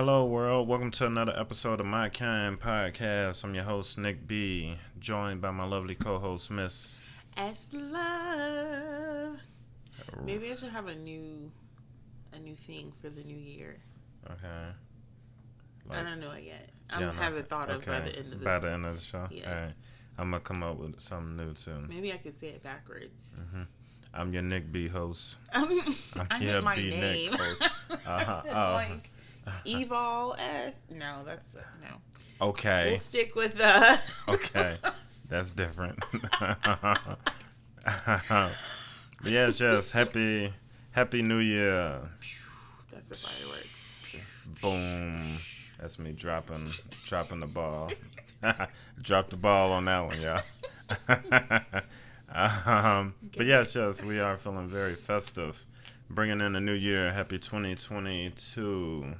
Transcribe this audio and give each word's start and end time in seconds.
Hello, 0.00 0.24
world. 0.24 0.66
Welcome 0.66 0.90
to 0.92 1.04
another 1.04 1.38
episode 1.38 1.78
of 1.78 1.84
My 1.84 2.08
Kind 2.08 2.58
Podcast. 2.58 3.44
I'm 3.44 3.54
your 3.54 3.64
host, 3.64 3.98
Nick 3.98 4.26
B, 4.26 4.78
joined 4.98 5.42
by 5.42 5.50
my 5.50 5.66
lovely 5.66 5.94
co 5.94 6.18
host, 6.18 6.50
Miss. 6.50 7.04
S 7.36 7.68
love. 7.74 9.36
Maybe 10.24 10.50
I 10.50 10.54
should 10.54 10.70
have 10.70 10.86
a 10.86 10.94
new, 10.94 11.52
a 12.32 12.38
new 12.38 12.56
thing 12.56 12.94
for 13.02 13.10
the 13.10 13.22
new 13.24 13.36
year. 13.36 13.76
Okay. 14.24 14.70
I 15.90 16.02
don't 16.02 16.18
know 16.18 16.30
it 16.30 16.44
yet. 16.44 16.70
I 16.88 16.94
yeah, 16.94 17.00
don't 17.04 17.16
no, 17.16 17.22
have 17.22 17.34
it 17.34 17.50
thought 17.50 17.68
of 17.68 17.84
by 17.84 18.00
the 18.00 18.16
end 18.16 18.32
of 18.32 18.38
this. 18.38 18.44
By 18.44 18.58
the 18.58 18.70
end 18.70 18.86
of 18.86 18.96
the 18.96 19.02
show? 19.02 19.28
Yes. 19.30 19.44
All 19.46 19.52
right. 19.52 19.74
I'm 20.16 20.30
going 20.30 20.42
to 20.42 20.48
come 20.48 20.62
up 20.62 20.78
with 20.78 20.98
something 20.98 21.36
new, 21.36 21.52
too. 21.52 21.84
Maybe 21.90 22.10
I 22.10 22.16
could 22.16 22.40
say 22.40 22.46
it 22.46 22.62
backwards. 22.62 23.34
hmm 23.52 23.64
I'm 24.12 24.32
your 24.32 24.42
Nick 24.42 24.72
B 24.72 24.88
host. 24.88 25.36
I 25.52 25.86
I'm 26.30 26.44
meant 26.44 26.64
my 26.64 26.74
B 26.76 26.88
name. 26.90 27.32
Nick 27.32 27.38
host. 27.38 27.68
Uh-huh. 28.06 28.42
Oh. 28.48 28.72
like 28.74 29.10
Evol 29.66 30.36
S. 30.38 30.78
No, 30.90 31.22
that's 31.24 31.54
no. 31.54 32.46
Okay. 32.48 32.90
We'll 32.92 33.00
stick 33.00 33.34
with 33.34 33.56
the. 33.56 33.98
Okay. 34.28 34.76
That's 35.28 35.52
different. 35.52 35.98
yes, 39.24 39.60
yes. 39.60 39.90
Happy, 39.92 40.52
happy 40.90 41.22
New 41.22 41.38
Year. 41.38 42.00
that's 42.92 43.04
the 43.04 43.14
firework. 43.14 43.68
Boom. 44.60 45.38
That's 45.78 45.98
me 45.98 46.12
dropping, 46.12 46.68
dropping 47.06 47.40
the 47.40 47.46
ball. 47.46 47.90
Drop 49.00 49.30
the 49.30 49.36
ball 49.36 49.72
on 49.72 49.84
that 49.86 50.00
one, 50.00 50.20
y'all. 50.20 50.42
um, 52.34 53.14
but 53.36 53.46
yes, 53.46 53.74
yes, 53.76 54.02
we 54.02 54.18
are 54.20 54.36
feeling 54.36 54.68
very 54.68 54.96
festive. 54.96 55.64
Bringing 56.10 56.40
in 56.40 56.52
the 56.54 56.60
new 56.60 56.72
year. 56.74 57.12
Happy 57.12 57.38
2022. 57.38 59.14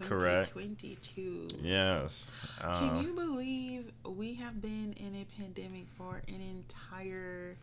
Correct. 0.00 0.50
2022. 0.54 1.48
Yes. 1.62 2.32
Can 2.60 2.96
Um, 2.96 3.02
you 3.02 3.12
believe 3.14 3.92
we 4.04 4.34
have 4.34 4.60
been 4.60 4.92
in 4.94 5.14
a 5.14 5.24
pandemic 5.40 5.86
for 5.96 6.22
an 6.28 6.40
entire? 6.40 7.56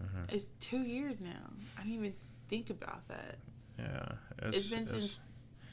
mhm. 0.00 0.32
It's 0.32 0.46
two 0.60 0.82
years 0.82 1.20
now. 1.20 1.50
I 1.78 1.82
didn't 1.82 1.94
even 1.94 2.14
think 2.48 2.70
about 2.70 3.06
that. 3.08 3.38
Yeah. 3.78 4.12
it's 4.42 4.68
been 4.68 4.86
since 4.86 5.18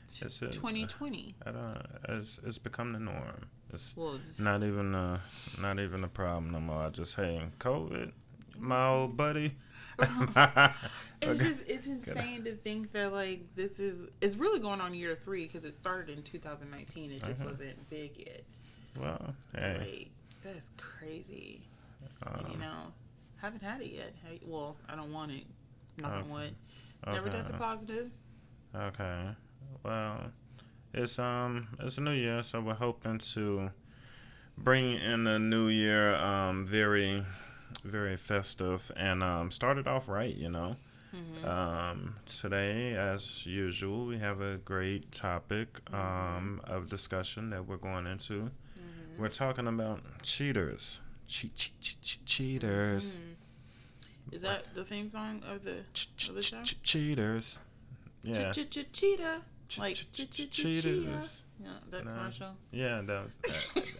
it's 0.08 0.42
it. 0.42 0.52
2020. 0.52 1.36
I 1.46 1.52
don't, 1.52 1.78
it's, 2.10 2.40
it's 2.46 2.58
become 2.58 2.94
the 2.94 3.00
norm. 3.00 3.46
It's 3.74 3.96
Well, 3.96 4.16
it's, 4.16 4.40
not 4.40 4.64
even 4.64 4.94
a, 4.94 5.22
not 5.60 5.80
even 5.80 6.04
a 6.04 6.08
problem 6.08 6.52
no 6.52 6.60
more. 6.60 6.84
I 6.86 6.90
just, 6.90 7.16
hey, 7.16 7.42
COVID, 7.60 8.12
my 8.58 8.88
old 8.90 9.16
buddy. 9.16 9.56
it's 11.22 11.40
just 11.42 11.64
it's 11.68 11.88
insane 11.88 12.44
to 12.46 12.56
think 12.56 12.92
that 12.94 13.12
like 13.14 13.42
this 13.56 13.80
is 13.80 14.08
it's 14.22 14.38
really 14.38 14.60
going 14.60 14.82
on 14.82 14.94
year 14.94 15.16
three 15.24 15.46
because 15.46 15.66
it 15.66 15.74
started 15.74 16.16
in 16.18 16.24
2019. 16.24 17.12
It 17.12 17.24
just 17.24 17.42
Mhm. 17.42 17.46
wasn't 17.46 17.90
big 17.90 18.12
yet. 18.18 18.44
well, 19.00 19.36
hey. 19.56 19.78
Like 19.80 20.10
that's 20.44 20.70
crazy. 20.78 21.62
and 22.26 22.48
you 22.48 22.54
um, 22.56 22.60
know, 22.60 22.94
haven't 23.38 23.62
had 23.64 23.82
it 23.82 23.92
yet. 23.92 24.14
Hey, 24.26 24.40
well, 24.46 24.76
I 24.90 24.96
don't 24.96 25.14
want 25.14 25.32
it. 25.32 25.44
Knock 25.98 26.12
Okay. 26.12 26.22
on 26.22 26.30
wood. 26.30 26.56
Never 27.06 27.28
okay. 27.28 27.38
tested 27.38 27.58
positive. 27.58 28.12
Okay. 28.76 29.36
Well, 29.84 30.32
it's 30.94 31.20
um 31.20 31.68
it's 31.80 31.98
a 31.98 32.02
new 32.02 32.12
year, 32.12 32.44
so 32.44 32.62
we're 32.62 32.74
hoping 32.74 33.18
to 33.34 33.72
bring 34.58 35.00
in 35.00 35.24
the 35.24 35.40
new 35.40 35.68
year 35.68 36.16
um 36.16 36.66
very 36.66 37.24
very 37.84 38.18
festive 38.18 38.92
and 38.96 39.24
um 39.24 39.52
start 39.52 39.78
it 39.78 39.88
off 39.88 40.08
right, 40.08 40.36
you 40.36 40.50
know. 40.50 40.76
hmm 41.12 41.46
Um 41.46 42.16
today 42.26 42.96
as 42.96 43.46
usual, 43.46 44.06
we 44.06 44.18
have 44.20 44.42
a 44.42 44.58
great 44.58 45.12
topic 45.12 45.80
um 45.94 46.62
of 46.66 46.90
discussion 46.90 47.50
that 47.52 47.66
we're 47.68 47.78
going 47.78 48.08
into. 48.08 48.40
hmm 48.42 48.52
We're 49.22 49.30
talking 49.30 49.68
about 49.68 50.00
cheaters. 50.24 51.00
Cheat, 51.28 51.56
cheat, 51.56 51.80
cheat, 51.80 52.02
cheat 52.02 52.26
cheaters. 52.26 53.20
Mhm. 53.20 53.36
Is 54.34 54.42
that 54.44 54.74
the 54.76 54.84
theme 54.86 55.10
song 55.10 55.42
of 55.44 55.64
the 55.64 55.78
Of 56.30 56.36
the 56.36 56.42
show? 56.44 56.62
cheaters. 56.84 57.60
Yeah. 58.24 58.52
Ch- 58.52 58.70
ch- 58.70 58.70
ch- 58.70 58.92
cheetah? 58.94 59.42
Like 59.78 59.96
ch- 59.96 60.12
ch- 60.12 60.30
ch- 60.30 60.50
ch- 60.50 60.50
ch- 60.50 60.62
cheaters. 60.84 61.44
Yeah, 61.60 61.70
that 61.90 62.04
commercial. 62.06 62.56
Yeah, 62.72 63.02
that 63.02 63.24
was. 63.24 63.38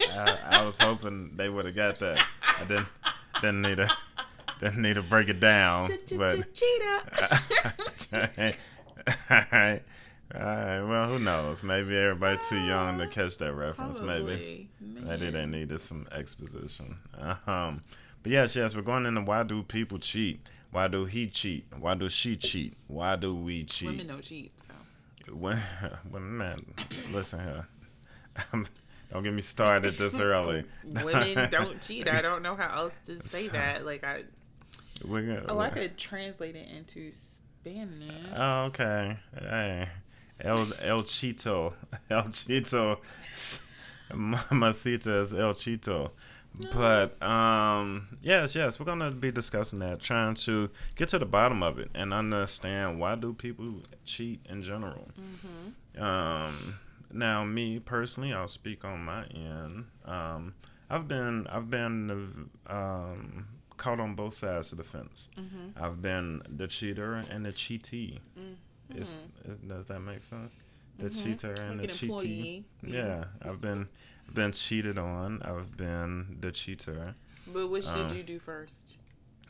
I, 0.10 0.38
I 0.58 0.62
was 0.64 0.78
hoping 0.78 1.36
they 1.36 1.48
would 1.48 1.64
have 1.64 1.74
got 1.74 1.98
that. 2.00 2.24
I 2.42 2.64
didn't 2.64 2.88
didn't 3.42 3.62
need 3.62 3.76
to 3.76 3.90
didn't 4.60 4.80
need 4.80 4.94
to 4.94 5.02
break 5.02 5.28
it 5.28 5.40
down, 5.40 5.90
but. 6.16 6.54
cheetah. 6.54 7.02
Alright. 9.30 9.82
Alright, 10.34 10.88
well, 10.88 11.08
who 11.08 11.18
knows? 11.18 11.62
Maybe 11.62 11.94
everybody 11.96 12.38
too 12.48 12.58
young 12.58 12.98
to 12.98 13.06
catch 13.06 13.36
that 13.38 13.52
reference. 13.52 14.00
Maybe. 14.00 14.68
Probably. 14.80 15.04
Maybe 15.04 15.26
they 15.26 15.40
Man. 15.40 15.50
needed 15.50 15.80
some 15.80 16.06
exposition. 16.10 16.96
Um, 17.46 17.82
but 18.22 18.32
yes, 18.32 18.56
yes, 18.56 18.74
we're 18.74 18.82
going 18.82 19.04
into 19.04 19.20
why 19.20 19.42
do 19.42 19.62
people 19.62 19.98
cheat? 19.98 20.48
Why 20.70 20.88
do 20.88 21.04
he 21.04 21.26
cheat? 21.26 21.66
Why 21.78 21.94
do 21.94 22.08
she 22.08 22.36
cheat? 22.36 22.74
Why 22.86 23.16
do 23.16 23.34
we 23.34 23.64
cheat? 23.64 23.88
Women 23.88 24.06
don't 24.06 24.22
cheat, 24.22 24.52
so. 24.62 25.34
When, 25.34 25.58
when 26.10 26.36
man, 26.38 26.64
listen 27.12 27.40
here. 27.40 27.66
Don't 29.12 29.22
get 29.22 29.34
me 29.34 29.42
started 29.42 29.92
this 29.94 30.18
early. 30.18 30.64
Women 30.84 31.48
don't 31.50 31.80
cheat. 31.82 32.08
I 32.08 32.22
don't 32.22 32.42
know 32.42 32.54
how 32.54 32.74
else 32.74 32.94
to 33.06 33.18
say 33.18 33.48
that. 33.48 33.84
Like 33.84 34.04
I. 34.04 34.24
We're 35.04 35.22
gonna, 35.22 35.44
Oh, 35.48 35.58
I 35.58 35.68
could 35.68 35.98
translate 35.98 36.56
it 36.56 36.68
into 36.74 37.10
Spanish. 37.10 38.12
Oh, 38.34 38.64
okay. 38.64 39.18
Hey, 39.38 39.88
El 40.40 40.58
El 40.80 41.02
Chito, 41.02 41.74
El 42.10 42.24
Chito, 42.24 42.98
Mamacita 44.14 45.22
is 45.22 45.34
El 45.34 45.54
Chito. 45.54 46.10
But 46.72 47.20
um, 47.22 48.18
yes, 48.20 48.54
yes, 48.54 48.78
we're 48.78 48.86
gonna 48.86 49.10
be 49.10 49.32
discussing 49.32 49.78
that, 49.80 50.00
trying 50.00 50.34
to 50.34 50.70
get 50.94 51.08
to 51.08 51.18
the 51.18 51.26
bottom 51.26 51.62
of 51.62 51.78
it 51.78 51.90
and 51.94 52.12
understand 52.12 53.00
why 53.00 53.14
do 53.14 53.32
people 53.32 53.82
cheat 54.04 54.40
in 54.48 54.62
general. 54.62 55.08
Mm-hmm. 55.18 56.02
Um, 56.02 56.78
now, 57.12 57.44
me 57.44 57.78
personally, 57.78 58.32
I'll 58.32 58.48
speak 58.48 58.84
on 58.84 59.04
my 59.04 59.24
end. 59.34 59.86
Um, 60.04 60.54
I've 60.90 61.08
been 61.08 61.46
I've 61.48 61.70
been 61.70 62.50
um, 62.66 63.46
caught 63.76 64.00
on 64.00 64.14
both 64.14 64.34
sides 64.34 64.72
of 64.72 64.78
the 64.78 64.84
fence. 64.84 65.30
Mm-hmm. 65.38 65.82
I've 65.82 66.00
been 66.02 66.42
the 66.48 66.66
cheater 66.66 67.14
and 67.14 67.44
the 67.46 67.52
cheatee. 67.52 68.18
Mm-hmm. 68.38 69.00
Is, 69.00 69.14
is, 69.44 69.58
does 69.66 69.86
that 69.86 70.00
make 70.00 70.22
sense? 70.22 70.52
The 70.98 71.06
Mhm. 71.08 71.22
cheater 71.22 71.54
and 71.62 71.80
Like 71.80 71.88
the 71.90 71.94
cheatee. 71.94 72.02
employee. 72.02 72.64
Yeah, 72.82 73.24
I've 73.40 73.60
been 73.60 73.88
I've 74.28 74.34
been 74.34 74.52
cheated 74.52 74.98
on. 74.98 75.40
I've 75.42 75.74
been 75.76 76.36
the 76.40 76.52
cheater. 76.52 77.14
But 77.46 77.68
which 77.68 77.86
Um, 77.86 78.08
did 78.08 78.16
you 78.18 78.22
do 78.22 78.38
first? 78.38 78.98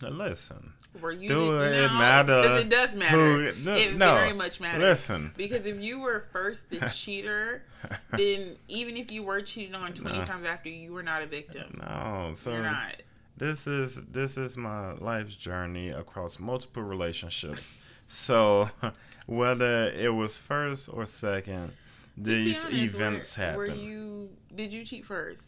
Listen, 0.01 0.73
Were 1.01 1.13
you 1.13 1.29
do 1.29 1.61
it 1.63 1.71
no, 1.89 1.89
matter 1.99 2.43
Because 2.43 2.63
it 2.65 2.69
does 2.71 2.95
matter. 2.97 3.17
who- 3.53 3.53
no, 3.65 3.75
it 3.75 3.95
no, 3.95 4.15
very 4.17 4.33
much 4.33 4.59
matters. 4.61 4.81
listen. 4.81 5.33
Because 5.37 5.65
if 5.65 5.81
you 5.81 6.01
were 6.01 6.25
first 6.33 6.69
the 6.71 6.81
cheater, 6.95 7.63
then 8.11 8.57
even 8.69 8.97
if 8.97 9.13
you 9.13 9.23
were 9.23 9.43
cheated 9.43 9.75
on 9.77 9.93
20 9.93 10.19
No. 10.19 10.25
times 10.25 10.45
after, 10.45 10.69
you 10.69 10.93
were 10.93 11.03
not 11.05 11.23
a 11.23 11.27
victim. 11.27 11.79
no, 11.81 12.33
so 12.35 12.53
You're 12.53 12.63
not. 12.63 12.97
this 13.37 13.67
is 13.69 14.05
this 14.07 14.37
is 14.37 14.57
my 14.57 14.93
life's 14.95 15.37
journey 15.37 15.91
across 15.91 16.41
multiple 16.41 16.83
relationships. 16.83 17.77
so 18.09 18.71
whether 19.27 19.89
it 19.91 20.13
was 20.13 20.37
first 20.37 20.89
or 20.93 21.07
second, 21.07 21.71
these 22.17 22.65
honest, 22.65 22.83
events 22.83 23.39
were, 23.39 23.43
happen. 23.45 23.57
Were 23.59 23.67
you? 23.69 24.31
Did 24.55 24.73
you 24.73 24.85
cheat 24.85 25.07
first, 25.07 25.45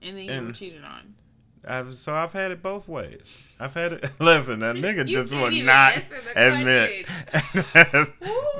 and 0.00 0.16
then 0.16 0.24
you 0.26 0.42
were 0.46 0.52
cheated 0.52 0.84
on? 0.84 1.14
I've, 1.66 1.92
so 1.94 2.14
I've 2.14 2.32
had 2.32 2.50
it 2.52 2.62
both 2.62 2.88
ways. 2.88 3.38
I've 3.58 3.74
had 3.74 3.94
it. 3.94 4.10
Listen, 4.20 4.60
that 4.60 4.76
nigga 4.76 5.06
just 5.06 5.34
would 5.34 5.52
not 5.64 5.96
admit. 6.36 6.88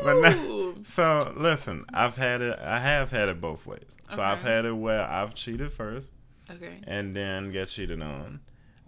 but 0.04 0.34
Ooh. 0.36 0.76
so 0.82 1.32
listen, 1.36 1.84
I've 1.92 2.16
had 2.16 2.42
it. 2.42 2.58
I 2.58 2.80
have 2.80 3.10
had 3.10 3.28
it 3.28 3.40
both 3.40 3.66
ways. 3.66 3.96
So 4.08 4.22
I've 4.22 4.42
had 4.42 4.64
it 4.64 4.72
where 4.72 5.02
I've 5.02 5.34
cheated 5.34 5.72
first 5.72 6.10
Okay. 6.50 6.80
and 6.86 7.14
then 7.14 7.50
get 7.50 7.68
cheated 7.68 8.02
on. 8.02 8.40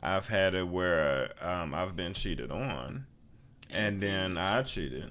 I've 0.03 0.29
had 0.29 0.55
it 0.55 0.67
where 0.69 1.32
um, 1.44 1.75
I've 1.75 1.97
been 1.97 2.14
cheated 2.14 2.50
on, 2.53 3.06
and 3.71 4.00
then 4.00 4.38
I 4.38 4.62
cheated, 4.62 5.11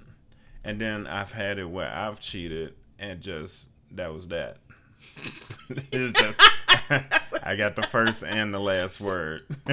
and 0.63 0.79
then 0.79 1.07
I've 1.07 1.31
had 1.31 1.59
it 1.59 1.69
where 1.69 1.91
I've 1.93 2.19
cheated 2.19 2.73
and 2.99 3.21
just 3.21 3.69
that 3.91 4.13
was 4.13 4.27
that. 4.29 4.57
it's 5.91 6.19
just 6.19 6.41
I 7.47 7.55
got 7.55 7.75
the 7.77 7.81
first 7.83 8.23
and 8.23 8.53
the 8.53 8.59
last 8.59 8.99
word. 8.99 9.43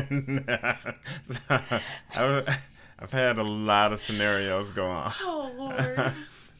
I've, 1.48 2.48
I've 2.98 3.12
had 3.12 3.38
a 3.38 3.42
lot 3.42 3.92
of 3.92 3.98
scenarios 3.98 4.70
go 4.70 4.86
on. 4.86 5.12
Oh 5.20 5.50
Lord. 5.58 6.14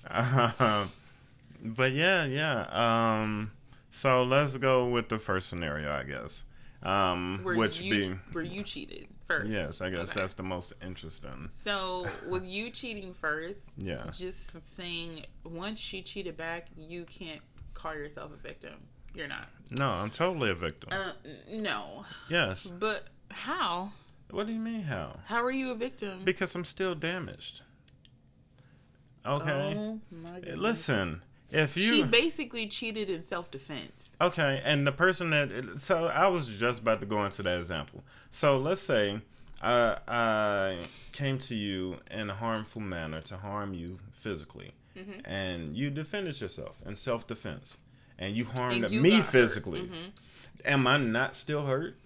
um, 0.08 0.90
but 1.62 1.92
yeah, 1.92 2.24
yeah. 2.24 2.66
Um, 3.22 3.52
so 3.90 4.24
let's 4.24 4.56
go 4.56 4.88
with 4.88 5.08
the 5.08 5.18
first 5.18 5.48
scenario, 5.48 5.92
I 5.92 6.02
guess. 6.02 6.42
Um, 6.82 7.40
which 7.44 7.80
you, 7.80 7.90
being 7.94 8.20
where 8.32 8.44
you 8.44 8.62
cheated 8.62 9.06
first. 9.26 9.50
yes, 9.50 9.80
I 9.80 9.88
guess 9.90 10.10
Okay. 10.10 10.20
that's 10.20 10.34
the 10.34 10.42
most 10.42 10.74
interesting. 10.84 11.48
So 11.62 12.06
with 12.28 12.44
you 12.44 12.70
cheating 12.70 13.14
first, 13.14 13.62
Yeah. 13.78 14.04
just 14.12 14.66
saying 14.68 15.24
once 15.44 15.78
she 15.80 16.02
cheated 16.02 16.36
back, 16.36 16.66
you 16.76 17.04
can't 17.04 17.40
call 17.72 17.94
yourself 17.94 18.32
a 18.32 18.36
victim. 18.36 18.74
You're 19.14 19.28
not. 19.28 19.48
No, 19.70 19.90
I'm 19.90 20.10
totally 20.10 20.50
a 20.50 20.54
victim. 20.54 20.90
Uh, 20.92 21.12
no. 21.50 22.04
yes. 22.28 22.64
But 22.66 23.04
how? 23.30 23.92
What 24.30 24.46
do 24.46 24.52
you 24.52 24.60
mean 24.60 24.82
how? 24.82 25.18
How 25.26 25.42
are 25.42 25.50
you 25.50 25.70
a 25.70 25.74
victim? 25.74 26.20
Because 26.24 26.54
I'm 26.54 26.64
still 26.64 26.94
damaged. 26.94 27.62
Okay. 29.26 29.74
Oh. 29.76 30.00
Listen, 30.54 31.22
if 31.50 31.76
you 31.76 31.82
She 31.84 32.02
basically 32.02 32.66
cheated 32.66 33.08
in 33.08 33.22
self 33.22 33.50
defense. 33.50 34.10
okay, 34.20 34.60
and 34.64 34.86
the 34.86 34.92
person 34.92 35.30
that 35.30 35.74
so 35.76 36.06
I 36.06 36.28
was 36.28 36.58
just 36.58 36.80
about 36.82 37.00
to 37.00 37.06
go 37.06 37.24
into 37.24 37.42
that 37.42 37.58
example. 37.58 38.04
So 38.30 38.58
let's 38.58 38.82
say 38.82 39.20
I 39.62 39.96
I 40.06 40.78
came 41.12 41.38
to 41.38 41.54
you 41.54 41.98
in 42.10 42.28
a 42.28 42.34
harmful 42.34 42.82
manner 42.82 43.20
to 43.22 43.36
harm 43.38 43.72
you 43.74 43.98
physically, 44.12 44.72
Mm-hmm. 44.96 45.20
and 45.24 45.76
you 45.76 45.90
defended 45.90 46.40
yourself 46.40 46.80
in 46.86 46.94
self 46.94 47.26
defense, 47.26 47.78
and 48.18 48.36
you 48.36 48.44
harmed 48.44 48.84
And 48.84 48.92
you 48.92 49.00
me 49.00 49.20
physically. 49.20 49.80
Mm-hmm. 49.82 50.10
Am 50.64 50.86
I 50.86 50.96
not 50.98 51.36
still 51.36 51.66
hurt? 51.66 51.96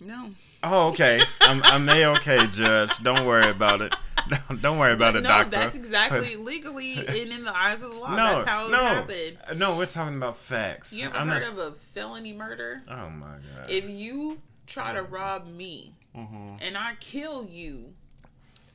No. 0.00 0.30
Oh, 0.62 0.88
okay. 0.88 1.20
I'm 1.42 1.62
I'm 1.64 1.88
a 1.88 2.06
okay, 2.16 2.46
Judge. 2.48 2.96
Don't 2.98 3.24
worry 3.26 3.48
about 3.50 3.80
it. 3.82 3.94
Don't, 4.60 4.78
worry 4.78 4.92
about 4.92 5.16
it, 5.16 5.22
no, 5.22 5.28
Doctor. 5.30 5.50
that's 5.50 5.74
exactly 5.76 6.36
legally 6.36 6.92
and 6.98 7.30
in 7.32 7.42
the 7.44 7.56
eyes 7.56 7.82
of 7.82 7.90
the 7.90 7.96
law. 7.96 8.10
No, 8.10 8.16
that's 8.16 8.44
how 8.48 8.66
it 8.66 8.70
no, 8.70 8.76
happened. 8.84 9.38
no. 9.58 9.76
We're 9.76 9.86
talking 9.86 10.16
about 10.16 10.36
facts. 10.36 10.92
You 10.92 11.06
ever 11.06 11.16
I'm 11.16 11.28
heard 11.28 11.42
not- 11.42 11.52
of 11.52 11.58
a 11.58 11.72
felony 11.92 12.32
murder? 12.32 12.78
Oh 12.88 13.08
my 13.08 13.36
god. 13.56 13.70
If 13.70 13.88
you 13.88 14.40
try 14.66 14.92
to 14.92 15.02
rob 15.02 15.46
me 15.46 15.94
Mhm. 16.16 16.58
and 16.60 16.76
I 16.76 16.94
kill 17.00 17.44
you, 17.44 17.94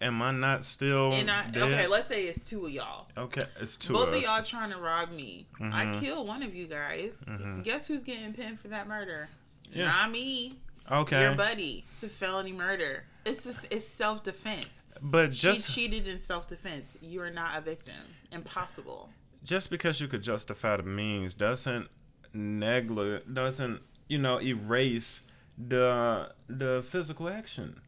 Am 0.01 0.21
I 0.21 0.31
not 0.31 0.65
still? 0.65 1.13
and 1.13 1.29
I 1.31 1.49
dead? 1.49 1.63
okay, 1.63 1.87
let's 1.87 2.07
say 2.07 2.23
it's 2.25 2.39
two 2.47 2.65
of 2.65 2.71
y'all. 2.71 3.07
Okay, 3.17 3.41
it's 3.61 3.77
two 3.77 3.93
Both 3.93 4.09
of 4.09 4.15
of 4.15 4.21
y'all 4.21 4.43
trying 4.43 4.71
to 4.71 4.77
rob 4.77 5.11
me. 5.11 5.47
I 5.59 5.85
Mhm. 5.85 5.99
kill 5.99 6.25
one 6.25 6.43
of 6.43 6.53
you 6.53 6.67
guys. 6.67 7.17
Mhm. 7.27 7.63
Guess 7.63 7.87
who's 7.87 8.03
getting 8.03 8.33
pinned 8.33 8.59
for 8.59 8.67
that 8.69 8.87
murder? 8.87 9.29
Yes. 9.71 9.93
Not 9.95 10.11
me. 10.11 10.59
Okay, 10.91 11.21
Your 11.23 11.35
buddy. 11.35 11.85
It's 11.91 12.03
a 12.03 12.09
felony 12.09 12.51
murder. 12.51 13.05
It's 13.25 13.43
just, 13.43 13.65
it's 13.71 13.87
self 13.87 14.23
defense. 14.23 14.67
but 15.01 15.31
just 15.31 15.69
she 15.73 15.87
cheated 15.89 16.07
in 16.07 16.19
self 16.21 16.47
defense. 16.47 16.95
You 17.01 17.21
are 17.21 17.31
not 17.31 17.57
a 17.57 17.61
victim. 17.61 17.95
Impossible. 18.31 19.09
just 19.43 19.69
because 19.69 19.99
you 20.01 20.07
could 20.07 20.21
justify 20.23 20.75
the 20.77 20.83
means 20.83 21.33
doesn't 21.33 21.87
negligent 22.33 23.33
doesn't 23.33 23.81
you 24.07 24.17
know 24.17 24.39
erase 24.41 25.23
the 25.57 26.31
the 26.47 26.83
physical 26.87 27.29
action. 27.29 27.81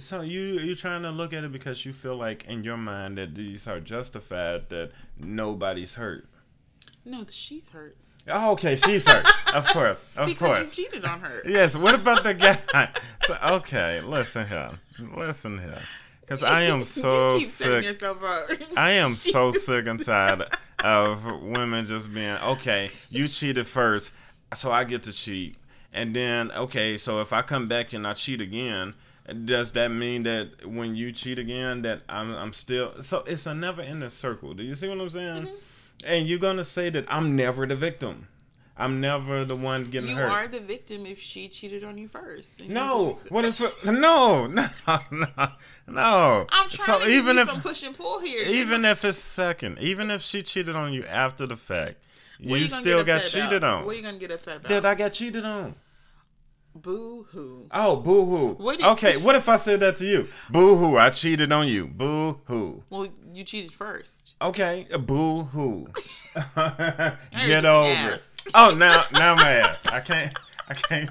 So 0.00 0.20
you 0.22 0.40
you're 0.60 0.76
trying 0.76 1.02
to 1.02 1.10
look 1.10 1.32
at 1.32 1.44
it 1.44 1.52
because 1.52 1.84
you 1.84 1.92
feel 1.92 2.16
like 2.16 2.44
in 2.44 2.64
your 2.64 2.76
mind 2.76 3.18
that 3.18 3.34
these 3.34 3.66
are 3.66 3.80
justified 3.80 4.68
that 4.70 4.92
nobody's 5.18 5.94
hurt. 5.94 6.28
no, 7.04 7.24
she's 7.28 7.68
hurt 7.70 7.96
Oh, 8.30 8.52
okay, 8.52 8.76
she's 8.76 9.08
hurt. 9.10 9.24
of 9.54 9.66
course, 9.72 10.04
of 10.14 10.26
because 10.28 10.38
course. 10.56 10.76
you 10.78 10.84
cheated 10.84 11.04
on 11.06 11.20
her. 11.20 11.40
Yes. 11.46 11.74
What 11.76 11.94
about 11.94 12.22
the 12.24 12.34
guy? 12.34 12.58
So 13.26 13.36
okay, 13.42 14.00
listen 14.02 14.46
here, 14.46 14.70
listen 15.16 15.58
here, 15.58 15.78
because 16.20 16.42
I 16.42 16.62
am 16.62 16.80
so 17.02 17.36
you 17.36 17.46
sick. 17.46 17.84
yourself 17.84 18.22
up. 18.22 18.48
I 18.76 18.92
am 18.92 19.12
so 19.12 19.50
sick 19.50 19.86
and 19.86 20.02
tired 20.02 20.44
of 20.84 21.24
women 21.42 21.84
just 21.86 22.12
being 22.12 22.36
okay. 22.54 22.90
You 23.10 23.28
cheated 23.28 23.66
first, 23.66 24.12
so 24.54 24.70
I 24.72 24.84
get 24.84 25.02
to 25.04 25.12
cheat, 25.12 25.56
and 25.92 26.14
then 26.16 26.50
okay, 26.52 26.96
so 26.98 27.20
if 27.20 27.32
I 27.32 27.42
come 27.42 27.66
back 27.68 27.92
and 27.94 28.06
I 28.06 28.12
cheat 28.14 28.40
again, 28.40 28.94
does 29.44 29.72
that 29.72 29.88
mean 29.90 30.22
that 30.24 30.66
when 30.66 30.94
you 30.96 31.12
cheat 31.12 31.38
again 31.38 31.82
that 31.82 32.02
I'm 32.08 32.34
I'm 32.34 32.52
still 32.52 33.02
so 33.02 33.24
it's 33.26 33.46
a 33.46 33.54
never 33.54 33.82
ending 33.82 34.10
circle? 34.10 34.54
Do 34.54 34.62
you 34.62 34.74
see 34.74 34.88
what 34.88 35.00
I'm 35.00 35.10
saying? 35.10 35.42
Mm-hmm. 35.44 35.54
And 36.06 36.28
you're 36.28 36.38
gonna 36.38 36.64
say 36.64 36.90
that 36.90 37.04
I'm 37.08 37.36
never 37.36 37.66
the 37.66 37.76
victim. 37.76 38.28
I'm 38.80 39.00
never 39.00 39.44
the 39.44 39.56
one 39.56 39.86
getting 39.86 40.10
You 40.10 40.16
hurt. 40.16 40.30
are 40.30 40.46
the 40.46 40.60
victim 40.60 41.04
if 41.04 41.18
she 41.20 41.48
cheated 41.48 41.82
on 41.82 41.98
you 41.98 42.06
first. 42.06 42.60
and 42.60 42.70
you're 42.70 42.78
the 42.78 42.84
No, 42.86 43.18
what 43.28 43.44
if 43.44 43.60
no, 43.84 44.46
no, 44.46 44.68
no, 45.10 45.26
no. 45.88 46.46
I'm 46.50 46.68
trying 46.68 47.00
so 47.00 47.04
to 47.04 47.10
even 47.10 47.36
you 47.36 47.42
if 47.42 47.50
some 47.50 47.60
push 47.60 47.82
and 47.82 47.96
pull 47.96 48.20
here. 48.20 48.44
even 48.46 48.84
if 48.84 49.04
it's 49.04 49.18
second, 49.18 49.78
even 49.80 50.10
if 50.12 50.22
she 50.22 50.42
cheated 50.44 50.76
on 50.76 50.92
you 50.92 51.04
after 51.06 51.44
the 51.44 51.56
fact, 51.56 51.96
you 52.38 52.50
gonna 52.50 52.68
still 52.68 53.02
got 53.02 53.24
cheated 53.24 53.52
about? 53.64 53.80
on. 53.80 53.84
What 53.86 53.94
are 53.94 53.98
you 53.98 54.02
gonna 54.04 54.18
get 54.18 54.30
upset 54.30 54.58
about? 54.58 54.68
That 54.68 54.86
I 54.86 54.94
got 54.94 55.12
cheated 55.12 55.44
on. 55.44 55.74
Boo 56.82 57.24
hoo. 57.32 57.66
Oh, 57.70 57.96
boo 57.96 58.24
hoo. 58.24 58.52
What 58.62 58.82
Okay, 58.82 59.16
what 59.16 59.34
if 59.34 59.48
I 59.48 59.56
said 59.56 59.80
that 59.80 59.96
to 59.96 60.06
you? 60.06 60.28
Boo 60.50 60.76
hoo, 60.76 60.96
I 60.96 61.10
cheated 61.10 61.50
on 61.50 61.66
you. 61.66 61.86
Boo 61.86 62.40
hoo. 62.44 62.84
Well, 62.90 63.08
you 63.32 63.44
cheated 63.44 63.72
first. 63.72 64.34
Okay, 64.40 64.86
boo 65.00 65.42
hoo. 65.44 65.88
Get 66.54 67.64
over 67.64 68.10
it. 68.14 68.24
Oh, 68.54 68.74
now 68.74 69.04
now 69.12 69.34
my 69.36 69.52
ass. 69.52 69.86
I 69.86 70.00
can't. 70.00 70.32
I 70.68 70.74
can't. 70.74 71.10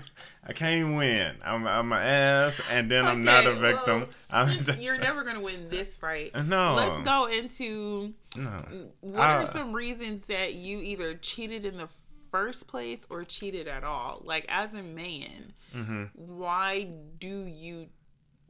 I 0.49 0.53
can't 0.53 0.95
win. 0.95 1.35
I'm 1.43 1.67
I'm 1.67 1.91
an 1.91 2.01
ass, 2.01 2.61
and 2.71 2.89
then 2.89 3.05
I'm 3.05 3.23
not 3.23 3.45
a 3.45 3.53
victim. 3.55 3.99
well, 4.01 4.07
I'm 4.31 4.47
just, 4.63 4.79
You're 4.79 4.97
never 4.97 5.25
gonna 5.25 5.41
win 5.41 5.67
this 5.69 5.97
fight. 5.97 6.31
No. 6.45 6.75
Let's 6.75 7.01
go 7.01 7.25
into 7.25 8.13
no. 8.37 8.63
what 9.01 9.29
Uh, 9.29 9.33
are 9.43 9.45
some 9.45 9.73
reasons 9.73 10.25
that 10.27 10.53
you 10.53 10.79
either 10.79 11.15
cheated 11.15 11.65
in 11.65 11.77
the 11.77 11.89
first 12.37 12.67
place 12.67 13.05
or 13.09 13.23
cheated 13.23 13.67
at 13.67 13.83
all? 13.83 14.21
Like 14.23 14.45
as 14.49 14.73
a 14.73 14.83
man, 14.83 15.53
Mm-hmm. 15.75 16.03
why 16.15 16.87
do 17.19 17.45
you 17.45 17.87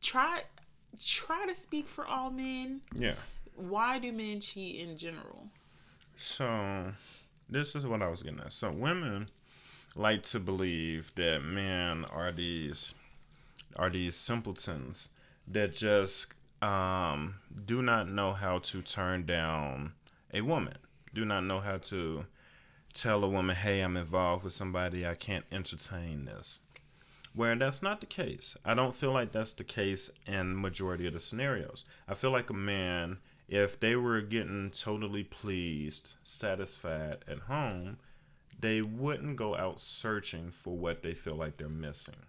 try 0.02 0.42
try 1.04 1.46
to 1.48 1.56
speak 1.56 1.88
for 1.88 2.06
all 2.06 2.30
men? 2.30 2.82
Yeah. 2.94 3.16
Why 3.56 3.98
do 4.00 4.12
men 4.12 4.40
cheat 4.40 4.80
in 4.80 4.98
general? 4.98 5.48
So, 6.18 6.94
this 7.50 7.76
is 7.76 7.86
what 7.86 8.02
I 8.02 8.08
was 8.10 8.22
getting 8.24 8.40
at. 8.40 8.54
So, 8.54 8.72
women 8.72 9.30
like 9.96 10.22
to 10.24 10.40
believe 10.40 11.12
that 11.16 11.40
men 11.44 12.06
are 12.12 12.32
these 12.32 12.94
are 13.76 13.90
these 13.90 14.16
simpletons 14.16 15.10
that 15.48 15.74
just 15.74 16.34
um, 16.62 17.36
do 17.66 17.82
not 17.82 18.08
know 18.08 18.34
how 18.34 18.60
to 18.60 18.82
turn 18.82 19.26
down 19.26 19.94
a 20.34 20.42
woman. 20.42 20.78
Do 21.14 21.26
not 21.26 21.44
know 21.46 21.60
how 21.62 21.78
to 21.78 22.26
tell 22.98 23.24
a 23.24 23.30
woman, 23.30 23.56
"Hey, 23.56 23.82
I'm 23.82 23.98
involved 23.98 24.44
with 24.44 24.54
somebody. 24.54 25.06
I 25.06 25.16
can't 25.16 25.46
entertain 25.52 26.26
this." 26.26 26.60
Where 27.34 27.56
that's 27.56 27.84
not 27.84 28.00
the 28.00 28.08
case. 28.08 28.58
I 28.66 28.74
don't 28.74 28.96
feel 28.96 29.12
like 29.12 29.32
that's 29.32 29.54
the 29.54 29.64
case 29.64 30.10
in 30.26 30.60
majority 30.60 31.06
of 31.06 31.14
the 31.14 31.20
scenarios. 31.20 31.86
I 32.08 32.16
feel 32.16 32.32
like 32.32 32.50
a 32.50 32.54
man, 32.56 33.20
if 33.48 33.80
they 33.80 33.96
were 33.96 34.22
getting 34.22 34.72
totally 34.72 35.24
pleased, 35.24 36.14
satisfied 36.24 37.24
at 37.28 37.40
home, 37.40 37.98
they 38.60 38.82
wouldn't 38.82 39.36
go 39.36 39.56
out 39.56 39.80
searching 39.80 40.50
for 40.52 40.76
what 40.76 41.04
they 41.04 41.14
feel 41.14 41.36
like 41.36 41.58
they're 41.58 41.70
missing. 41.70 42.26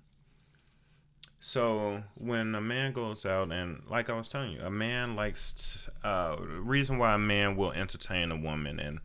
So 1.40 2.02
when 2.14 2.54
a 2.54 2.60
man 2.60 2.92
goes 2.92 3.24
out 3.24 3.50
and, 3.52 3.82
like 3.88 4.10
I 4.10 4.14
was 4.14 4.28
telling 4.28 4.52
you, 4.52 4.60
a 4.60 4.70
man 4.70 5.16
likes 5.16 5.88
uh, 6.04 6.36
reason 6.38 6.98
why 6.98 7.14
a 7.14 7.18
man 7.18 7.56
will 7.56 7.72
entertain 7.72 8.30
a 8.30 8.38
woman 8.38 8.78
and 8.78 9.00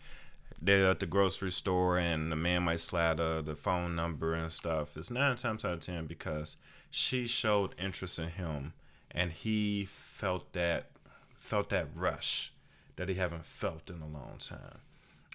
they're 0.63 0.89
at 0.89 0.99
the 0.99 1.05
grocery 1.05 1.51
store 1.51 1.97
and 1.97 2.31
the 2.31 2.35
man 2.35 2.63
might 2.63 2.79
slide 2.79 3.19
uh, 3.19 3.41
the 3.41 3.55
phone 3.55 3.95
number 3.95 4.33
and 4.33 4.51
stuff. 4.51 4.95
It's 4.95 5.11
nine 5.11 5.35
times 5.35 5.65
out 5.65 5.73
of 5.73 5.79
ten 5.81 6.05
because 6.05 6.55
she 6.89 7.27
showed 7.27 7.75
interest 7.77 8.17
in 8.17 8.29
him 8.29 8.73
and 9.11 9.31
he 9.31 9.85
felt 9.85 10.53
that 10.53 10.91
felt 11.35 11.69
that 11.69 11.87
rush 11.93 12.53
that 12.95 13.09
he 13.09 13.15
haven't 13.15 13.45
felt 13.45 13.89
in 13.89 14.01
a 14.01 14.07
long 14.07 14.37
time. 14.39 14.79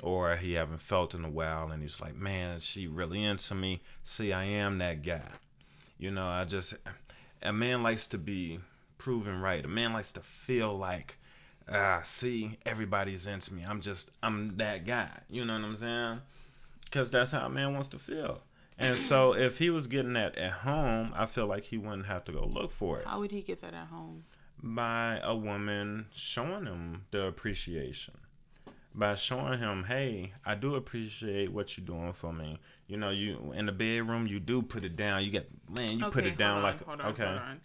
Or 0.00 0.36
he 0.36 0.54
haven't 0.54 0.80
felt 0.80 1.14
in 1.14 1.24
a 1.24 1.30
while 1.30 1.70
and 1.70 1.82
he's 1.82 2.00
like 2.00 2.16
man 2.16 2.60
she 2.60 2.86
really 2.86 3.22
into 3.22 3.54
me? 3.54 3.82
See 4.04 4.32
i 4.32 4.44
am 4.44 4.78
that 4.78 5.02
guy. 5.02 5.28
You 5.98 6.10
know 6.10 6.26
i 6.26 6.44
just 6.44 6.74
a 7.42 7.52
man 7.52 7.82
likes 7.82 8.06
to 8.08 8.18
be 8.18 8.60
proven 8.96 9.40
right. 9.40 9.64
A 9.64 9.68
man 9.68 9.92
likes 9.92 10.12
to 10.12 10.20
feel 10.20 10.74
like 10.74 11.17
ah 11.70 12.00
see 12.04 12.58
everybody's 12.66 13.26
into 13.26 13.54
me. 13.54 13.64
I'm 13.66 13.80
just 13.80 14.10
i'm 14.22 14.56
that 14.56 14.86
guy. 14.86 15.10
You 15.28 15.44
know 15.44 15.54
what 15.54 15.64
i'm 15.64 15.76
saying? 15.76 16.20
Because 16.84 17.10
that's 17.10 17.32
how 17.32 17.46
a 17.46 17.48
man 17.50 17.74
wants 17.74 17.88
to 17.88 17.98
feel. 17.98 18.42
And 18.78 18.96
so 18.96 19.32
if 19.36 19.58
he 19.58 19.70
was 19.70 19.86
getting 19.86 20.14
that 20.14 20.36
at 20.36 20.52
home 20.52 21.12
i 21.14 21.26
feel 21.26 21.46
like 21.46 21.64
he 21.64 21.78
wouldn't 21.78 22.06
have 22.06 22.24
to 22.24 22.32
go 22.32 22.44
look 22.46 22.70
for 22.70 23.00
it. 23.00 23.06
How 23.06 23.18
would 23.20 23.30
he 23.30 23.42
get 23.42 23.60
that 23.60 23.74
at 23.74 23.88
home? 23.88 24.24
by 24.62 25.20
a 25.22 25.34
woman 25.34 26.06
showing 26.14 26.66
him 26.66 27.04
the 27.10 27.26
appreciation. 27.26 28.14
By 28.94 29.14
showing 29.14 29.58
him 29.58 29.84
hey 29.84 30.32
i 30.44 30.54
do 30.54 30.74
appreciate 30.74 31.52
what 31.52 31.76
you're 31.76 31.86
doing 31.86 32.12
for 32.12 32.32
me. 32.32 32.58
You 32.86 32.96
know 32.96 33.10
you 33.10 33.52
in 33.54 33.66
the 33.66 33.72
bedroom 33.72 34.26
you 34.26 34.40
do 34.40 34.62
put 34.62 34.84
it 34.84 34.96
down. 34.96 35.24
You 35.24 35.30
get 35.30 35.48
man 35.70 35.98
you 35.98 36.10
put 36.10 36.26
it 36.26 36.36
down 36.36 36.58
on, 36.58 36.62
like 36.62 36.84
hold 36.84 37.00
on, 37.00 37.06
okay. 37.12 37.24
hold 37.24 37.38
on. 37.38 37.60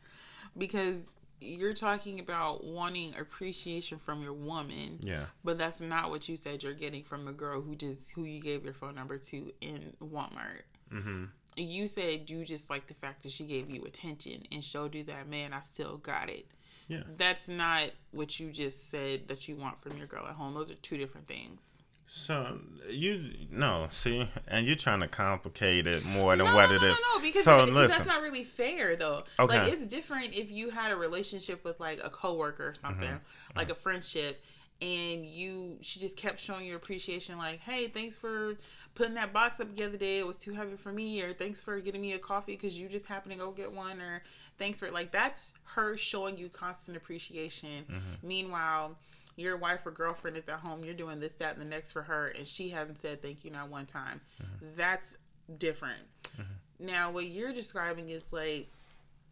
because 0.57 1.11
you're 1.43 1.73
talking 1.73 2.19
about 2.19 2.63
wanting 2.63 3.13
appreciation 3.19 3.97
from 3.97 4.21
your 4.21 4.33
woman 4.33 4.97
yeah 5.01 5.25
but 5.43 5.57
that's 5.57 5.81
not 5.81 6.09
what 6.09 6.27
you 6.27 6.35
said 6.35 6.63
you're 6.63 6.73
getting 6.73 7.03
from 7.03 7.27
a 7.27 7.33
girl 7.33 7.61
who 7.61 7.75
just 7.75 8.11
who 8.11 8.23
you 8.23 8.41
gave 8.41 8.63
your 8.63 8.73
phone 8.73 8.95
number 8.95 9.17
to 9.17 9.51
in 9.61 9.93
walmart 10.01 10.61
mm-hmm 10.91 11.25
you 11.55 11.87
said 11.87 12.29
you 12.29 12.43
just 12.43 12.69
like 12.69 12.87
the 12.87 12.93
fact 12.93 13.23
that 13.23 13.31
she 13.31 13.43
gave 13.43 13.69
you 13.69 13.83
attention 13.83 14.43
and 14.51 14.63
showed 14.63 14.95
you 14.95 15.03
that 15.05 15.27
man, 15.27 15.53
I 15.53 15.61
still 15.61 15.97
got 15.97 16.29
it. 16.29 16.47
Yeah. 16.87 17.03
That's 17.17 17.47
not 17.47 17.91
what 18.11 18.39
you 18.39 18.51
just 18.51 18.89
said 18.89 19.27
that 19.27 19.47
you 19.47 19.55
want 19.55 19.81
from 19.81 19.97
your 19.97 20.07
girl 20.07 20.25
at 20.27 20.35
home. 20.35 20.53
Those 20.53 20.69
are 20.69 20.75
two 20.75 20.97
different 20.97 21.27
things. 21.27 21.77
So 22.15 22.59
you 22.87 23.31
no 23.49 23.87
see, 23.89 24.29
and 24.47 24.67
you're 24.67 24.75
trying 24.75 24.99
to 24.99 25.07
complicate 25.07 25.87
it 25.87 26.05
more 26.05 26.37
than 26.37 26.45
no, 26.45 26.53
what 26.53 26.69
no, 26.69 26.75
it 26.75 26.81
no. 26.83 26.87
No, 26.89 27.15
no, 27.15 27.21
because, 27.21 27.43
so 27.43 27.65
that's 27.65 28.05
not 28.05 28.21
really 28.21 28.43
fair 28.43 28.95
though. 28.95 29.23
Okay. 29.39 29.59
Like 29.59 29.73
it's 29.73 29.87
different 29.87 30.31
if 30.31 30.51
you 30.51 30.69
had 30.69 30.91
a 30.91 30.95
relationship 30.95 31.65
with 31.65 31.79
like 31.79 31.99
a 32.03 32.11
coworker 32.11 32.67
or 32.67 32.73
something, 32.75 33.09
Mm-hmm. 33.09 33.57
like 33.57 33.71
a 33.71 33.75
friendship, 33.75 34.43
and 34.79 35.25
you 35.25 35.77
she 35.81 35.99
just 35.99 36.15
kept 36.15 36.39
showing 36.39 36.67
your 36.67 36.77
appreciation, 36.77 37.39
like, 37.39 37.61
hey, 37.61 37.87
thanks 37.87 38.15
for 38.15 38.57
putting 38.93 39.15
that 39.15 39.33
box 39.33 39.59
up 39.59 39.75
the 39.75 39.83
other 39.83 39.97
day. 39.97 40.19
It 40.19 40.27
was 40.27 40.37
too 40.37 40.53
heavy 40.53 40.75
for 40.75 40.91
me, 40.91 41.19
or 41.23 41.33
thanks 41.33 41.63
for 41.63 41.79
getting 41.79 41.99
me 41.99 42.13
a 42.13 42.19
coffee 42.19 42.53
because 42.53 42.79
you 42.79 42.89
just 42.89 43.07
happened 43.07 43.33
to 43.33 43.39
go 43.39 43.49
get 43.51 43.73
one, 43.73 43.99
or 43.99 44.21
thanks 44.59 44.81
for 44.81 44.91
like 44.91 45.11
that's 45.11 45.53
her 45.63 45.97
showing 45.97 46.37
you 46.37 46.47
constant 46.49 46.95
appreciation. 46.95 47.85
Mm-hmm. 47.89 48.27
Meanwhile. 48.27 48.97
Your 49.35 49.57
wife 49.57 49.85
or 49.85 49.91
girlfriend 49.91 50.37
is 50.37 50.47
at 50.47 50.59
home. 50.59 50.83
You're 50.83 50.93
doing 50.93 51.19
this, 51.19 51.33
that, 51.35 51.53
and 51.53 51.61
the 51.61 51.69
next 51.69 51.91
for 51.91 52.03
her, 52.03 52.27
and 52.27 52.45
she 52.45 52.69
hasn't 52.69 52.99
said 52.99 53.21
thank 53.21 53.43
you 53.43 53.51
not 53.51 53.69
one 53.69 53.85
time. 53.85 54.21
Mm-hmm. 54.41 54.65
That's 54.75 55.17
different. 55.57 56.01
Mm-hmm. 56.37 56.85
Now, 56.85 57.11
what 57.11 57.25
you're 57.25 57.53
describing 57.53 58.09
is 58.09 58.25
like 58.31 58.69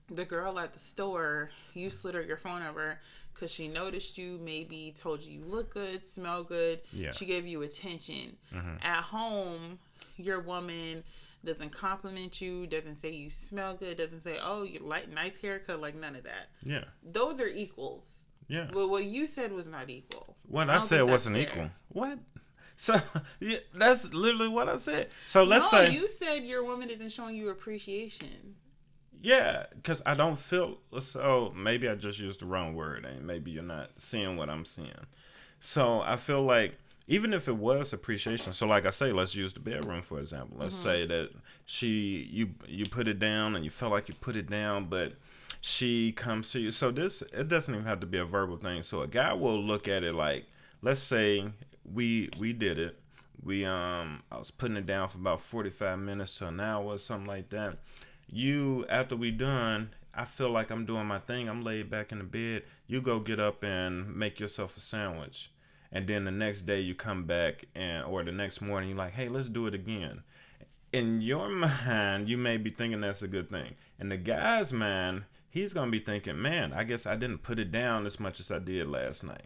the 0.10 0.26
girl 0.26 0.60
at 0.60 0.74
the 0.74 0.80
store, 0.80 1.50
you 1.74 1.88
mm-hmm. 1.88 1.96
slid 1.96 2.16
her 2.16 2.22
your 2.22 2.38
phone 2.38 2.62
number 2.62 3.00
because 3.34 3.52
she 3.52 3.68
noticed 3.68 4.18
you, 4.18 4.40
maybe 4.44 4.94
told 4.98 5.24
you 5.24 5.40
you 5.40 5.46
look 5.46 5.74
good, 5.74 6.06
smell 6.06 6.44
good. 6.44 6.82
Yeah. 6.94 7.12
She 7.12 7.26
gave 7.26 7.46
you 7.46 7.62
attention. 7.62 8.38
At 8.84 9.02
home, 9.04 9.80
your 10.18 10.42
woman 10.42 11.04
doesn't 11.44 11.72
compliment 11.72 12.42
you, 12.42 12.68
doesn't 12.68 12.98
say 12.98 13.10
you 13.12 13.30
smell 13.30 13.76
good, 13.76 13.98
doesn't 13.98 14.22
say, 14.22 14.38
oh, 14.42 14.64
you 14.64 14.80
like 14.80 15.10
nice 15.10 15.36
haircut, 15.38 15.82
like 15.82 15.96
none 15.96 16.16
of 16.16 16.24
that. 16.24 16.50
yeah, 16.64 16.84
Those 17.04 17.42
are 17.42 17.48
equals. 17.48 18.11
Yeah. 18.52 18.68
But 18.72 18.90
what 18.90 19.06
you 19.06 19.26
said 19.26 19.54
was 19.54 19.66
not 19.66 19.90
equal. 19.90 20.36
What 20.46 20.70
I 20.70 20.76
I, 20.76 20.80
said 20.80 21.04
wasn't 21.04 21.38
fair. 21.38 21.44
equal. 21.44 21.70
What? 21.88 22.20
So 22.76 23.00
yeah, 23.40 23.60
that's 23.74 24.14
literally 24.14 24.50
what 24.50 24.68
I 24.68 24.76
said. 24.76 25.08
So 25.26 25.46
let's 25.46 25.72
no, 25.72 25.86
say 25.86 25.94
you 25.94 26.06
said 26.06 26.44
your 26.44 26.66
woman 26.66 26.90
isn't 26.90 27.14
showing 27.14 27.36
you 27.36 27.50
appreciation. 27.50 28.56
yeah, 29.22 29.68
because 29.74 30.02
I 30.06 30.16
don't 30.16 30.38
feel 30.38 30.80
so. 31.00 31.54
Maybe 31.56 31.88
I 31.88 31.96
just 31.96 32.20
used 32.20 32.42
the 32.42 32.46
wrong 32.46 32.76
word, 32.76 33.06
and 33.06 33.26
maybe 33.26 33.52
you're 33.52 33.64
not 33.64 33.92
seeing 33.96 34.36
what 34.36 34.50
I'm 34.50 34.66
seeing. 34.66 35.06
So 35.62 36.02
I 36.02 36.18
feel 36.18 36.42
like 36.42 36.78
even 37.08 37.34
if 37.34 37.48
it 37.48 37.56
was 37.56 37.94
appreciation, 37.94 38.52
so 38.52 38.68
like 38.68 38.86
I 38.86 38.90
say, 38.90 39.14
let's 39.14 39.34
use 39.34 39.54
the 39.54 39.62
bedroom 39.62 40.02
for 40.02 40.20
example. 40.20 40.58
Let's 40.60 40.76
mm-hmm. 40.76 40.90
say 40.90 41.06
that 41.08 41.30
she 41.66 42.28
you 42.30 42.50
you 42.68 42.86
put 42.86 43.08
it 43.08 43.18
down 43.18 43.56
and 43.56 43.64
you 43.64 43.70
felt 43.70 43.94
like 43.94 44.10
you 44.10 44.16
put 44.16 44.36
it 44.36 44.50
down, 44.50 44.86
but 44.90 45.14
she 45.62 46.12
comes 46.12 46.52
to 46.52 46.60
you. 46.60 46.72
So 46.72 46.92
this 46.92 47.22
it 47.34 47.48
doesn't 47.48 47.74
even 47.74 47.86
have 47.86 48.02
to 48.02 48.08
be 48.08 48.18
a 48.18 48.26
verbal 48.26 48.58
thing. 48.58 48.84
So 48.84 49.04
a 49.04 49.08
guy 49.08 49.32
will 49.34 49.62
look 49.62 49.88
at 49.88 50.04
it 50.04 50.16
like, 50.16 50.48
let's 50.82 51.02
say 51.02 51.46
we 51.86 52.30
we 52.38 52.52
did 52.52 52.80
it. 52.80 53.00
We 53.44 53.64
um 53.66 54.24
I 54.32 54.38
was 54.38 54.52
putting 54.52 54.78
it 54.78 54.88
down 54.88 55.08
for 55.08 55.20
about 55.20 55.40
forty 55.40 55.70
five 55.70 56.00
minutes 56.00 56.38
to 56.40 56.48
an 56.48 56.60
hour 56.60 56.84
or 56.84 56.98
something 56.98 57.28
like 57.28 57.50
that. 57.52 57.78
You 58.28 58.86
after 58.90 59.16
we 59.16 59.32
done, 59.32 59.92
I 60.14 60.26
feel 60.26 60.50
like 60.50 60.72
I'm 60.72 60.86
doing 60.86 61.06
my 61.06 61.20
thing. 61.20 61.48
I'm 61.48 61.64
laid 61.64 61.90
back 61.90 62.12
in 62.12 62.18
the 62.18 62.24
bed. 62.24 62.64
You 62.88 63.02
go 63.02 63.20
get 63.20 63.40
up 63.40 63.64
and 63.64 64.16
make 64.16 64.40
yourself 64.40 64.76
a 64.78 64.80
sandwich. 64.80 65.52
And 65.94 66.08
then 66.08 66.24
the 66.24 66.32
next 66.32 66.62
day 66.62 66.80
you 66.80 66.96
come 66.96 67.26
back 67.26 67.66
and 67.76 68.06
or 68.06 68.24
the 68.24 68.32
next 68.32 68.62
morning 68.62 68.90
you're 68.90 68.98
like, 68.98 69.14
hey, 69.14 69.28
let's 69.28 69.50
do 69.50 69.68
it 69.68 69.76
again 69.76 70.24
in 70.94 71.22
your 71.22 71.50
mind, 71.86 72.30
you 72.30 72.38
may 72.38 72.58
be 72.58 72.70
thinking 72.70 73.02
that's 73.02 73.22
a 73.22 73.28
good 73.28 73.50
thing. 73.50 73.76
In 74.00 74.10
the 74.10 74.18
guy's 74.18 74.74
mind, 74.74 75.24
he's 75.52 75.74
gonna 75.74 75.92
be 75.92 76.00
thinking, 76.00 76.42
"Man, 76.42 76.74
I 76.74 76.84
guess 76.84 77.06
I 77.06 77.16
didn't 77.16 77.44
put 77.44 77.60
it 77.60 77.72
down 77.72 78.08
as 78.08 78.20
much 78.20 78.40
as 78.40 78.50
I 78.52 78.58
did 78.58 78.88
last 78.88 79.24
night. 79.24 79.46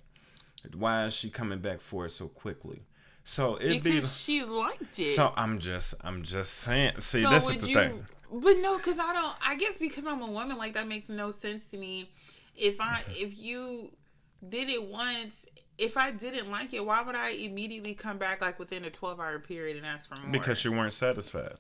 Why 0.74 1.06
is 1.06 1.14
she 1.14 1.30
coming 1.30 1.60
back 1.60 1.82
for 1.82 2.06
it 2.06 2.12
so 2.12 2.30
quickly?" 2.30 2.84
So 3.26 3.56
it 3.56 3.84
be. 3.84 3.92
Because 3.92 4.22
she 4.22 4.44
liked 4.44 5.00
it. 5.00 5.16
So 5.16 5.34
I'm 5.36 5.60
just, 5.60 5.96
I'm 6.02 6.24
just 6.24 6.54
saying. 6.54 7.00
See, 7.00 7.24
So 7.24 7.30
this 7.32 7.50
is 7.50 7.64
the 7.64 7.70
you? 7.70 7.76
thing. 7.76 8.06
But 8.32 8.58
no, 8.60 8.78
because 8.78 9.00
I 9.00 9.12
don't. 9.14 9.36
I 9.46 9.56
guess 9.56 9.78
because 9.78 10.06
I'm 10.06 10.22
a 10.22 10.32
woman, 10.32 10.58
like 10.58 10.76
that 10.76 10.88
makes 10.88 11.10
no 11.10 11.32
sense 11.32 11.66
to 11.68 11.78
me. 11.78 12.12
If 12.56 12.80
I, 12.80 13.00
mm-hmm. 13.02 13.26
if 13.26 13.38
you 13.38 13.92
did 14.48 14.70
it 14.70 14.84
once, 14.88 15.46
if 15.78 15.98
I 15.98 16.12
didn't 16.12 16.50
like 16.52 16.74
it, 16.74 16.86
why 16.86 17.02
would 17.02 17.16
I 17.16 17.32
immediately 17.32 17.96
come 17.96 18.18
back 18.18 18.42
like 18.42 18.60
within 18.60 18.86
a 18.86 18.90
12 18.90 19.20
hour 19.20 19.40
period 19.40 19.78
and 19.78 19.86
ask 19.86 20.08
for 20.08 20.22
more? 20.22 20.32
Because 20.32 20.64
you 20.64 20.72
weren't 20.72 20.94
satisfied. 20.94 21.56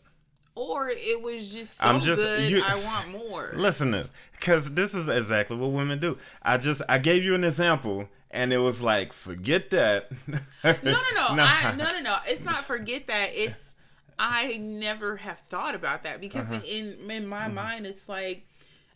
Or 0.55 0.89
it 0.89 1.21
was 1.21 1.53
just 1.53 1.77
so 1.77 1.85
I'm 1.87 1.99
just- 2.01 2.21
good, 2.21 2.49
you- 2.49 2.61
I 2.63 2.75
want 2.75 3.09
more. 3.11 3.51
Listen 3.55 3.91
to 3.91 4.09
because 4.31 4.73
this 4.73 4.93
is 4.93 5.07
exactly 5.09 5.57
what 5.57 5.71
women 5.71 5.99
do. 5.99 6.17
I 6.41 6.57
just 6.57 6.81
I 6.89 6.97
gave 6.97 7.23
you 7.23 7.35
an 7.35 7.43
example, 7.43 8.09
and 8.31 8.51
it 8.53 8.57
was 8.59 8.81
like, 8.81 9.13
forget 9.13 9.69
that. 9.71 10.09
No, 10.27 10.39
no, 10.63 11.35
no, 11.35 11.43
I, 11.47 11.73
no, 11.77 11.85
no, 11.85 11.99
no. 12.01 12.17
It's 12.27 12.41
not 12.43 12.57
forget 12.57 13.07
that. 13.07 13.29
It's 13.33 13.75
I 14.17 14.57
never 14.57 15.17
have 15.17 15.39
thought 15.39 15.75
about 15.75 16.03
that 16.03 16.21
because 16.21 16.45
Uh-huh. 16.49 16.61
in 16.65 17.09
in 17.11 17.27
my 17.27 17.45
Mm-hmm. 17.45 17.53
mind, 17.55 17.85
it's 17.85 18.07
like 18.07 18.45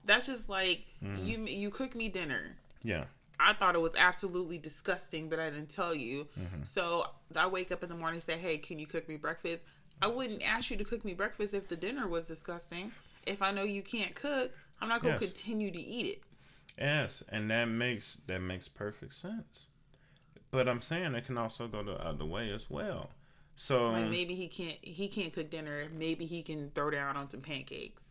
that's 0.06 0.28
just 0.28 0.48
like 0.50 0.86
you 1.01 1.39
you 1.46 1.70
cook 1.70 1.94
me 1.96 2.10
dinner. 2.10 2.56
yeah. 2.84 3.04
I 3.42 3.54
thought 3.54 3.74
it 3.74 3.80
was 3.82 3.94
absolutely 3.98 4.58
disgusting, 4.58 5.30
but 5.30 5.39
I 5.39 5.50
didn't 5.50 5.70
tell 5.70 5.96
you. 5.96 6.28
Mm-hmm. 6.38 6.63
So 6.66 7.06
I 7.38 7.48
wake 7.48 7.72
up 7.72 7.82
in 7.84 7.88
the 7.88 7.96
morning 7.96 8.16
and 8.18 8.24
say, 8.24 8.38
"Hey, 8.38 8.58
can 8.58 8.80
you 8.80 8.86
cook 8.86 9.08
me 9.08 9.16
breakfast?" 9.16 9.63
I 10.01 10.08
wouldn't 10.08 10.41
ask 10.44 10.72
you 10.72 10.77
to 10.77 10.84
cook 10.84 11.03
me 11.03 11.13
breakfast 11.13 11.53
if 11.53 11.68
the 11.68 11.75
dinner 11.75 12.08
was 12.08 12.25
disgusting. 12.25 12.91
If 13.25 13.41
I 13.41 13.51
know 13.51 13.63
you 13.63 13.82
can't 13.82 14.15
cook, 14.15 14.51
I'm 14.82 14.88
not 14.89 15.01
going 15.01 15.18
to 15.18 15.25
Yes. 15.25 15.34
continue 15.34 15.72
to 15.72 15.79
eat 15.79 16.06
it. 16.06 16.22
Yes, 16.77 17.22
and 17.29 17.51
that 17.51 17.65
makes 17.65 18.18
that 18.27 18.39
makes 18.39 18.70
perfect 18.70 19.13
sense. 19.13 19.68
But 20.51 20.70
I'm 20.70 20.82
saying 20.82 21.13
it 21.15 21.25
can 21.25 21.38
also 21.38 21.68
go 21.68 21.84
the 21.84 21.94
other 21.94 22.25
way 22.25 22.51
as 22.51 22.70
well. 22.70 23.10
So 23.56 23.89
Like 23.89 24.10
maybe 24.10 24.36
he 24.36 24.48
can't 24.48 24.77
he 24.82 25.10
can't 25.10 25.34
cook 25.34 25.50
dinner. 25.50 25.88
Maybe 25.94 26.25
he 26.25 26.41
can 26.41 26.72
throw 26.72 26.89
down 26.89 27.18
on 27.18 27.29
some 27.29 27.41
pancakes. 27.41 28.01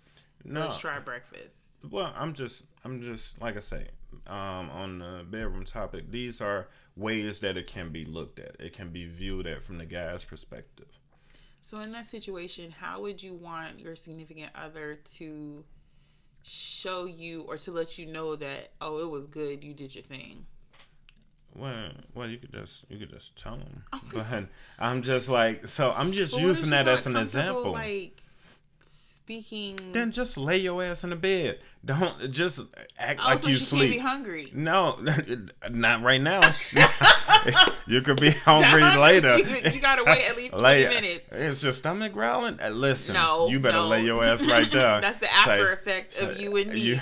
no, 0.45 0.61
Let's 0.61 0.79
try 0.79 0.99
breakfast. 0.99 1.57
well, 1.91 2.13
I'm 2.15 2.35
just 2.35 2.65
I'm 2.85 3.01
just 3.01 3.41
like 3.41 3.57
I 3.57 3.61
say 3.61 3.89
um, 4.27 4.69
on 4.71 4.99
the 4.99 5.25
bedroom 5.29 5.65
topic. 5.65 6.11
These 6.11 6.43
are 6.43 6.69
ways 6.97 7.41
that 7.41 7.57
it 7.57 7.67
can 7.67 7.91
be 7.91 8.05
looked 8.05 8.39
at. 8.39 8.57
It 8.61 8.75
can 8.75 8.91
be 8.91 9.07
viewed 9.07 9.47
at 9.47 9.63
from 9.63 9.79
the 9.79 9.87
guy's 9.87 10.25
perspective. 10.25 10.89
So 11.61 11.81
in 11.81 11.93
that 11.93 12.07
situation, 12.07 12.71
how 12.71 13.01
would 13.03 13.23
you 13.23 13.35
want 13.35 13.79
your 13.79 13.97
significant 13.97 14.51
other 14.55 14.99
to 15.17 15.65
show 16.43 17.05
you 17.05 17.43
or 17.43 17.57
to 17.59 17.73
let 17.73 17.99
you 17.99 18.07
know 18.07 18.37
that 18.37 18.71
oh 18.81 18.99
it 19.01 19.11
was 19.11 19.27
good, 19.27 19.63
you 19.63 19.75
did 19.75 19.95
your 19.95 20.05
thing? 20.05 20.47
Well, 21.55 21.91
well, 22.15 22.29
you 22.29 22.39
could 22.39 22.53
just 22.53 22.85
you 22.89 22.99
could 22.99 23.11
just 23.11 23.37
tell 23.37 23.57
them. 23.57 23.83
but 24.15 24.45
I'm 24.79 25.03
just 25.03 25.29
like 25.29 25.69
so. 25.69 25.93
I'm 25.97 26.13
just 26.13 26.39
using 26.39 26.71
that 26.71 26.87
as 26.89 27.07
an 27.07 27.17
example. 27.17 27.73
Like 27.73 28.23
speaking. 29.29 29.79
then 29.93 30.11
just 30.11 30.39
lay 30.39 30.57
your 30.59 30.83
ass 30.83 31.05
in 31.05 31.11
the 31.11 31.17
bed. 31.17 31.59
Don't 31.85 32.31
just 32.33 32.61
act 32.99 33.21
also, 33.21 33.31
like 33.35 33.47
you 33.47 33.55
she 33.55 33.63
sleep. 33.65 33.81
can't 33.83 33.93
be 33.93 33.99
hungry. 33.99 34.51
No, 34.55 34.99
not 35.71 36.03
right 36.03 36.21
now. 36.21 36.41
you 37.87 38.01
could 38.03 38.21
be 38.21 38.31
hungry 38.45 38.83
Hungry, 38.83 39.01
later. 39.01 39.39
you- 39.39 39.71
you 39.73 39.81
gotta 39.81 40.03
wait 40.05 40.29
at 40.29 40.37
least 40.37 40.53
20 40.57 40.85
minutes. 40.89 41.27
It's 41.31 41.63
your 41.63 41.73
stomach 41.73 42.13
growling? 42.13 42.59
Uh, 42.61 42.71
listen, 42.71 43.15
No, 43.15 43.49
you 43.49 43.61
better 43.61 43.77
no. 43.79 43.89
lay 43.89 44.03
your 44.05 44.25
ass 44.25 44.45
right 44.51 44.71
there. 44.71 45.01
That's 45.01 45.19
the 45.21 45.27
Say- 45.27 45.33
after 45.53 45.73
effect 45.73 46.21
of 46.21 46.41
you 46.41 46.57
and 46.57 46.73
me. 46.73 46.81
You, 46.81 46.97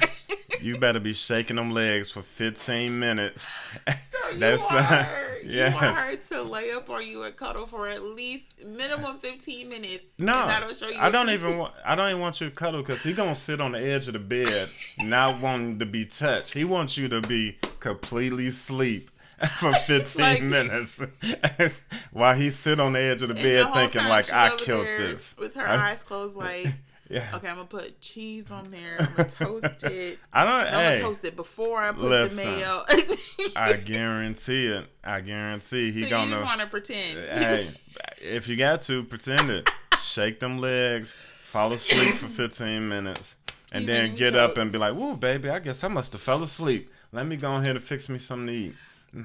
you 0.60 0.78
better 0.78 1.00
be 1.00 1.12
shaking 1.12 1.56
them 1.56 1.70
legs 1.70 2.10
for 2.10 2.22
15 2.22 2.98
minutes. 2.98 3.48
you 4.32 4.38
That's 4.38 4.70
are, 4.70 4.78
uh, 4.78 5.08
you 5.42 5.50
yes. 5.50 5.74
want 5.74 5.96
her 5.96 6.16
to 6.16 6.42
lay 6.42 6.72
up 6.72 6.90
on 6.90 7.06
you 7.06 7.22
and 7.24 7.36
cuddle 7.36 7.66
for 7.66 7.88
at 7.88 8.02
least 8.02 8.44
minimum 8.64 9.18
15 9.18 9.68
minutes. 9.68 10.04
No, 10.18 10.32
show 10.72 10.88
you 10.88 10.98
I 10.98 11.10
don't 11.10 11.30
even 11.30 11.58
want. 11.58 11.74
I 11.84 11.94
don't 11.94 12.08
even 12.08 12.20
want 12.20 12.40
you 12.40 12.48
to 12.48 12.54
cuddle 12.54 12.80
because 12.80 13.02
he 13.02 13.12
gonna 13.12 13.34
sit 13.34 13.60
on 13.60 13.72
the 13.72 13.78
edge 13.80 14.06
of 14.08 14.14
the 14.14 14.18
bed, 14.18 14.68
not 15.00 15.40
wanting 15.40 15.78
to 15.78 15.86
be 15.86 16.04
touched. 16.06 16.52
He 16.54 16.64
wants 16.64 16.96
you 16.98 17.08
to 17.08 17.20
be 17.20 17.58
completely 17.80 18.48
asleep 18.48 19.10
for 19.58 19.72
fifteen 19.74 20.22
Like- 20.24 20.42
minutes, 20.42 21.00
while 22.12 22.34
he 22.34 22.50
sit 22.50 22.80
on 22.80 22.92
the 22.94 23.00
edge 23.00 23.22
of 23.22 23.28
the 23.28 23.34
bed 23.34 23.66
the 23.68 23.72
thinking 23.72 24.04
like 24.04 24.32
I 24.32 24.56
killed 24.56 24.86
this. 24.86 25.36
with 25.38 25.54
her 25.54 25.66
I- 25.66 25.90
eyes 25.92 26.02
closed, 26.02 26.36
like, 26.36 26.68
Yeah, 27.08 27.30
okay, 27.34 27.48
I'm 27.48 27.56
gonna 27.56 27.68
put 27.68 28.00
cheese 28.00 28.50
on 28.50 28.70
there. 28.70 28.96
I'm 28.98 29.14
gonna 29.14 29.28
toast 29.28 29.64
it. 29.84 30.18
I 30.32 30.44
don't. 30.44 30.52
I'm 30.52 30.72
gonna 30.72 30.98
toast 30.98 31.24
it 31.24 31.36
before 31.36 31.78
I 31.78 31.92
put 31.92 32.02
listen. 32.02 32.36
the 32.36 32.56
mayo. 32.56 32.84
I 33.56 33.74
guarantee 33.74 34.66
it. 34.68 34.86
I 35.04 35.20
guarantee 35.20 35.92
he 35.92 36.00
so 36.00 36.06
you 36.06 36.10
gonna. 36.10 36.30
just 36.32 36.44
want 36.44 36.60
to 36.60 36.66
pretend. 36.66 37.36
hey, 37.36 37.68
if 38.20 38.48
you 38.48 38.56
got 38.56 38.80
to 38.82 39.04
pretend 39.04 39.50
it, 39.50 39.70
shake 40.00 40.40
them 40.40 40.58
legs, 40.58 41.14
fall 41.42 41.72
asleep 41.72 42.14
for 42.16 42.26
15 42.26 42.88
minutes, 42.88 43.36
and 43.72 43.84
Even 43.84 43.94
then 43.94 44.10
you 44.10 44.16
get 44.16 44.34
up 44.34 44.58
and 44.58 44.72
be 44.72 44.78
like, 44.78 44.94
"Woo, 44.94 45.16
baby, 45.16 45.48
I 45.48 45.60
guess 45.60 45.84
I 45.84 45.88
must 45.88 46.12
have 46.12 46.20
fell 46.22 46.42
asleep. 46.42 46.90
Let 47.12 47.26
me 47.26 47.36
go 47.36 47.54
ahead 47.54 47.68
and 47.68 47.82
fix 47.82 48.08
me 48.08 48.18
something 48.18 48.48
to 48.48 48.52
eat." 48.52 48.74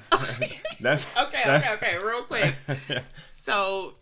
That's 0.80 1.08
okay, 1.18 1.42
that- 1.46 1.64
okay, 1.66 1.74
okay. 1.74 1.98
Real 1.98 2.22
quick. 2.24 2.54
So 3.44 3.96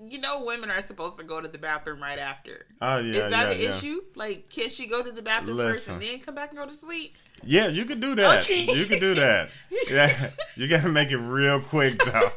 you 0.00 0.18
know, 0.20 0.44
women 0.44 0.70
are 0.70 0.82
supposed 0.82 1.16
to 1.16 1.24
go 1.24 1.40
to 1.40 1.48
the 1.48 1.58
bathroom 1.58 2.02
right 2.02 2.18
after. 2.18 2.66
Oh 2.80 2.98
yeah, 2.98 3.24
Is 3.24 3.30
that 3.30 3.30
yeah, 3.30 3.50
an 3.54 3.60
yeah. 3.60 3.68
issue? 3.70 4.00
Like, 4.14 4.48
can 4.50 4.68
she 4.70 4.86
go 4.86 5.02
to 5.02 5.10
the 5.12 5.22
bathroom 5.22 5.56
first 5.58 5.88
and 5.88 6.00
then 6.02 6.18
come 6.20 6.34
back 6.34 6.50
and 6.50 6.58
go 6.58 6.66
to 6.66 6.72
sleep? 6.72 7.14
Yeah, 7.42 7.68
you 7.68 7.84
could 7.84 8.00
do 8.00 8.14
that. 8.14 8.42
Okay. 8.42 8.64
You 8.74 8.84
could 8.86 9.00
do 9.00 9.14
that. 9.16 9.50
Yeah, 9.90 10.30
you 10.56 10.68
gotta 10.68 10.88
make 10.88 11.10
it 11.10 11.18
real 11.18 11.60
quick 11.60 12.02
though. 12.04 12.30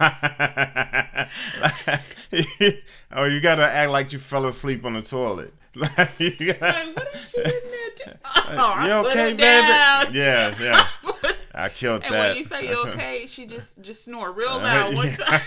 oh, 3.12 3.24
you 3.24 3.40
gotta 3.40 3.64
act 3.64 3.90
like 3.90 4.12
you 4.12 4.18
fell 4.18 4.46
asleep 4.46 4.84
on 4.84 4.94
the 4.94 5.02
toilet. 5.02 5.54
Like, 5.74 5.96
gotta- 5.96 6.58
Like, 6.60 6.96
what 6.96 7.14
is 7.14 7.30
she 7.30 7.38
in 7.38 7.44
there? 7.44 7.52
doing? 8.04 8.18
Oh, 8.24 8.84
you 8.84 8.92
okay, 9.08 9.30
baby? 9.32 9.42
down. 9.42 10.12
Yeah, 10.12 10.54
yeah. 10.60 10.86
I 11.64 11.68
killed 11.68 12.02
and 12.02 12.12
that. 12.12 12.20
when 12.20 12.36
you 12.36 12.44
say 12.44 12.66
you 12.68 12.82
okay, 12.88 13.26
she 13.26 13.46
just 13.46 13.80
just 13.80 14.04
snore 14.04 14.32
real 14.32 14.50
Uh, 14.50 14.62
loud 14.62 14.94
one 14.94 15.06
yeah. 15.08 15.16
time. 15.16 15.40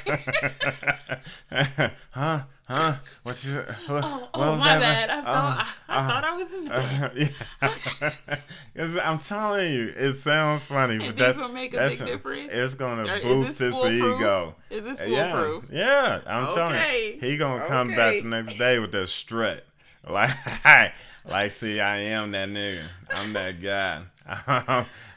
huh? 2.12 2.42
Huh? 2.68 2.96
What's 3.24 3.46
your? 3.46 3.64
What, 3.88 4.04
Oh, 4.04 4.30
what 4.34 4.48
oh 4.48 4.52
was 4.52 4.60
my 4.60 4.74
that? 4.76 4.80
bad. 4.80 5.10
I, 5.10 5.20
Uh, 5.20 5.24
thought, 5.24 5.68
I, 5.90 5.96
I 5.96 6.00
uh, 6.00 6.08
thought 6.08 6.24
I 6.24 6.36
was 6.36 6.54
in 6.54 6.64
the 6.66 6.70
bed. 6.72 7.12
yeah. 8.76 8.98
I'm 9.04 9.18
telling 9.20 9.72
you, 9.74 9.94
it 9.96 10.16
sounds 10.18 10.66
funny, 10.68 10.98
but 10.98 11.16
that's 11.18 11.38
will 11.38 11.50
make 11.50 11.74
a 11.74 11.78
big 11.80 12.04
difference? 12.06 12.50
It's 12.52 12.76
gonna 12.76 13.04
Or 13.04 13.20
boost 13.20 13.60
his 13.60 13.74
foolproof? 13.74 14.18
ego. 14.18 14.56
Is 14.70 14.84
this 14.84 15.00
foolproof? 15.00 15.66
yeah. 15.72 16.22
yeah 16.22 16.22
I'm 16.26 16.54
telling 16.54 16.74
Okay. 16.76 17.14
you, 17.22 17.30
he 17.30 17.38
gonna 17.38 17.66
come 17.66 17.88
Okay. 17.88 17.96
back 17.96 18.18
the 18.24 18.28
next 18.30 18.58
day 18.58 18.80
with 18.80 18.92
that 18.94 19.10
strut. 19.10 19.66
Like, 20.08 20.30
like, 21.28 21.52
see, 21.52 21.80
I 21.80 21.98
am 21.98 22.30
that 22.34 22.48
nigga. 22.50 22.84
I'm 23.12 23.34
that 23.34 23.60
guy. 23.60 24.04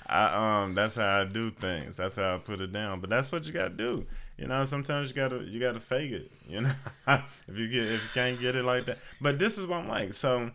I 0.08 0.62
um, 0.62 0.74
that's 0.74 0.96
how 0.96 1.20
I 1.20 1.24
do 1.24 1.50
things. 1.50 1.96
That's 1.98 2.16
how 2.16 2.34
I 2.36 2.38
put 2.38 2.60
it 2.60 2.72
down. 2.72 3.00
But 3.00 3.10
that's 3.10 3.30
what 3.30 3.46
you 3.46 3.52
gotta 3.52 3.70
do. 3.70 4.06
You 4.38 4.46
know, 4.46 4.64
sometimes 4.64 5.08
you 5.10 5.14
gotta 5.16 5.38
you 5.44 5.60
gotta 5.60 5.80
fake 5.80 6.12
it. 6.12 6.30
You 6.48 6.62
know, 6.62 6.72
if 7.08 7.56
you 7.58 7.68
get 7.68 7.82
if 7.84 8.02
you 8.02 8.08
can't 8.14 8.40
get 8.40 8.56
it 8.56 8.64
like 8.64 8.84
that. 8.86 8.98
But 9.20 9.38
this 9.38 9.58
is 9.58 9.66
what 9.66 9.80
I'm 9.80 9.88
like. 9.88 10.14
So 10.14 10.50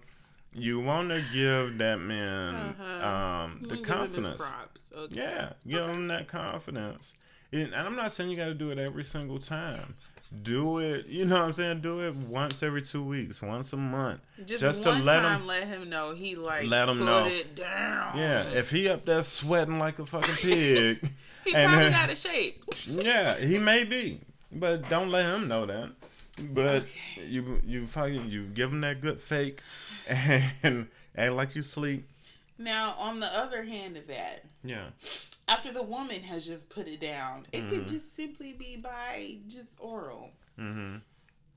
you 0.56 0.80
want 0.80 1.10
to 1.10 1.22
give 1.34 1.78
that 1.80 1.98
man 2.00 2.56
Uh-huh. 2.56 3.08
um 3.08 3.64
the 3.68 3.78
confidence. 3.78 4.42
props. 4.42 4.92
Okay. 4.96 5.16
Yeah, 5.16 5.54
give 5.68 5.88
him 5.88 6.08
that 6.08 6.28
confidence. 6.28 7.14
And 7.52 7.74
and 7.74 7.88
I'm 7.88 7.96
not 7.96 8.12
saying 8.12 8.30
you 8.32 8.36
got 8.38 8.46
to 8.46 8.54
do 8.56 8.72
it 8.72 8.78
every 8.80 9.04
single 9.04 9.40
time. 9.40 9.96
Do 10.42 10.80
it, 10.80 11.06
you 11.08 11.26
know 11.26 11.36
what 11.42 11.46
I'm 11.50 11.54
saying? 11.54 11.82
Do 11.82 12.00
it 12.00 12.16
once 12.16 12.64
every 12.64 12.82
two 12.82 13.04
weeks, 13.04 13.42
once 13.42 13.72
a 13.74 13.78
month, 13.78 14.22
Just, 14.46 14.82
to 14.84 14.90
one 14.90 15.06
let 15.06 15.24
him. 15.24 15.46
let 15.46 15.68
him 15.68 15.90
know 15.90 16.12
he 16.14 16.36
like 16.36 16.66
Let 16.68 16.90
him 16.90 16.98
put 17.00 17.06
know. 17.06 17.26
it 17.28 17.56
down. 17.56 18.18
Yeah, 18.18 18.44
if 18.50 18.72
he 18.72 18.90
up 18.90 19.06
there 19.06 19.22
sweating 19.22 19.78
like 19.78 20.00
a 20.00 20.06
fucking 20.08 20.36
pig, 20.42 21.00
he 21.46 21.54
and 21.54 21.70
probably 21.72 21.90
then- 21.90 21.92
got 21.92 22.10
a 22.10 22.16
shape. 22.16 22.64
yeah, 22.88 23.38
he 23.38 23.60
may 23.60 23.84
be, 23.84 24.22
but 24.52 24.90
don't 24.90 25.10
let 25.12 25.26
him 25.26 25.48
know 25.48 25.66
that. 25.68 25.92
But 26.42 26.66
Okay. 26.84 27.28
you 27.28 27.62
you 27.64 27.86
fucking 27.86 28.28
you 28.32 28.46
give 28.46 28.72
him 28.74 28.82
that 28.82 29.02
good 29.02 29.20
fake, 29.22 29.60
and 30.08 30.88
act 31.16 31.34
like 31.34 31.56
you 31.56 31.62
sleep. 31.62 32.10
Now, 32.58 32.96
on 32.98 33.20
the 33.20 33.28
other 33.38 33.64
hand 33.64 33.98
of 33.98 34.08
that, 34.08 34.46
Yeah, 34.64 34.86
after 35.48 35.72
the 35.72 35.84
woman 35.84 36.22
has 36.22 36.46
just 36.46 36.70
put 36.70 36.88
it 36.88 37.00
down, 37.02 37.46
it 37.52 37.68
could 37.70 37.82
Mm-hmm. 37.82 37.88
just 37.94 38.16
simply 38.16 38.54
be 38.54 38.78
by 38.78 39.38
just 39.48 39.76
oral. 39.80 40.32
mm-hmm. 40.60 40.98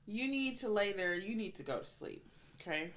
You 0.09 0.27
need 0.29 0.55
to 0.57 0.69
lay 0.69 0.93
there. 0.93 1.15
You 1.15 1.35
need 1.35 1.55
to 1.55 1.63
go 1.63 1.79
to 1.79 1.85
sleep. 1.85 2.23
Okay. 2.61 2.91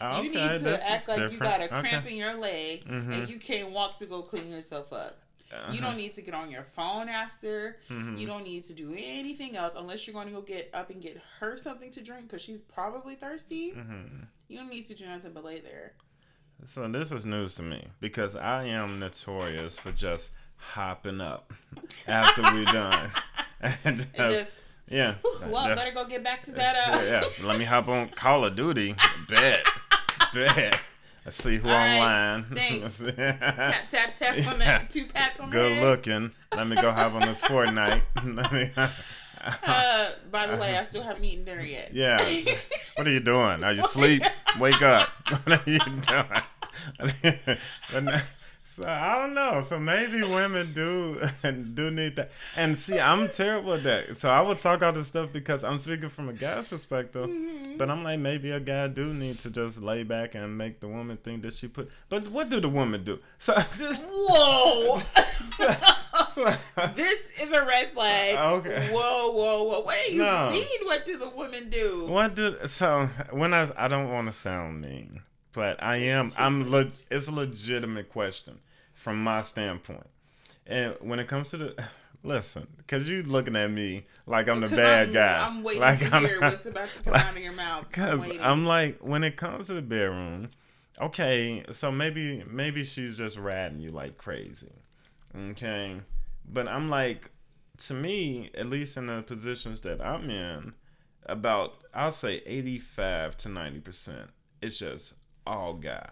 You 0.00 0.22
need 0.30 0.32
to 0.32 0.58
this 0.58 0.82
act 0.82 1.08
like 1.08 1.30
you 1.30 1.38
got 1.38 1.60
a 1.62 1.68
cramp 1.68 1.86
Okay. 2.04 2.10
in 2.12 2.16
your 2.16 2.34
leg 2.34 2.84
Mhm. 2.84 3.12
and 3.14 3.28
you 3.28 3.38
can't 3.38 3.70
walk 3.70 3.98
to 3.98 4.06
go 4.06 4.22
clean 4.22 4.50
yourself 4.50 4.92
up. 4.92 5.18
You 5.50 5.56
Uh-huh. 5.56 5.76
don't 5.82 5.96
need 5.98 6.14
to 6.14 6.22
get 6.22 6.34
on 6.34 6.50
your 6.50 6.64
phone 6.64 7.08
after. 7.08 7.78
Mhm. 7.88 8.18
You 8.18 8.26
don't 8.26 8.42
need 8.44 8.64
to 8.64 8.74
do 8.74 8.92
anything 8.96 9.56
else 9.56 9.74
unless 9.76 10.06
you're 10.06 10.14
going 10.14 10.26
to 10.26 10.32
go 10.32 10.40
get 10.40 10.68
up 10.74 10.90
and 10.90 11.00
get 11.00 11.20
her 11.38 11.56
something 11.56 11.90
to 11.92 12.00
drink 12.02 12.26
because 12.28 12.42
she's 12.42 12.60
probably 12.62 13.14
thirsty. 13.14 13.70
Mhm. 13.72 14.26
You 14.48 14.58
don't 14.58 14.68
need 14.70 14.86
to 14.86 14.94
do 14.94 15.06
nothing 15.06 15.32
but 15.32 15.44
lay 15.44 15.60
there. 15.60 15.92
So 16.66 16.88
this 16.88 17.12
is 17.12 17.24
news 17.26 17.54
to 17.56 17.62
me 17.62 17.86
because 18.00 18.34
I 18.36 18.64
am 18.64 18.98
notorious 18.98 19.78
for 19.78 19.92
just 19.92 20.32
hopping 20.72 21.20
up 21.20 21.52
after 22.08 22.42
we're 22.42 22.64
done. 22.66 23.10
and 23.84 24.06
And 24.16 24.32
just, 24.32 24.62
yeah. 24.88 25.14
well, 25.46 25.68
Yeah. 25.68 25.74
better 25.74 25.92
go 25.92 26.04
get 26.06 26.22
back 26.22 26.42
to 26.44 26.52
that. 26.52 26.76
Uh, 26.76 27.02
yeah, 27.02 27.22
yeah. 27.40 27.46
Let 27.46 27.58
me 27.58 27.64
hop 27.64 27.88
on 27.88 28.08
Call 28.08 28.44
of 28.44 28.54
Duty. 28.56 28.94
Bet. 29.28 29.64
Bet. 30.32 30.80
Let's 31.24 31.42
see 31.42 31.56
who 31.56 31.68
All 31.70 31.74
right, 31.74 31.98
online. 31.98 32.44
thanks. 32.54 32.98
Tap, 32.98 33.88
Tap, 33.88 34.12
tap, 34.14 34.32
on 34.36 34.42
Yeah. 34.42 34.52
that. 34.58 34.90
Two 34.90 35.06
pats 35.06 35.40
on 35.40 35.48
the 35.48 35.52
Good 35.56 35.80
looking. 35.82 36.32
Let 36.54 36.66
me 36.66 36.76
go 36.76 36.92
hop 36.92 37.14
on 37.14 37.22
this 37.22 37.40
Fortnite. 37.40 38.02
Let 38.22 38.52
me, 38.52 38.70
Uh, 38.76 40.10
by 40.30 40.46
the 40.46 40.56
way, 40.56 40.76
I 40.76 40.84
still 40.84 41.02
haven't 41.02 41.24
eaten 41.24 41.44
dinner 41.44 41.62
yet. 41.62 41.90
yeah. 41.94 42.18
What 42.96 43.06
are 43.06 43.10
you 43.10 43.20
doing? 43.20 43.64
Are 43.64 43.72
you 43.72 43.82
asleep? 43.82 44.22
Wake 44.58 44.80
up. 44.82 45.08
What 45.44 45.66
are 45.66 45.70
you 45.70 45.78
doing? 45.78 46.42
So 48.74 48.84
I 48.84 49.14
don't 49.18 49.34
know. 49.34 49.62
So 49.64 49.78
maybe 49.78 50.22
women 50.22 50.72
do 50.72 51.20
do 51.74 51.90
need 51.92 52.16
that. 52.16 52.30
And 52.56 52.76
see, 52.76 52.98
I'm 52.98 53.28
terrible 53.28 53.74
at 53.74 53.84
that. 53.84 54.16
So 54.18 54.30
I 54.30 54.40
would 54.40 54.58
talk 54.58 54.82
all 54.82 54.92
this 54.92 55.06
stuff 55.06 55.32
because 55.32 55.62
I'm 55.62 55.78
speaking 55.78 56.08
from 56.08 56.28
a 56.28 56.32
guy's 56.32 56.66
perspective. 56.66 57.28
Mm-hmm. 57.28 57.76
But 57.76 57.88
I'm 57.88 58.02
like, 58.02 58.18
maybe 58.18 58.50
a 58.50 58.58
guy 58.58 58.88
do 58.88 59.14
need 59.14 59.38
to 59.40 59.50
just 59.50 59.80
lay 59.80 60.02
back 60.02 60.34
and 60.34 60.58
make 60.58 60.80
the 60.80 60.88
woman 60.88 61.16
think 61.18 61.42
that 61.42 61.52
she 61.54 61.68
put. 61.68 61.88
But 62.08 62.30
what 62.30 62.50
do 62.50 62.58
the 62.58 62.68
woman 62.68 63.04
do? 63.04 63.20
So 63.38 63.54
just. 63.78 64.02
Whoa! 64.02 64.98
so- 65.50 65.74
this 66.94 67.20
is 67.40 67.52
a 67.52 67.64
red 67.64 67.92
flag. 67.92 68.34
Okay. 68.36 68.88
Whoa, 68.92 69.30
whoa, 69.30 69.62
whoa. 69.64 69.80
What 69.80 69.96
do 70.06 70.12
you 70.14 70.22
No. 70.22 70.50
mean? 70.50 70.64
What 70.82 71.04
do 71.06 71.16
the 71.16 71.28
women 71.30 71.70
do? 71.70 72.06
What 72.08 72.34
do 72.34 72.56
so 72.66 73.06
when 73.30 73.54
I 73.54 73.70
I 73.76 73.86
don't 73.88 74.10
want 74.10 74.26
to 74.26 74.32
sound 74.32 74.80
mean, 74.82 75.22
but 75.54 75.82
I 75.82 75.96
am 75.96 76.30
I'm 76.36 76.70
le, 76.70 76.90
it's 77.10 77.28
a 77.28 77.32
legitimate 77.32 78.10
question 78.10 78.58
from 78.92 79.22
my 79.22 79.42
standpoint, 79.42 80.06
and 80.66 80.96
when 81.00 81.18
it 81.18 81.28
comes 81.28 81.50
to 81.50 81.56
the 81.56 81.84
listen, 82.22 82.66
because 82.76 83.08
you 83.08 83.22
looking 83.22 83.56
at 83.56 83.70
me 83.70 84.04
like 84.26 84.48
I'm 84.48 84.60
the 84.60 84.68
bad 84.68 85.08
I'm, 85.08 85.14
guy, 85.14 85.46
I'm 85.46 85.62
waiting 85.62 85.80
like 85.80 85.98
to 86.00 86.18
hear 86.18 86.40
what's 86.40 86.66
about 86.66 86.88
to 86.88 87.02
come 87.04 87.14
out 87.14 87.36
of 87.36 87.42
your 87.42 87.52
mouth. 87.52 87.86
I'm 87.96 88.20
Because. 88.20 88.38
I'm 88.40 88.66
like, 88.66 88.98
when 88.98 89.24
it 89.24 89.36
comes 89.36 89.68
to 89.68 89.74
the 89.74 89.82
bedroom, 89.82 90.50
okay, 91.00 91.64
so 91.70 91.90
maybe 91.90 92.44
maybe 92.50 92.84
she's 92.84 93.16
just 93.16 93.38
ratting 93.38 93.80
you 93.80 93.92
like 93.92 94.18
crazy, 94.18 94.72
okay, 95.50 96.00
but 96.44 96.68
I'm 96.68 96.90
like, 96.90 97.30
to 97.78 97.94
me, 97.94 98.50
at 98.56 98.66
least 98.66 98.96
in 98.96 99.06
the 99.06 99.22
positions 99.22 99.80
that 99.82 100.04
I'm 100.04 100.28
in, 100.28 100.74
about 101.26 101.74
I'll 101.94 102.12
say 102.12 102.42
85 102.44 103.36
to 103.38 103.48
90 103.48 103.80
percent, 103.80 104.30
it's 104.60 104.78
just 104.78 105.14
all 105.46 105.74
guy. 105.74 106.08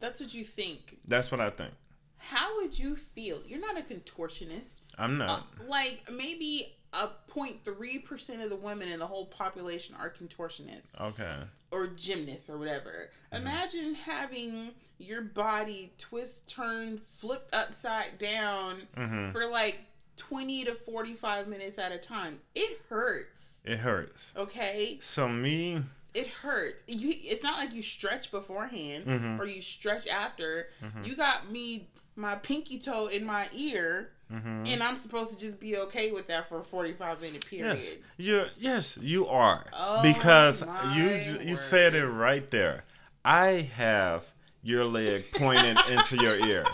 That's 0.00 0.20
what 0.20 0.32
you 0.34 0.44
think. 0.44 0.98
That's 1.06 1.30
what 1.32 1.40
I 1.40 1.50
think. 1.50 1.72
How 2.18 2.56
would 2.56 2.78
you 2.78 2.94
feel? 2.96 3.40
You're 3.46 3.60
not 3.60 3.78
a 3.78 3.82
contortionist. 3.82 4.82
I'm 4.98 5.20
Uh, 5.20 5.26
not. 5.26 5.46
like 5.68 6.08
maybe 6.12 6.74
a 6.92 7.08
0.3 7.30 8.04
percent 8.04 8.42
of 8.42 8.48
the 8.50 8.56
women 8.56 8.88
in 8.88 8.98
the 8.98 9.06
whole 9.06 9.26
population 9.26 9.94
are 9.98 10.10
contortionists 10.10 10.98
okay. 11.00 11.34
or 11.70 11.86
gymnasts 11.88 12.48
or 12.48 12.56
whatever. 12.58 13.10
Mm-hmm. 13.32 13.42
Imagine 13.42 13.94
having 13.94 14.70
your 14.98 15.22
body 15.22 15.92
twist, 15.98 16.48
turn, 16.48 16.98
flipped 16.98 17.54
upside 17.54 18.18
down 18.18 18.82
hmm 18.96 19.30
for 19.30 19.46
like 19.46 19.80
20 20.16 20.64
to 20.64 20.74
45 20.74 21.46
minutes 21.46 21.78
at 21.78 21.92
a 21.92 21.98
time. 21.98 22.40
It 22.54 22.80
hurts. 22.88 23.60
It 23.64 23.78
hurts. 23.78 24.32
Okay? 24.36 24.98
So 25.00 25.28
me, 25.28 25.82
It 26.18 26.28
hurts. 26.28 26.82
You 26.86 27.12
it's 27.14 27.42
not 27.42 27.56
like 27.58 27.72
you 27.74 27.82
stretch 27.82 28.30
beforehand 28.30 29.04
Mhm. 29.06 29.38
or 29.38 29.46
you 29.46 29.62
stretch 29.62 30.06
after. 30.06 30.68
Mm-hmm. 30.84 31.04
You 31.04 31.16
got 31.16 31.50
me 31.50 31.88
my 32.16 32.34
pinky 32.36 32.78
toe 32.78 33.06
in 33.06 33.24
my 33.24 33.46
ear 33.54 34.10
hmm 34.30 34.64
and 34.66 34.82
I'm 34.82 34.96
supposed 34.96 35.30
to 35.32 35.38
just 35.38 35.58
be 35.58 35.76
okay 35.78 36.12
with 36.12 36.26
that 36.28 36.48
for 36.50 36.60
a 36.60 36.64
45 36.64 37.20
minute 37.22 37.46
period. 37.46 37.78
Yes, 37.78 37.92
you 38.18 38.44
yes 38.58 38.98
you 39.00 39.26
are 39.28 39.64
Oh, 39.72 40.02
because 40.02 40.62
you 40.94 41.08
j- 41.22 41.44
you 41.48 41.56
said 41.56 41.94
it 41.94 42.04
right 42.06 42.50
there. 42.50 42.84
I 43.24 43.70
have 43.76 44.24
your 44.62 44.84
leg 44.84 45.24
pointed 45.32 45.78
into 45.88 46.16
your 46.16 46.36
ear. 46.46 46.64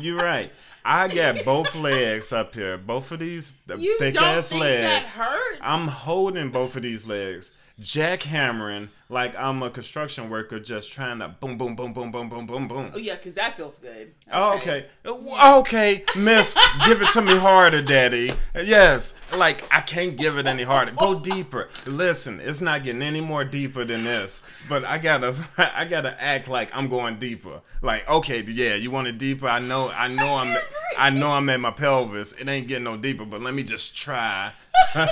You're 0.00 0.16
right. 0.18 0.50
I 0.84 1.06
got 1.08 1.44
both 1.44 1.74
legs 1.90 2.32
up 2.32 2.54
here, 2.54 2.76
both 2.76 3.12
of 3.12 3.18
these 3.20 3.52
You 3.76 3.98
thick 3.98 4.14
don't 4.14 4.24
ass 4.24 4.48
think 4.48 4.62
legs. 4.62 5.14
that 5.14 5.24
hurts? 5.24 5.60
I'm 5.62 5.86
holding 5.88 6.50
both 6.50 6.74
of 6.76 6.82
these 6.82 7.06
legs, 7.06 7.52
jackhammering 7.80 8.88
like 9.08 9.36
I'm 9.36 9.62
a 9.62 9.70
construction 9.70 10.30
worker, 10.30 10.58
just 10.58 10.92
trying 10.92 11.20
to 11.20 11.28
boom, 11.28 11.56
boom, 11.56 11.76
boom, 11.76 11.92
boom, 11.92 12.10
boom, 12.10 12.28
boom, 12.28 12.46
boom, 12.46 12.68
boom. 12.68 12.90
Oh 12.94 12.98
yeah, 12.98 13.14
because 13.14 13.34
that 13.34 13.56
feels 13.56 13.78
good. 13.78 14.12
Oh, 14.32 14.56
okay. 14.56 14.86
Oh, 15.04 15.60
okay, 15.60 16.04
miss, 16.16 16.56
give 16.84 17.00
it 17.02 17.08
to 17.12 17.22
me 17.22 17.36
harder, 17.36 17.82
daddy. 17.82 18.32
Yes. 18.54 19.14
like 19.36 19.62
I 19.72 19.80
can't 19.80 20.16
give 20.16 20.38
it 20.38 20.46
any 20.46 20.64
harder. 20.64 20.92
Go 20.92 21.20
deeper. 21.20 21.68
Listen, 21.86 22.40
it's 22.40 22.60
not 22.60 22.82
getting 22.82 23.02
any 23.02 23.20
more 23.20 23.44
deeper 23.44 23.84
than 23.84 24.02
this. 24.04 24.42
But 24.68 24.84
I 24.84 24.98
gotta, 24.98 25.36
I 25.58 25.84
gotta 25.84 26.20
act 26.20 26.48
like 26.48 26.70
I'm 26.74 26.88
going 26.88 27.18
deeper. 27.18 27.60
Like, 27.82 28.08
okay, 28.08 28.42
yeah, 28.42 28.74
you 28.74 28.90
want 28.90 29.06
it 29.06 29.18
deeper? 29.18 29.46
I 29.46 29.60
know, 29.60 29.90
I 29.90 30.08
know, 30.08 30.34
I'm, 30.34 30.58
I 30.98 31.10
know, 31.10 31.30
I'm 31.30 31.48
at 31.50 31.60
my 31.60 31.70
pelvis. 31.70 32.32
It 32.32 32.48
ain't 32.48 32.66
getting 32.66 32.84
no 32.84 32.96
deeper, 32.96 33.24
but 33.24 33.40
let 33.40 33.54
me 33.54 33.62
just 33.62 33.96
try 33.96 34.52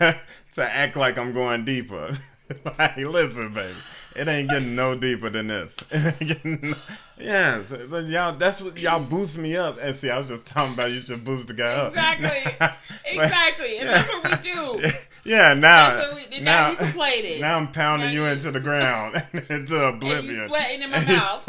to, 0.52 0.64
act 0.64 0.96
like 0.96 1.18
I'm 1.18 1.32
going 1.32 1.64
deeper. 1.64 2.16
like, 2.78 2.96
listen, 2.96 3.52
baby. 3.52 3.76
It 4.14 4.28
ain't 4.28 4.50
getting 4.50 4.74
no 4.74 4.96
deeper 4.96 5.30
than 5.30 5.48
this. 5.48 5.78
No, 7.22 7.62
yeah, 7.98 8.00
y'all. 8.00 8.36
That's 8.36 8.60
what 8.60 8.76
y'all 8.78 9.04
boost 9.04 9.38
me 9.38 9.56
up. 9.56 9.78
And 9.80 9.94
see, 9.94 10.10
I 10.10 10.18
was 10.18 10.28
just 10.28 10.46
talking 10.46 10.74
about 10.74 10.90
you 10.90 11.00
should 11.00 11.24
boost 11.24 11.46
the 11.46 11.54
guy 11.54 11.86
exactly. 11.86 12.26
up. 12.60 12.78
Exactly, 13.04 13.12
exactly, 13.22 13.78
and 13.78 13.88
that's 13.88 14.12
what 14.12 14.30
we 14.30 14.36
do. 14.52 14.90
Yeah, 15.24 15.54
now, 15.54 16.16
we, 16.16 16.40
now, 16.40 16.42
now 16.42 16.70
you 16.70 16.76
can 16.76 16.92
play 16.94 17.10
it. 17.10 17.40
Now 17.40 17.56
I'm 17.56 17.70
pounding 17.70 18.08
now 18.08 18.12
you, 18.12 18.22
you 18.22 18.28
into 18.28 18.50
the 18.50 18.58
ground, 18.58 19.22
into 19.48 19.80
oblivion. 19.80 20.18
And 20.18 20.36
you 20.36 20.46
sweating 20.48 20.82
in 20.82 20.90
my 20.90 21.04
mouth. 21.06 21.48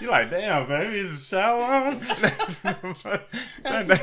you 0.00 0.08
like, 0.08 0.30
damn, 0.30 0.68
baby, 0.68 0.98
is 0.98 1.28
the 1.28 1.36
shower 1.36 1.60
on? 1.60 2.00
and, 3.64 4.00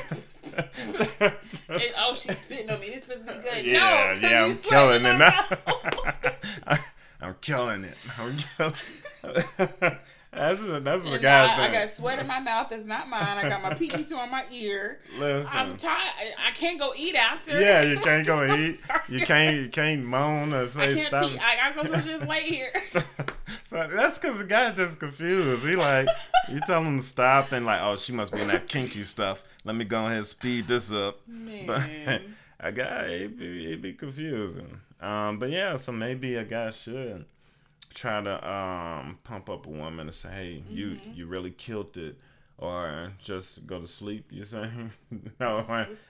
oh, 2.00 2.16
she's 2.16 2.38
spitting 2.38 2.70
on 2.70 2.82
me. 2.82 2.90
This 2.90 3.04
supposed 3.04 3.26
to 3.26 3.34
be 3.34 3.40
good. 3.40 3.66
Yeah, 3.66 4.18
no, 4.22 4.28
yeah, 4.28 4.44
I'm 4.44 4.58
killing 4.58 5.06
it 5.06 5.18
now. 5.18 6.78
I'm 7.24 7.36
killing 7.42 7.86
it. 7.86 7.96
I'm 8.18 8.38
killing. 8.58 9.98
That's 10.36 10.62
that's 10.62 11.04
what 11.04 11.22
guys 11.22 11.60
I, 11.60 11.68
I 11.68 11.72
got 11.72 11.94
sweat 11.94 12.18
in 12.18 12.26
my 12.26 12.40
mouth. 12.40 12.68
That's 12.70 12.86
not 12.86 13.08
mine. 13.08 13.22
I 13.22 13.48
got 13.48 13.62
my 13.62 13.76
pinky 13.76 14.04
toe 14.04 14.18
on 14.18 14.32
my 14.32 14.44
ear. 14.52 15.00
Listen, 15.20 15.48
I'm 15.52 15.78
tired. 15.78 16.34
I 16.44 16.50
can't 16.52 16.80
go 16.80 16.92
eat 16.98 17.16
after. 17.16 17.52
Yeah, 17.60 17.84
you 17.84 17.98
can't 17.98 18.26
go 18.26 18.44
eat. 18.58 18.80
you 19.08 19.20
can't. 19.20 19.58
You 19.58 19.70
can't 19.70 20.04
moan 20.04 20.52
or 20.52 20.66
say 20.66 20.86
I 20.86 20.94
can't 20.94 21.08
stop. 21.08 21.30
Pee. 21.30 21.38
I, 21.38 21.68
am 21.68 21.74
supposed 21.74 21.94
to 22.04 22.10
just 22.10 22.28
lay 22.28 22.42
here. 22.42 22.72
so, 22.88 23.00
so 23.64 23.88
that's 23.94 24.18
because 24.18 24.40
the 24.40 24.46
guy 24.46 24.72
just 24.72 25.00
confused. 25.00 25.64
He 25.64 25.76
like 25.76 26.08
you 26.50 26.60
tell 26.66 26.84
him 26.84 26.98
to 26.98 27.06
stop 27.06 27.52
and 27.52 27.68
like, 27.68 27.82
oh, 27.84 27.96
she 27.96 28.12
must 28.12 28.34
be 28.34 28.42
in 28.42 28.48
that 28.48 28.68
kinky 28.68 29.04
stuff. 29.04 29.44
Let 29.64 29.76
me 29.76 29.86
go 29.86 30.08
ahead 30.08 30.18
and 30.18 30.26
speed 30.26 30.68
this 30.68 30.92
up. 30.92 31.20
Man. 31.28 31.68
But 31.68 32.22
a 32.64 32.72
guy, 32.72 33.06
it 33.08 33.38
be, 33.38 33.74
it 33.74 33.82
be 33.82 33.94
confusing. 33.94 34.80
Um, 35.02 35.38
but 35.38 35.50
yeah, 35.50 35.76
so 35.76 35.92
maybe 35.92 36.36
a 36.36 36.46
guy 36.46 36.70
should 36.72 37.26
try 37.94 38.22
to 38.22 38.50
um, 38.50 39.20
pump 39.24 39.50
up 39.50 39.66
a 39.66 39.70
woman 39.70 40.08
and 40.08 40.16
say, 40.16 40.30
"Hey, 40.30 40.64
mm-hmm. 40.66 40.76
you 40.76 40.98
you 41.14 41.28
really 41.28 41.52
killed 41.52 41.96
it," 41.98 42.18
or 42.58 43.12
just 43.20 43.68
go 43.68 43.80
to 43.80 43.88
sleep. 43.88 44.32
You 44.32 44.46
saying 44.46 44.92
no? 45.40 45.56
Just, 45.56 46.04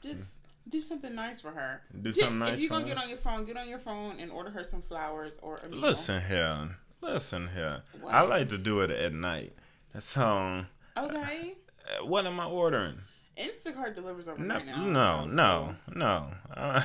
just 0.00 0.34
do 0.68 0.80
something 0.80 1.14
nice 1.14 1.40
for 1.40 1.50
her. 1.50 1.82
Do 2.02 2.12
something 2.12 2.38
nice. 2.38 2.52
If 2.52 2.60
you're 2.60 2.70
gonna 2.70 2.84
get 2.84 2.98
on 2.98 3.08
your 3.08 3.18
phone, 3.18 3.44
get 3.44 3.56
on 3.56 3.68
your 3.68 3.80
phone 3.80 4.20
and 4.20 4.30
order 4.30 4.50
her 4.50 4.62
some 4.62 4.80
flowers 4.80 5.38
or 5.42 5.56
a 5.56 5.68
meal. 5.68 5.80
Listen 5.80 6.22
here, 6.22 6.76
listen 7.00 7.48
here. 7.52 7.82
What? 8.00 8.14
I 8.14 8.22
like 8.22 8.48
to 8.50 8.58
do 8.58 8.80
it 8.80 8.90
at 8.90 9.12
night. 9.12 9.54
That's 9.92 10.16
um. 10.16 10.68
Okay. 10.96 11.54
Uh, 11.84 12.06
what 12.06 12.26
am 12.26 12.38
I 12.38 12.46
ordering? 12.46 13.00
Instacart 13.36 13.94
delivers 13.94 14.28
over 14.28 14.42
no, 14.42 14.54
right 14.54 14.66
now. 14.66 14.84
No, 14.84 15.26
no, 15.26 15.76
no. 15.94 16.28
Uh, 16.54 16.84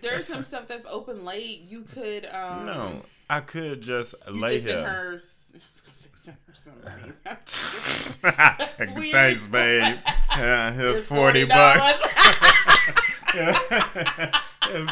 There's 0.00 0.26
some 0.26 0.42
stuff 0.42 0.66
that's 0.66 0.86
open 0.88 1.26
late. 1.26 1.66
You 1.68 1.82
could. 1.82 2.24
Um, 2.26 2.64
no, 2.64 3.02
I 3.28 3.40
could 3.40 3.82
just 3.82 4.14
you 4.26 4.40
lay 4.40 4.60
could 4.60 4.70
here. 4.70 4.88
Her, 4.88 5.18
send 5.18 6.38
her 6.46 6.54
some 6.54 6.74
money. 6.82 7.12
Thanks, 9.12 9.46
babe. 9.46 9.98
Yeah, 10.30 10.72
here's 10.76 11.06
forty 11.06 11.44
bucks. 11.44 12.02
yeah. 13.34 13.58
here's, 14.68 14.90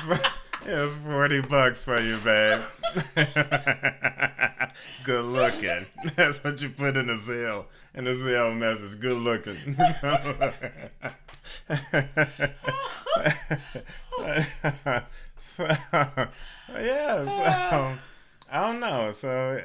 here's 0.63 0.97
forty 0.97 1.41
bucks 1.41 1.83
for 1.83 1.99
you, 2.01 2.19
babe. 2.19 2.61
Good 5.05 5.25
looking. 5.25 5.87
That's 6.17 6.43
what 6.43 6.61
you 6.63 6.71
put 6.71 6.97
in 6.97 7.07
the 7.07 7.15
Zelle. 7.15 7.67
In 7.95 8.05
the 8.05 8.13
Zelle 8.13 8.57
message. 8.57 9.01
Good 9.01 9.19
looking. 9.19 9.77
so, 15.39 15.67
yeah. 16.75 17.25
So, 17.25 17.99
I 18.53 18.61
don't 18.67 18.81
know. 18.81 19.13
So 19.13 19.63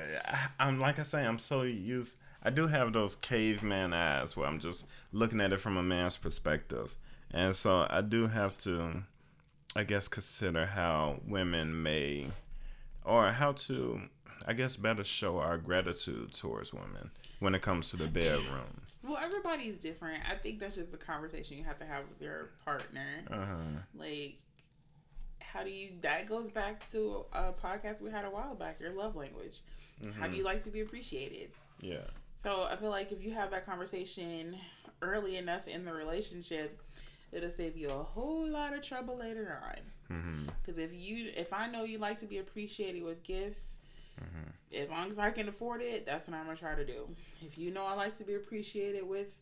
I'm 0.60 0.80
like 0.80 0.98
I 0.98 1.04
say, 1.04 1.26
I'm 1.26 1.40
so 1.40 1.64
used. 1.64 2.18
I 2.42 2.50
do 2.50 2.68
have 2.68 2.94
those 2.94 3.18
caveman 3.18 3.94
eyes 3.94 4.38
where 4.38 4.48
I'm 4.48 4.60
just 4.60 4.86
looking 5.12 5.42
at 5.42 5.52
it 5.52 5.60
from 5.60 5.76
a 5.76 5.84
man's 5.84 6.16
perspective, 6.16 6.96
and 7.32 7.54
so 7.54 7.86
I 7.90 8.00
do 8.00 8.28
have 8.28 8.58
to, 8.60 9.04
I 9.76 9.84
guess, 9.84 10.08
consider 10.08 10.68
how 10.68 11.18
women 11.28 11.84
may, 11.84 12.28
or 13.04 13.32
how 13.32 13.52
to, 13.54 14.04
I 14.48 14.54
guess, 14.54 14.78
better 14.78 15.04
show 15.04 15.40
our 15.40 15.58
gratitude 15.58 16.34
towards 16.34 16.74
women 16.74 17.12
when 17.40 17.54
it 17.54 17.62
comes 17.62 17.90
to 17.90 17.98
the 17.98 18.08
bedroom. 18.08 18.82
Well, 19.04 19.18
everybody's 19.18 19.78
different. 19.78 20.22
I 20.30 20.36
think 20.36 20.60
that's 20.60 20.76
just 20.76 20.94
a 20.94 20.98
conversation 20.98 21.58
you 21.58 21.66
have 21.66 21.80
to 21.80 21.86
have 21.86 22.04
with 22.08 22.22
your 22.22 22.52
partner. 22.64 23.24
Uh-huh. 23.30 23.82
Like 23.94 24.38
how 25.58 25.64
do 25.64 25.70
you 25.70 25.90
that 26.02 26.28
goes 26.28 26.50
back 26.50 26.90
to 26.92 27.26
a 27.34 27.52
podcast 27.52 28.02
we 28.02 28.12
had 28.12 28.26
a 28.26 28.30
while 28.30 28.54
back 28.56 28.80
your 28.80 28.92
love 28.92 29.16
language 29.16 29.62
mm-hmm. 30.02 30.12
how 30.20 30.26
do 30.26 30.32
mm-hmm. 30.32 30.40
you 30.40 30.44
like 30.44 30.62
to 30.62 30.70
be 30.70 30.82
appreciated 30.82 31.50
yeah 31.82 31.98
so 32.36 32.68
i 32.70 32.76
feel 32.76 32.90
like 32.90 33.12
if 33.12 33.24
you 33.24 33.32
have 33.32 33.50
that 33.50 33.66
conversation 33.66 34.56
early 35.02 35.38
enough 35.38 35.68
in 35.68 35.86
the 35.86 35.94
relationship 35.94 36.82
it'll 37.32 37.50
save 37.50 37.78
you 37.78 37.88
a 37.88 38.04
whole 38.04 38.48
lot 38.48 38.74
of 38.74 38.82
trouble 38.82 39.18
later 39.18 39.60
on 39.64 40.48
because 40.62 40.78
mm-hmm. 40.78 40.82
if 40.82 40.94
you 40.94 41.32
if 41.36 41.54
i 41.54 41.68
know 41.68 41.84
you 41.84 41.98
like 41.98 42.20
to 42.20 42.26
be 42.26 42.40
appreciated 42.40 43.04
with 43.04 43.24
gifts 43.24 43.80
mm-hmm. 44.22 44.82
as 44.84 44.90
long 44.90 45.10
as 45.10 45.20
i 45.20 45.30
can 45.32 45.48
afford 45.50 45.82
it 45.82 46.06
that's 46.06 46.28
what 46.28 46.38
i'm 46.38 46.46
gonna 46.46 46.58
try 46.58 46.76
to 46.76 46.86
do 46.86 47.08
if 47.46 47.58
you 47.58 47.72
know 47.72 47.86
i 47.86 47.94
like 47.94 48.16
to 48.16 48.24
be 48.24 48.36
appreciated 48.36 49.08
with 49.08 49.36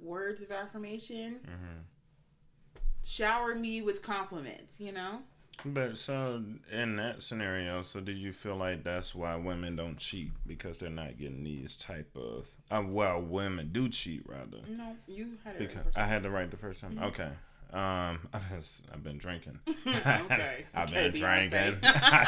words 0.00 0.42
of 0.42 0.50
affirmation 0.50 1.40
mm-hmm. 1.44 2.80
shower 3.04 3.54
me 3.54 3.82
with 3.82 4.02
compliments 4.02 4.80
you 4.80 4.92
know 4.92 5.20
but 5.64 5.98
so 5.98 6.42
in 6.70 6.96
that 6.96 7.22
scenario, 7.22 7.82
so 7.82 8.00
do 8.00 8.12
you 8.12 8.32
feel 8.32 8.56
like 8.56 8.84
that's 8.84 9.14
why 9.14 9.34
women 9.34 9.74
don't 9.74 9.96
cheat 9.96 10.30
because 10.46 10.78
they're 10.78 10.88
not 10.88 11.18
getting 11.18 11.42
these 11.42 11.74
type 11.74 12.16
of 12.16 12.46
uh, 12.70 12.82
well, 12.86 13.20
women 13.20 13.70
do 13.72 13.88
cheat 13.88 14.22
rather. 14.26 14.58
No, 14.68 14.94
you 15.08 15.32
had 15.44 15.56
it. 15.56 15.58
Because 15.58 15.96
I 15.96 16.04
had 16.04 16.22
to 16.22 16.30
write 16.30 16.50
the 16.50 16.56
first 16.56 16.80
time. 16.80 16.92
Mm-hmm. 16.92 17.04
Okay. 17.04 17.28
Um, 17.72 18.18
I've 18.32 19.02
been 19.02 19.18
drinking. 19.18 19.58
okay. 19.68 20.64
I've 20.74 20.90
okay, 20.90 21.10
been 21.10 21.20
drinking. 21.20 21.80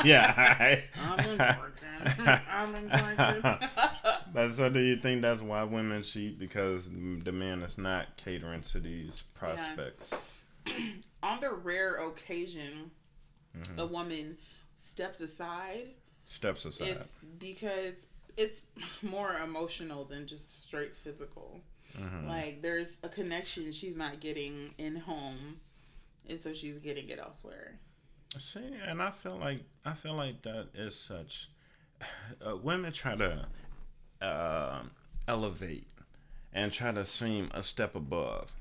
yeah. 0.05 0.35
I, 0.37 0.85
I've 1.03 1.17
been 1.17 1.37
drinking. 1.37 2.41
I've 2.51 2.75
been 2.75 2.89
drinking. 2.89 3.69
but 4.35 4.51
so, 4.51 4.69
do 4.69 4.81
you 4.81 4.97
think 4.97 5.23
that's 5.23 5.41
why 5.41 5.63
women 5.65 6.03
cheat 6.03 6.39
because 6.39 6.89
the 6.89 7.33
man 7.33 7.63
is 7.63 7.79
not 7.79 8.17
catering 8.17 8.61
to 8.63 8.81
these 8.81 9.23
prospects? 9.35 10.15
Yeah. 10.67 10.75
On 11.23 11.41
the 11.41 11.51
rare 11.51 11.97
occasion 12.07 12.91
mm-hmm. 13.57 13.79
a 13.79 13.87
woman 13.87 14.37
steps 14.73 15.21
aside. 15.21 15.89
Steps 16.27 16.65
aside. 16.65 16.89
It's 16.89 17.25
because 17.39 18.07
it's 18.37 18.63
more 19.03 19.35
emotional 19.43 20.05
than 20.05 20.27
just 20.27 20.65
straight 20.65 20.95
physical. 20.95 21.61
Mm-hmm. 21.99 22.29
Like 22.29 22.63
there's 22.63 22.97
a 23.03 23.09
connection 23.09 23.71
she's 23.73 23.97
not 23.97 24.21
getting 24.21 24.75
in 24.79 24.97
home, 24.97 25.57
and 26.29 26.41
so 26.41 26.53
she's 26.53 26.79
getting 26.79 27.09
it 27.09 27.19
elsewhere. 27.19 27.79
See, 28.39 28.61
and 28.87 29.03
I 29.03 29.11
feel 29.11 29.37
like 29.37 29.65
I 29.85 29.95
feel 29.95 30.15
like 30.15 30.43
that 30.43 30.69
is 30.75 30.95
such. 30.95 31.51
Uh, 32.41 32.57
women 32.57 32.91
try 32.91 33.15
to 33.15 33.47
uh, 34.23 34.81
elevate 35.29 35.87
and 36.53 36.73
try 36.73 36.91
to 36.93 37.05
seem 37.05 37.51
a 37.53 37.63
step 37.63 37.95
above 37.95 38.53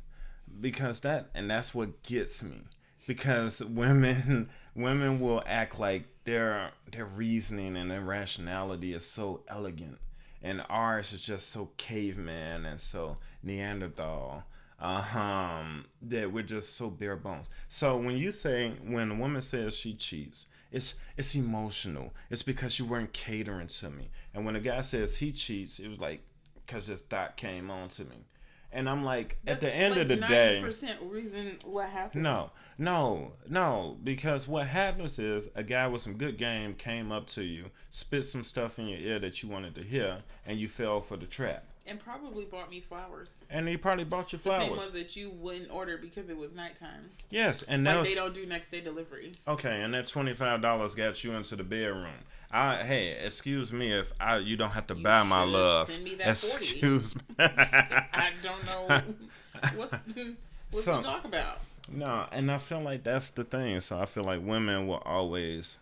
because 0.60 1.02
that 1.02 1.30
and 1.34 1.50
that's 1.50 1.74
what 1.74 2.04
gets 2.04 2.44
me 2.44 2.62
because 3.08 3.63
women 3.63 4.50
women 4.76 5.20
will 5.20 5.44
act 5.46 5.80
like 5.80 6.06
their 6.26 6.72
their 6.92 7.06
reasoning 7.06 7.76
and 7.76 7.89
their 7.89 8.02
rationality 8.02 8.94
is 8.94 9.06
so 9.06 9.42
elegant 9.48 10.00
and 10.41 10.63
ours 10.69 11.13
is 11.13 11.21
just 11.21 11.49
so 11.49 11.69
caveman 11.78 12.65
and 12.65 12.80
so 12.80 13.17
neanderthal. 13.43 14.43
Um 14.80 15.86
that 16.04 16.32
we're 16.32 16.43
just 16.43 16.78
so 16.78 16.89
bare 16.89 17.17
bones. 17.17 17.49
So 17.67 17.97
when 17.97 18.17
you 18.17 18.32
say 18.32 18.73
when 18.86 19.12
a 19.12 19.15
woman 19.15 19.41
says 19.41 19.75
she 19.75 19.93
cheats 19.93 20.45
it's 20.71 20.95
it's 21.17 21.36
emotional. 21.36 22.13
It's 22.30 22.43
because 22.43 22.80
you 22.80 22.86
weren't 22.86 23.12
catering 23.12 23.67
to 23.67 23.89
me. 23.89 24.10
And 24.34 24.45
when 24.45 24.56
a 24.56 24.60
guy 24.60 24.82
says 24.82 25.17
he 25.17 25.32
cheats 25.32 25.80
it 25.80 25.88
was 25.88 25.99
like 25.99 26.21
because 26.65 26.88
this 26.88 27.02
thought 27.02 27.36
came 27.36 27.71
on 27.71 27.89
to 27.89 28.04
me. 28.06 28.25
And 28.71 28.88
I'm 28.88 29.04
like, 29.04 29.39
That's 29.43 29.56
at 29.56 29.62
the 29.62 29.75
end 29.75 29.95
like 29.95 30.02
of 30.04 30.08
the 30.10 30.15
day, 30.17 30.62
percent 30.63 30.99
reason 31.02 31.58
what 31.65 31.89
happens. 31.89 32.23
No, 32.23 32.52
no, 32.80 33.34
no, 33.48 33.98
because 34.04 34.48
what 34.48 34.65
happens 34.68 35.20
is 35.20 35.50
a 35.54 35.62
guy 35.63 35.86
with 35.88 36.02
some 36.02 36.13
good 36.15 36.38
game 36.38 36.74
came 36.74 37.12
up 37.12 37.28
to 37.28 37.44
you, 37.44 37.65
spit 37.92 38.26
some 38.26 38.44
stuff 38.44 38.80
in 38.80 38.88
your 38.88 39.00
ear 39.00 39.20
that 39.20 39.44
you 39.44 39.50
wanted 39.50 39.76
to 39.76 39.84
hear, 39.84 40.20
and 40.48 40.58
you 40.60 40.68
fell 40.68 41.02
for 41.02 41.18
the 41.18 41.26
trap. 41.28 41.65
And 41.86 42.00
probably 42.00 42.46
bought 42.46 42.70
me 42.70 42.80
flowers. 42.82 43.34
And 43.50 43.68
he 43.68 43.76
probably 43.76 44.04
bought 44.06 44.32
you 44.32 44.39
flowers. 44.39 44.63
The 44.63 44.68
same 44.70 44.78
ones 44.78 44.94
that 44.94 45.15
you 45.15 45.32
wouldn't 45.32 45.72
order 45.72 45.98
because 45.98 46.30
it 46.30 46.38
was 46.38 46.54
nighttime. 46.54 47.10
yes, 47.32 47.63
and 47.63 47.84
Like 47.84 48.04
they 48.06 48.15
don't 48.15 48.34
do 48.34 48.46
next 48.46 48.70
day 48.70 48.80
delivery. 48.82 49.34
okay. 49.48 49.82
And 49.82 49.94
that 49.96 50.08
twenty 50.08 50.34
five 50.34 50.62
dollars 50.62 50.94
got 50.96 51.24
you 51.24 51.34
into 51.34 51.56
the 51.56 51.63
bedroom. 51.63 52.13
I 52.52 52.84
hey, 52.84 53.18
excuse 53.26 53.74
me 53.74 53.92
if 53.92 54.13
I 54.20 54.38
you 54.38 54.56
don't 54.56 54.72
have 54.72 54.86
to 54.88 54.96
You 54.96 55.04
buy 55.04 55.24
my 55.24 55.44
love. 55.44 55.88
send 55.89 56.04
me 56.04 56.15
that 56.15 56.38
40. 56.38 56.63
excuse 56.65 57.15
me. 57.15 57.22
I 57.39 58.32
don't 58.44 58.65
know 58.65 59.02
what's 59.76 59.94
what's 60.72 60.86
So- 60.86 60.98
to 60.98 61.02
talk 61.04 61.26
about. 61.26 61.60
No, 61.91 62.28
and 62.32 62.52
I 62.52 62.58
feel 62.60 62.82
like 62.82 63.04
that's 63.04 63.32
the 63.32 63.43
thing. 63.43 63.80
So 63.80 63.99
I 63.99 64.06
feel 64.06 64.23
like 64.23 64.41
women 64.43 64.88
will 64.88 65.02
always. 65.06 65.80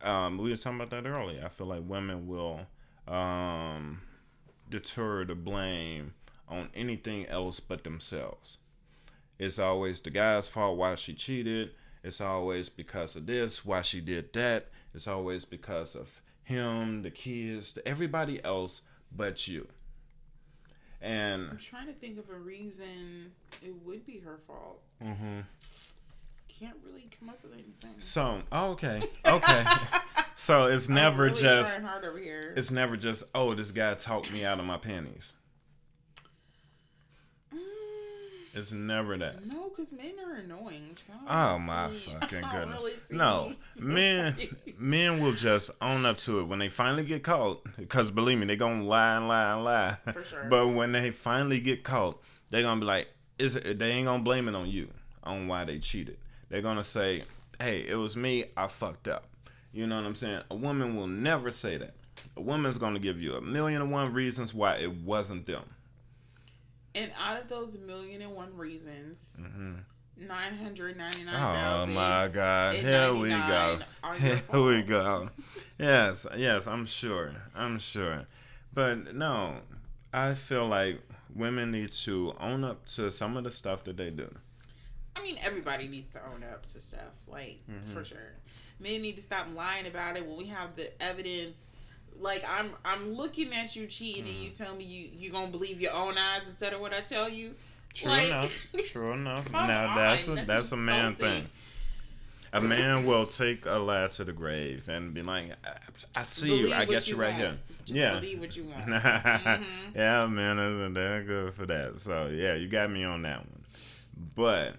Um, 0.00 0.38
we 0.38 0.50
were 0.50 0.56
talking 0.56 0.80
about 0.80 0.90
that 0.90 1.08
earlier. 1.08 1.42
I 1.44 1.48
feel 1.48 1.66
like 1.66 1.82
women 1.86 2.26
will 2.26 2.60
um, 3.08 4.02
deter 4.70 5.24
the 5.24 5.34
blame 5.34 6.14
on 6.48 6.68
anything 6.74 7.26
else 7.26 7.58
but 7.58 7.84
themselves. 7.84 8.58
It's 9.38 9.58
always 9.58 10.00
the 10.00 10.10
guy's 10.10 10.48
fault 10.48 10.78
why 10.78 10.94
she 10.94 11.14
cheated. 11.14 11.70
It's 12.04 12.20
always 12.20 12.68
because 12.68 13.16
of 13.16 13.26
this 13.26 13.64
why 13.64 13.82
she 13.82 14.00
did 14.00 14.32
that. 14.34 14.68
It's 14.94 15.08
always 15.08 15.44
because 15.44 15.96
of 15.96 16.20
him, 16.44 17.02
the 17.02 17.10
kids, 17.10 17.76
everybody 17.84 18.44
else 18.44 18.82
but 19.16 19.48
you. 19.48 19.66
And 21.04 21.50
I'm 21.50 21.58
trying 21.58 21.86
to 21.86 21.92
think 21.92 22.18
of 22.18 22.30
a 22.30 22.38
reason 22.38 23.32
it 23.62 23.74
would 23.84 24.06
be 24.06 24.20
her 24.20 24.38
fault. 24.46 24.80
Mm-hmm. 25.02 25.40
Can't 26.48 26.76
really 26.84 27.08
come 27.18 27.28
up 27.28 27.42
with 27.42 27.52
anything. 27.52 28.00
So 28.00 28.40
oh, 28.50 28.70
okay, 28.70 29.02
okay. 29.26 29.64
so 30.34 30.64
it's 30.64 30.88
never 30.88 31.24
really 31.24 31.40
just 31.40 31.80
hard 31.80 32.04
over 32.04 32.18
here. 32.18 32.54
it's 32.56 32.70
never 32.70 32.96
just 32.96 33.24
oh 33.34 33.54
this 33.54 33.70
guy 33.70 33.94
talked 33.94 34.32
me 34.32 34.44
out 34.44 34.58
of 34.58 34.64
my 34.64 34.78
panties. 34.78 35.34
Mm, 37.52 37.58
It's 38.54 38.72
never 38.72 39.16
that. 39.18 39.44
no, 39.46 39.68
because 39.70 39.92
men 39.92 40.12
are 40.26 40.36
annoying. 40.36 40.96
So 41.00 41.12
Oh 41.28 41.58
my 41.58 41.90
see- 41.90 42.10
fucking 42.12 42.42
goodness! 42.52 42.82
really 42.82 42.92
No, 43.10 43.52
men 43.78 44.36
men 44.78 45.20
will 45.20 45.32
just 45.32 45.70
own 45.82 46.06
up 46.06 46.18
to 46.18 46.40
it 46.40 46.44
when 46.44 46.58
they 46.60 46.68
finally 46.68 47.04
get 47.04 47.22
caught. 47.22 47.62
Because 47.76 48.10
believe 48.10 48.38
me, 48.38 48.46
they 48.46 48.56
gonna 48.56 48.84
lie 48.84 49.16
and 49.16 49.28
lie 49.28 49.52
and 49.54 49.64
lie. 49.64 49.96
For 50.12 50.24
sure. 50.24 50.44
But 50.48 50.68
when 50.68 50.92
they 50.92 51.10
finally 51.10 51.60
get 51.60 51.82
caught, 51.84 52.22
they 52.50 52.62
gonna 52.62 52.80
be 52.80 52.86
like, 52.86 53.08
is 53.38 53.56
it, 53.56 53.78
they 53.78 53.90
ain't 53.90 54.06
gonna 54.06 54.22
blame 54.22 54.48
it 54.48 54.54
on 54.54 54.68
you 54.68 54.88
on 55.24 55.48
why 55.48 55.64
they 55.64 55.78
cheated. 55.78 56.18
They're 56.48 56.62
gonna 56.62 56.84
say, 56.84 57.24
hey, 57.58 57.80
it 57.88 57.96
was 57.96 58.14
me. 58.16 58.44
I 58.56 58.66
fucked 58.68 59.08
up. 59.08 59.26
You 59.72 59.86
know 59.88 59.96
what 59.96 60.06
I'm 60.06 60.14
saying? 60.14 60.42
A 60.50 60.54
woman 60.54 60.94
will 60.96 61.08
never 61.08 61.50
say 61.50 61.76
that. 61.78 61.94
A 62.36 62.40
woman's 62.40 62.78
gonna 62.78 63.00
give 63.00 63.20
you 63.20 63.34
a 63.34 63.40
million 63.40 63.82
and 63.82 63.90
one 63.90 64.12
reasons 64.12 64.54
why 64.54 64.76
it 64.76 64.92
wasn't 64.98 65.46
them. 65.46 65.64
And 66.94 67.10
out 67.20 67.40
of 67.40 67.48
those 67.48 67.76
million 67.78 68.22
and 68.22 68.34
one 68.34 68.56
reasons, 68.56 69.36
Mm-hmm. 69.40 70.26
nine 70.28 70.54
hundred 70.56 70.96
ninety 70.96 71.24
nine 71.24 71.34
Oh 71.36 71.86
my 71.86 72.28
God! 72.28 72.74
Here 72.76 73.12
we 73.12 73.30
go. 73.30 73.36
99 73.80 73.84
are 74.04 74.16
your 74.18 74.36
Here 74.36 74.62
we 74.78 74.82
go. 74.82 75.30
Yes, 75.78 76.26
yes, 76.36 76.66
I'm 76.68 76.86
sure. 76.86 77.32
I'm 77.54 77.78
sure. 77.78 78.26
But 78.72 79.14
no, 79.14 79.56
I 80.12 80.34
feel 80.34 80.66
like 80.68 81.00
women 81.34 81.72
need 81.72 81.90
to 81.92 82.34
own 82.40 82.62
up 82.64 82.86
to 82.86 83.10
some 83.10 83.36
of 83.36 83.42
the 83.44 83.50
stuff 83.50 83.82
that 83.84 83.96
they 83.96 84.10
do. 84.10 84.32
I 85.16 85.22
mean, 85.22 85.36
everybody 85.44 85.88
needs 85.88 86.12
to 86.12 86.20
own 86.32 86.44
up 86.44 86.66
to 86.66 86.80
stuff, 86.80 87.22
like 87.28 87.60
Mm-hmm. 87.70 87.92
for 87.92 88.04
sure. 88.04 88.34
Men 88.80 89.02
need 89.02 89.16
to 89.16 89.22
stop 89.22 89.46
lying 89.54 89.86
about 89.86 90.16
it 90.16 90.26
when 90.26 90.36
we 90.36 90.46
have 90.46 90.74
the 90.76 90.90
evidence. 91.02 91.66
Like 92.20 92.44
I'm, 92.48 92.70
I'm 92.84 93.12
looking 93.14 93.52
at 93.52 93.74
you 93.76 93.86
cheating, 93.86 94.24
and 94.26 94.34
you 94.36 94.50
Mm-hmm. 94.50 94.64
tell 94.64 94.74
me 94.74 94.84
you 94.84 95.08
you 95.12 95.30
gonna 95.30 95.50
believe 95.50 95.80
your 95.80 95.92
own 95.92 96.16
eyes 96.16 96.42
instead 96.48 96.72
of 96.72 96.80
what 96.80 96.92
I 96.94 97.00
tell 97.00 97.28
you. 97.28 97.54
True 97.92 98.10
Like- 98.10 98.26
enough. 98.28 98.68
True 98.90 99.12
enough. 99.12 99.50
Now 99.52 99.94
that's 99.94 100.28
a 100.28 100.34
that's 100.46 100.72
a 100.72 100.76
man 100.76 101.14
thing. 101.14 101.48
A 102.52 102.60
man 102.60 103.04
will 103.04 103.26
take 103.26 103.66
a 103.66 103.78
lie 103.78 104.06
to 104.06 104.22
the 104.22 104.32
grave 104.32 104.88
and 104.88 105.12
be 105.12 105.22
like, 105.22 105.50
"I, 105.64 106.20
I 106.20 106.22
see 106.22 106.56
you. 106.68 106.72
I 106.72 106.84
get 106.84 107.08
you, 107.08 107.16
right 107.16 107.30
want. 107.30 107.40
here." 107.42 107.58
Just 107.84 107.98
yeah. 107.98 108.14
believe 108.14 108.38
what 108.40 108.56
you 108.56 108.64
want. 108.76 108.88
yeah, 108.88 110.26
man, 110.26 110.56
that's- 110.56 110.94
they're 110.94 111.22
good 111.24 111.54
for 111.54 111.66
that. 111.66 111.98
So 112.00 112.28
yeah, 112.28 112.54
you 112.54 112.68
got 112.68 112.90
me 112.92 113.02
on 113.04 113.22
that 113.22 113.38
one. 113.40 113.64
But 114.36 114.76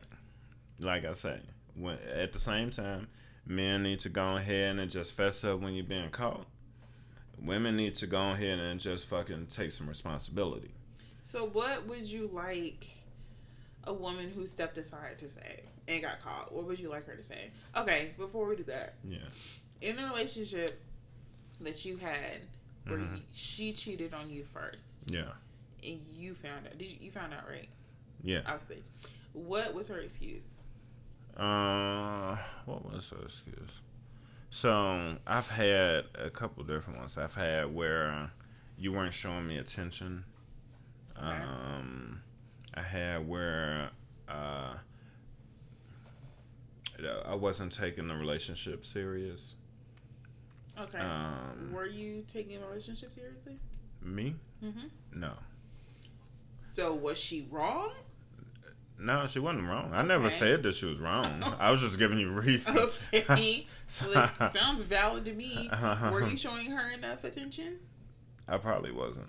like 0.80 1.04
I 1.06 1.12
say, 1.14 1.40
when 1.76 1.98
at 2.14 2.32
the 2.34 2.40
same 2.40 2.70
time, 2.72 3.08
men 3.46 3.84
need 3.84 4.00
to 4.02 4.10
go 4.10 4.38
ahead 4.38 4.78
and 4.78 4.90
just 4.90 5.14
fess 5.14 5.44
up 5.44 5.60
when 5.60 5.74
you're 5.74 5.84
being 5.86 6.10
caught. 6.12 6.46
Women 7.42 7.76
need 7.78 7.96
to 7.96 8.08
go 8.08 8.32
ahead 8.32 8.60
and 8.60 8.80
just 8.80 9.06
fucking 9.08 9.48
take 9.48 9.72
some 9.72 9.88
responsibility. 9.88 10.72
So, 11.24 11.46
what 11.46 11.88
would 11.88 12.10
you 12.10 12.30
like 12.34 12.88
a 13.84 13.94
woman 13.94 14.32
who 14.34 14.48
stepped 14.48 14.78
aside 14.78 15.20
to 15.20 15.28
say 15.28 15.64
and 15.88 16.02
got 16.02 16.22
caught? 16.22 16.52
What 16.54 16.66
would 16.66 16.80
you 16.80 16.90
like 16.90 17.08
her 17.08 17.16
to 17.16 17.24
say? 17.24 17.50
Okay, 17.76 18.12
before 18.18 18.48
we 18.48 18.56
do 18.56 18.64
that, 18.64 18.96
Yeah. 19.08 19.18
in 19.82 19.96
the 19.96 20.04
relationships 20.04 20.84
that 21.62 21.86
you 21.86 21.98
had, 21.98 22.42
where 22.88 23.00
Mhm. 23.00 23.22
she 23.34 23.74
cheated 23.74 24.14
on 24.14 24.30
you 24.30 24.44
first, 24.46 25.10
Yeah. 25.12 25.34
and 25.84 26.00
you 26.16 26.36
found 26.36 26.68
out. 26.68 26.78
Did 26.78 26.88
you, 26.92 26.98
you 27.02 27.12
found 27.12 27.34
out 27.34 27.48
right? 27.48 27.70
Yeah. 28.24 28.42
Obviously, 28.46 28.84
what 29.34 29.74
was 29.74 29.88
her 29.90 30.00
excuse? 30.00 30.64
Uh, 31.36 32.38
what 32.66 32.86
was 32.92 33.10
her 33.10 33.22
excuse? 33.24 33.82
So 34.56 35.18
I've 35.28 35.50
had 35.50 36.06
a 36.18 36.30
couple 36.30 36.64
different 36.64 37.00
ones. 37.00 37.18
I've 37.18 37.36
had 37.36 37.76
where 37.76 38.32
you 38.78 38.94
weren't 38.94 39.14
showing 39.14 39.46
me 39.46 39.58
attention. 39.58 40.24
Um, 41.18 42.22
I 42.74 42.82
had 42.82 43.28
where 43.28 43.90
uh, 44.30 44.76
I 47.26 47.36
wasn't 47.36 47.74
taking 47.74 48.08
the 48.08 48.16
relationship 48.16 48.86
serious. 48.86 49.58
Okay, 50.80 51.00
Um, 51.00 51.74
were 51.74 51.88
you 51.88 52.24
taking 52.26 52.62
the 52.62 52.68
relationship 52.68 53.12
seriously? 53.12 53.60
me? 54.02 54.36
Mm-hmm. 54.64 55.20
No, 55.20 55.34
So 56.64 56.94
was 56.96 57.20
she 57.20 57.46
wrong? 57.52 57.92
No, 59.00 59.28
she 59.28 59.40
wasn't 59.40 59.68
wrong. 59.68 59.92
I 59.94 60.04
never 60.04 60.30
said 60.30 60.64
that 60.64 60.76
she 60.76 60.86
was 60.86 61.00
wrong. 61.00 61.44
I 61.60 61.72
was 61.72 61.82
just 61.82 62.00
giving 62.00 62.20
you 62.20 62.32
reasons. 62.42 63.00
Okay, 63.14 63.68
well, 64.14 64.28
sounds 64.54 64.82
valid 64.82 65.26
to 65.26 65.34
me. 65.34 65.70
Were 66.12 66.28
you 66.28 66.38
showing 66.38 66.72
her 66.72 66.92
enough 66.92 67.24
attention? 67.24 67.80
I 68.48 68.58
probably 68.58 68.92
wasn't. 68.92 69.28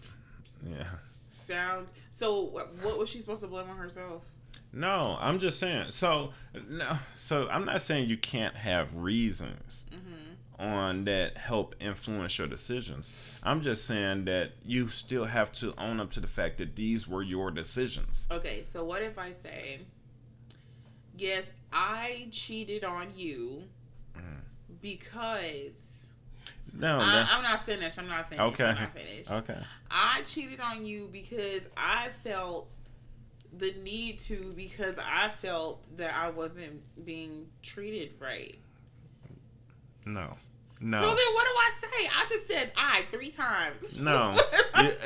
Yeah. 0.68 0.86
Sounds 0.88 1.92
so. 2.10 2.42
What, 2.42 2.74
what 2.82 2.98
was 2.98 3.08
she 3.08 3.20
supposed 3.20 3.42
to 3.42 3.48
blame 3.48 3.68
on 3.70 3.76
herself? 3.76 4.24
No, 4.72 5.16
I'm 5.20 5.38
just 5.38 5.58
saying. 5.58 5.90
So 5.90 6.32
no, 6.68 6.98
so 7.14 7.48
I'm 7.48 7.64
not 7.64 7.82
saying 7.82 8.08
you 8.08 8.16
can't 8.16 8.54
have 8.54 8.94
reasons 8.96 9.86
mm-hmm. 9.90 10.25
On 10.58 11.04
that 11.04 11.36
help 11.36 11.74
influence 11.80 12.38
your 12.38 12.46
decisions. 12.46 13.12
I'm 13.42 13.60
just 13.60 13.86
saying 13.86 14.24
that 14.26 14.52
you 14.64 14.88
still 14.88 15.24
have 15.24 15.52
to 15.52 15.74
own 15.78 16.00
up 16.00 16.10
to 16.12 16.20
the 16.20 16.26
fact 16.26 16.58
that 16.58 16.76
these 16.76 17.06
were 17.06 17.22
your 17.22 17.50
decisions. 17.50 18.26
Okay, 18.30 18.64
so 18.64 18.84
what 18.84 19.02
if 19.02 19.18
I 19.18 19.32
say, 19.32 19.80
yes, 21.16 21.50
I 21.72 22.28
cheated 22.30 22.84
on 22.84 23.08
you 23.14 23.64
mm. 24.16 24.20
because 24.80 26.06
No, 26.72 26.98
I, 27.00 27.28
I'm 27.30 27.42
not 27.42 27.64
finished. 27.66 27.98
I'm 27.98 28.08
not 28.08 28.28
finished. 28.28 28.54
Okay. 28.54 28.64
I'm 28.64 28.74
not 28.76 28.94
finished. 28.94 29.32
okay. 29.32 29.58
I 29.90 30.22
cheated 30.24 30.60
on 30.60 30.86
you 30.86 31.08
because 31.12 31.68
I 31.76 32.08
felt 32.22 32.70
the 33.58 33.74
need 33.82 34.18
to 34.18 34.52
because 34.56 34.98
I 34.98 35.28
felt 35.28 35.84
that 35.96 36.14
I 36.14 36.30
wasn't 36.30 36.82
being 37.04 37.46
treated 37.62 38.12
right. 38.20 38.58
No, 40.06 40.34
No. 40.80 41.00
So 41.00 41.06
then 41.08 41.34
what 41.34 41.44
do 41.44 41.50
I 41.50 41.70
say? 41.80 42.08
I 42.16 42.26
just 42.28 42.48
said 42.48 42.72
I 42.76 43.02
three 43.10 43.30
times. 43.30 44.00
no. 44.00 44.36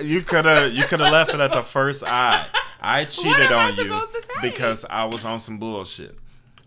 You 0.02 0.20
could 0.22 0.44
have 0.44 0.72
you 0.72 0.84
could 0.84 1.00
have 1.00 1.12
left 1.12 1.32
it 1.34 1.40
at 1.40 1.52
the 1.52 1.62
first 1.62 2.04
eye. 2.04 2.44
I 2.80 3.04
cheated 3.04 3.50
am 3.50 3.52
I 3.52 3.64
on 3.70 3.76
you 3.76 3.82
supposed 3.84 4.12
to 4.12 4.22
say? 4.22 4.28
because 4.42 4.84
I 4.88 5.04
was 5.04 5.24
on 5.24 5.38
some 5.38 5.58
bullshit, 5.58 6.16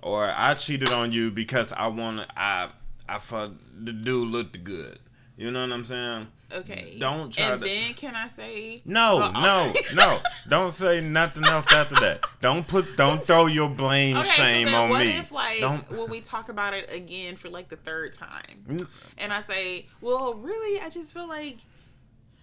or 0.01 0.25
I 0.35 0.53
cheated 0.53 0.89
on 0.91 1.11
you 1.11 1.31
because 1.31 1.73
I 1.73 1.87
want 1.87 2.21
I 2.37 2.69
I 3.09 3.17
thought 3.17 3.51
the 3.83 3.91
dude 3.91 4.29
looked 4.29 4.63
good. 4.63 4.99
You 5.35 5.49
know 5.49 5.61
what 5.61 5.71
I'm 5.71 5.83
saying? 5.83 6.27
Okay. 6.53 6.95
Don't 6.99 7.33
try 7.33 7.45
and 7.53 7.61
to- 7.61 7.67
then 7.67 7.93
can 7.95 8.15
I 8.15 8.27
say 8.27 8.81
No, 8.85 9.17
Well, 9.17 9.31
no, 9.33 9.73
no. 9.95 10.19
Don't 10.47 10.71
say 10.71 11.01
nothing 11.01 11.43
else 11.45 11.73
after 11.73 11.95
that. 11.95 12.23
Don't 12.41 12.67
put 12.67 12.95
don't 12.97 13.23
throw 13.27 13.47
your 13.47 13.69
blame 13.69 14.17
Okay, 14.17 14.27
shame 14.27 14.67
so 14.67 14.71
then 14.73 14.81
on 14.83 14.89
what 14.89 15.05
me. 15.05 15.11
if 15.13 15.31
like 15.31 15.59
don't 15.59 15.89
when 15.91 16.09
we 16.11 16.21
talk 16.21 16.49
about 16.49 16.75
it 16.75 16.93
again 16.93 17.35
for 17.35 17.49
like 17.49 17.69
the 17.69 17.77
third 17.77 18.13
time, 18.13 18.63
Mm. 18.67 18.87
and 19.17 19.33
I 19.33 19.41
say, 19.41 19.87
"Well, 20.01 20.35
really, 20.35 20.79
I 20.79 20.89
just 20.89 21.11
feel 21.13 21.27
like." 21.27 21.57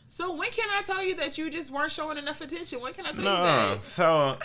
So 0.09 0.35
when 0.35 0.51
can 0.51 0.69
I 0.77 0.83
tell 0.83 1.05
you 1.05 1.15
that 1.17 1.39
you 1.39 1.49
just 1.51 1.71
weren't 1.71 1.93
showing 1.93 2.19
enough 2.19 2.41
attention? 2.41 2.81
When 2.81 2.93
can 2.93 3.07
I 3.07 3.11
tell 3.13 3.19
you 3.19 3.25
No, 3.25 3.43
that? 3.77 3.85
so 3.85 4.39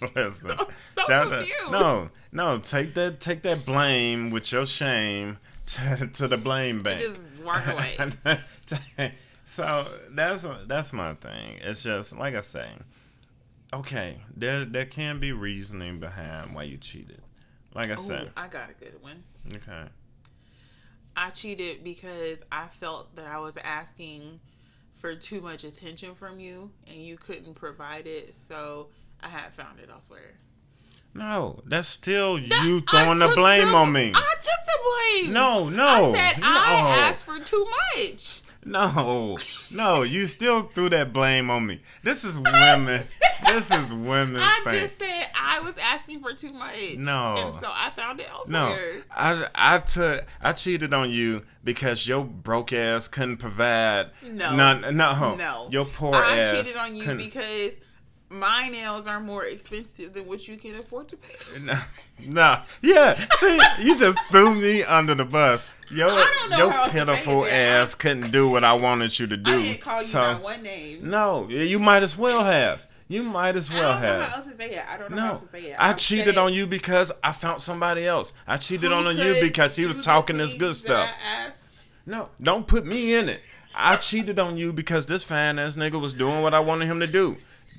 listen. 0.14 0.52
I'm 0.52 0.66
so 0.94 1.02
That- 1.08 1.28
confused. 1.28 1.72
no, 1.72 2.10
no, 2.30 2.58
take 2.58 2.94
that 2.94 3.18
take 3.18 3.42
that 3.42 3.66
blame 3.66 4.30
with 4.30 4.52
your 4.52 4.66
shame 4.66 5.38
to, 5.66 6.06
to 6.08 6.28
the 6.28 6.36
blame 6.36 6.82
bank. 6.82 7.00
just 7.00 7.42
walk 7.42 7.66
away. 7.66 7.96
so 9.44 9.86
that's 10.10 10.46
that's 10.66 10.92
my 10.92 11.14
thing. 11.14 11.58
It's 11.60 11.82
just 11.82 12.16
like 12.16 12.34
I 12.34 12.40
say, 12.40 12.68
okay, 13.72 14.18
there 14.36 14.64
there 14.64 14.86
can 14.86 15.20
be 15.20 15.32
reasoning 15.32 16.00
behind 16.00 16.54
why 16.54 16.64
you 16.64 16.78
cheated. 16.78 17.22
Like 17.74 17.90
I 17.90 17.94
Ooh, 17.94 17.98
said, 17.98 18.30
I 18.36 18.48
got 18.48 18.70
a 18.70 18.74
good 18.74 19.00
one. 19.00 19.22
okay, 19.56 19.88
I 21.16 21.30
cheated 21.30 21.84
because 21.84 22.38
I 22.50 22.66
felt 22.68 23.14
that 23.16 23.26
I 23.26 23.38
was 23.38 23.56
asking 23.56 24.40
for 24.94 25.14
too 25.14 25.40
much 25.40 25.64
attention 25.64 26.14
from 26.14 26.38
you 26.38 26.70
and 26.86 26.96
you 26.96 27.16
couldn't 27.16 27.54
provide 27.54 28.06
it, 28.06 28.34
so 28.34 28.88
I 29.20 29.28
had 29.28 29.52
found 29.54 29.80
it 29.80 29.88
elsewhere. 29.90 30.34
No, 31.14 31.60
that's 31.66 31.88
still 31.88 32.38
you 32.38 32.80
throwing 32.80 33.18
the 33.18 33.32
blame 33.34 33.68
the- 33.68 33.74
on 33.74 33.92
me. 33.92 34.12
I 34.14 34.34
took 34.34 34.66
the 34.66 35.22
blame. 35.22 35.32
No, 35.34 35.68
no, 35.68 35.86
I 35.86 36.18
said 36.18 36.40
no. 36.40 36.46
I 36.48 36.96
asked 37.08 37.24
for 37.24 37.38
too 37.38 37.66
much. 37.96 38.40
No, 38.64 39.36
no, 39.72 40.02
you 40.02 40.28
still 40.28 40.62
threw 40.62 40.88
that 40.90 41.12
blame 41.12 41.50
on 41.50 41.66
me. 41.66 41.80
This 42.04 42.22
is 42.22 42.38
women. 42.38 43.02
this 43.46 43.70
is 43.72 43.92
women. 43.92 44.40
I 44.40 44.60
thing. 44.64 44.74
just 44.74 45.00
said 45.00 45.26
I 45.36 45.58
was 45.58 45.74
asking 45.78 46.20
for 46.22 46.32
too 46.32 46.52
much. 46.52 46.76
No. 46.96 47.34
And 47.38 47.56
so 47.56 47.68
I 47.72 47.90
found 47.90 48.20
it 48.20 48.28
elsewhere. 48.30 48.52
No. 48.52 49.02
I 49.10 49.48
I 49.54 49.78
took 49.78 50.24
I 50.40 50.52
cheated 50.52 50.94
on 50.94 51.10
you 51.10 51.42
because 51.64 52.06
your 52.06 52.24
broke 52.24 52.72
ass 52.72 53.08
couldn't 53.08 53.38
provide. 53.38 54.10
No. 54.24 54.54
none, 54.54 54.96
no, 54.96 55.34
No. 55.34 55.68
Your 55.72 55.84
poor 55.84 56.14
I 56.14 56.38
ass. 56.38 56.48
I 56.54 56.56
cheated 56.62 56.76
on 56.76 56.94
you 56.94 57.02
couldn't- 57.02 57.16
because 57.18 57.72
my 58.32 58.68
nails 58.68 59.06
are 59.06 59.20
more 59.20 59.44
expensive 59.44 60.12
than 60.14 60.26
what 60.26 60.48
you 60.48 60.56
can 60.56 60.76
afford 60.76 61.08
to 61.08 61.16
pay. 61.16 61.34
No, 61.62 61.78
no, 62.26 62.62
yeah. 62.82 63.14
See, 63.38 63.60
you 63.80 63.96
just 63.96 64.18
threw 64.30 64.54
me 64.54 64.82
under 64.84 65.14
the 65.14 65.24
bus. 65.24 65.66
Your 65.90 66.08
I 66.08 66.54
your 66.56 66.70
how 66.70 66.82
else 66.82 66.92
to 66.92 66.98
say 66.98 67.04
pitiful 67.04 67.44
ass 67.44 67.94
couldn't 67.94 68.30
do 68.30 68.48
what 68.48 68.64
I 68.64 68.72
wanted 68.72 69.18
you 69.18 69.26
to 69.26 69.36
do. 69.36 69.52
I 69.52 69.62
didn't 69.62 69.80
call 69.80 69.98
you 69.98 70.04
so, 70.06 70.20
by 70.20 70.34
one 70.40 70.62
name. 70.62 71.08
No, 71.08 71.48
you 71.48 71.78
might 71.78 72.02
as 72.02 72.16
well 72.16 72.44
have. 72.44 72.86
You 73.08 73.22
might 73.22 73.56
as 73.56 73.70
well 73.70 73.92
have. 73.98 74.02
I 74.02 74.08
don't 74.08 74.20
know 74.20 74.24
how 74.24 74.36
else 74.36 74.46
to 74.46 74.56
say 74.56 74.70
it. 74.70 74.84
I 74.88 74.96
don't 74.96 75.10
know 75.10 75.16
how 75.18 75.24
No, 75.26 75.32
else 75.32 75.40
to 75.42 75.48
say 75.48 75.62
it. 75.64 75.76
I 75.78 75.90
I've 75.90 75.98
cheated 75.98 76.38
on 76.38 76.54
you 76.54 76.66
because 76.66 77.12
I 77.22 77.32
found 77.32 77.60
somebody 77.60 78.06
else. 78.06 78.32
I 78.46 78.56
cheated 78.56 78.90
who 78.90 78.96
on 78.96 79.16
you 79.16 79.36
because 79.40 79.76
he 79.76 79.86
was 79.86 80.02
talking 80.04 80.38
this 80.38 80.54
good 80.54 80.74
stuff. 80.76 81.10
I. 81.22 81.50
No, 82.06 82.30
don't 82.40 82.66
put 82.66 82.86
me 82.86 83.14
in 83.14 83.28
it. 83.28 83.40
I 83.74 83.96
cheated 83.96 84.38
on 84.38 84.56
you 84.56 84.72
because 84.72 85.06
this 85.06 85.22
fine 85.22 85.58
ass 85.58 85.76
nigga 85.76 86.00
was 86.00 86.12
doing 86.12 86.42
what 86.42 86.54
I 86.54 86.60
wanted 86.60 86.86
him 86.86 87.00
to 87.00 87.06
do. 87.06 87.36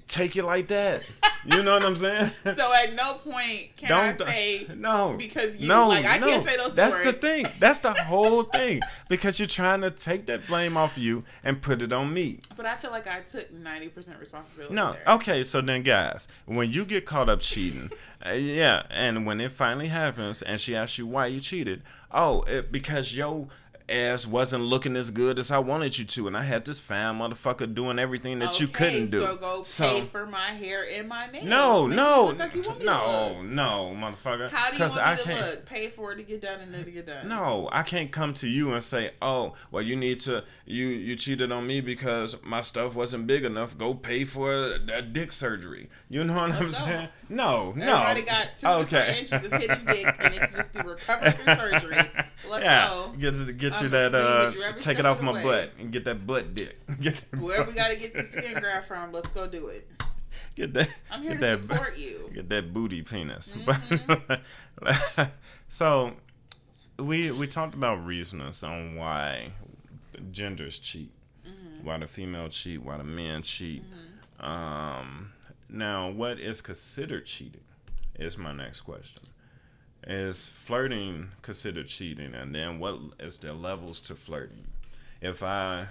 Take 0.07 0.35
it 0.35 0.43
like 0.43 0.67
that. 0.67 1.03
You 1.45 1.61
know 1.61 1.73
what 1.73 1.83
I'm 1.83 1.95
saying? 1.95 2.31
So 2.55 2.73
at 2.73 2.93
no 2.93 3.15
point 3.15 3.75
can 3.75 3.89
Don't 3.89 4.21
I 4.21 4.35
say 4.35 4.67
no 4.75 5.15
because 5.17 5.55
you 5.57 5.67
no 5.67 5.87
like 5.89 6.05
I 6.05 6.17
no. 6.17 6.27
can't 6.27 6.47
say 6.47 6.55
those 6.55 6.65
things. 6.67 6.75
That's 6.75 6.95
words. 6.95 7.05
the 7.05 7.13
thing. 7.13 7.45
That's 7.59 7.79
the 7.79 7.93
whole 7.93 8.43
thing 8.43 8.81
because 9.09 9.39
you're 9.39 9.47
trying 9.47 9.81
to 9.81 9.91
take 9.91 10.25
that 10.27 10.47
blame 10.47 10.77
off 10.77 10.97
you 10.97 11.23
and 11.43 11.61
put 11.61 11.81
it 11.81 11.91
on 11.91 12.13
me. 12.13 12.39
But 12.55 12.65
I 12.65 12.75
feel 12.75 12.91
like 12.91 13.07
I 13.07 13.21
took 13.21 13.51
ninety 13.51 13.89
percent 13.89 14.19
responsibility. 14.19 14.73
No, 14.73 14.93
there. 14.93 15.15
okay. 15.15 15.43
So 15.43 15.61
then, 15.61 15.83
guys, 15.83 16.27
when 16.45 16.71
you 16.71 16.85
get 16.85 17.05
caught 17.05 17.27
up 17.29 17.41
cheating, 17.41 17.89
uh, 18.25 18.31
yeah, 18.31 18.83
and 18.89 19.25
when 19.25 19.41
it 19.41 19.51
finally 19.51 19.87
happens, 19.87 20.41
and 20.41 20.59
she 20.61 20.75
asks 20.75 20.97
you 20.97 21.07
why 21.07 21.27
you 21.27 21.39
cheated, 21.39 21.81
oh, 22.11 22.43
it, 22.43 22.71
because 22.71 23.15
your 23.15 23.47
ass 23.89 24.25
wasn't 24.25 24.63
looking 24.63 24.95
as 24.95 25.11
good 25.11 25.39
as 25.39 25.51
I 25.51 25.59
wanted 25.59 25.97
you 25.97 26.05
to, 26.05 26.27
and 26.27 26.37
I 26.37 26.43
had 26.43 26.65
this 26.65 26.79
fine 26.79 27.15
motherfucker 27.19 27.73
doing 27.73 27.99
everything 27.99 28.39
that 28.39 28.59
you 28.59 28.67
couldn't 28.67 29.11
do. 29.11 29.21
So 29.21 29.35
go 29.35 29.63
pay 29.77 30.01
for 30.05 30.25
my 30.25 30.39
hair 30.39 30.85
and 30.91 31.07
my 31.07 31.27
nails. 31.27 31.45
no, 31.45 31.87
Make 31.87 31.95
no, 31.97 32.35
like 32.37 32.55
you 32.55 32.61
want 32.63 32.79
me 32.79 32.85
to 32.85 32.91
no, 32.91 33.41
no, 33.43 33.93
motherfucker. 33.95 34.49
How 34.49 34.69
do 34.69 34.77
you 34.77 34.81
want 34.81 34.95
me 34.95 35.01
I 35.03 35.15
to 35.15 35.23
can't. 35.23 35.41
look? 35.41 35.65
Pay 35.65 35.87
for 35.87 36.11
it 36.13 36.17
to 36.17 36.23
get 36.23 36.41
done 36.41 36.59
and 36.61 36.73
then 36.73 36.85
to 36.85 36.91
get 36.91 37.05
done. 37.05 37.27
No, 37.27 37.69
I 37.71 37.83
can't 37.83 38.11
come 38.11 38.33
to 38.35 38.47
you 38.47 38.73
and 38.73 38.83
say, 38.83 39.11
"Oh, 39.21 39.53
well, 39.71 39.83
you 39.83 39.95
need 39.95 40.19
to 40.21 40.43
you 40.65 40.87
you 40.87 41.15
cheated 41.15 41.51
on 41.51 41.67
me 41.67 41.81
because 41.81 42.35
my 42.43 42.61
stuff 42.61 42.95
wasn't 42.95 43.27
big 43.27 43.43
enough. 43.43 43.77
Go 43.77 43.93
pay 43.93 44.25
for 44.25 44.53
a, 44.53 44.79
a 44.93 45.01
dick 45.01 45.31
surgery." 45.31 45.89
You 46.09 46.23
know 46.23 46.33
what 46.33 46.51
oh, 46.51 46.53
I'm 46.55 46.65
Let's 46.65 46.79
go. 46.79 46.85
saying? 46.85 47.07
No, 47.29 47.71
no. 47.75 48.03
Everybody 48.03 48.21
got 48.21 48.57
two 48.57 48.67
okay. 48.67 49.17
inches 49.19 49.45
of 49.45 49.51
hidden 49.51 49.85
dick, 49.85 50.05
and 50.19 50.33
it 50.33 50.39
can 50.39 50.51
just 50.53 50.71
be 50.73 50.79
recovered 50.81 51.33
through 51.35 51.55
surgery. 51.55 51.95
Let's 52.49 52.63
yeah, 52.63 52.89
go. 52.89 53.13
get 53.17 53.57
get 53.57 53.72
I'ma 53.79 53.89
that 53.89 54.15
uh, 54.15 54.45
with 54.45 54.55
you 54.55 54.63
every 54.63 54.81
take 54.81 54.99
it 54.99 55.05
off 55.05 55.21
my 55.21 55.31
way. 55.33 55.43
butt 55.43 55.71
and 55.79 55.91
get 55.91 56.05
that 56.05 56.25
butt 56.27 56.53
dick. 56.53 56.77
Get 57.01 57.15
that 57.31 57.39
Wherever 57.41 57.69
we 57.69 57.75
got 57.75 57.89
to 57.89 57.95
get 57.95 58.13
the 58.13 58.23
skin 58.23 58.53
graft 58.59 58.87
from, 58.87 59.11
let's 59.11 59.27
go 59.27 59.47
do 59.47 59.67
it. 59.67 59.89
Get 60.55 60.73
that. 60.73 60.89
I'm 61.11 61.21
here 61.23 61.33
to 61.33 61.39
that, 61.39 61.61
support 61.61 61.97
you. 61.97 62.29
Get 62.35 62.49
that 62.49 62.73
booty 62.73 63.01
penis. 63.01 63.53
Mm-hmm. 63.53 65.23
so 65.67 66.13
we 66.99 67.31
we 67.31 67.47
talked 67.47 67.73
about 67.75 68.05
reasons 68.05 68.63
on 68.63 68.95
why 68.95 69.51
genders 70.31 70.79
cheat, 70.79 71.11
Mm-hmm. 71.47 71.85
why 71.85 71.97
the 71.97 72.07
female 72.07 72.49
cheat, 72.49 72.81
why 72.83 72.97
the 72.97 73.03
men 73.03 73.41
cheat. 73.41 73.83
Um, 74.39 75.31
now, 75.69 76.09
what 76.09 76.39
is 76.39 76.61
considered 76.61 77.25
cheating? 77.25 77.61
Is 78.19 78.37
my 78.37 78.53
next 78.53 78.81
question. 78.81 79.23
Is 80.05 80.49
flirting 80.49 81.29
considered 81.41 81.87
cheating, 81.87 82.33
and 82.33 82.53
then 82.53 82.79
what 82.79 82.99
is 83.19 83.37
the 83.37 83.53
levels 83.53 83.99
to 84.01 84.15
flirting? 84.15 84.67
If 85.21 85.41
I 85.41 85.87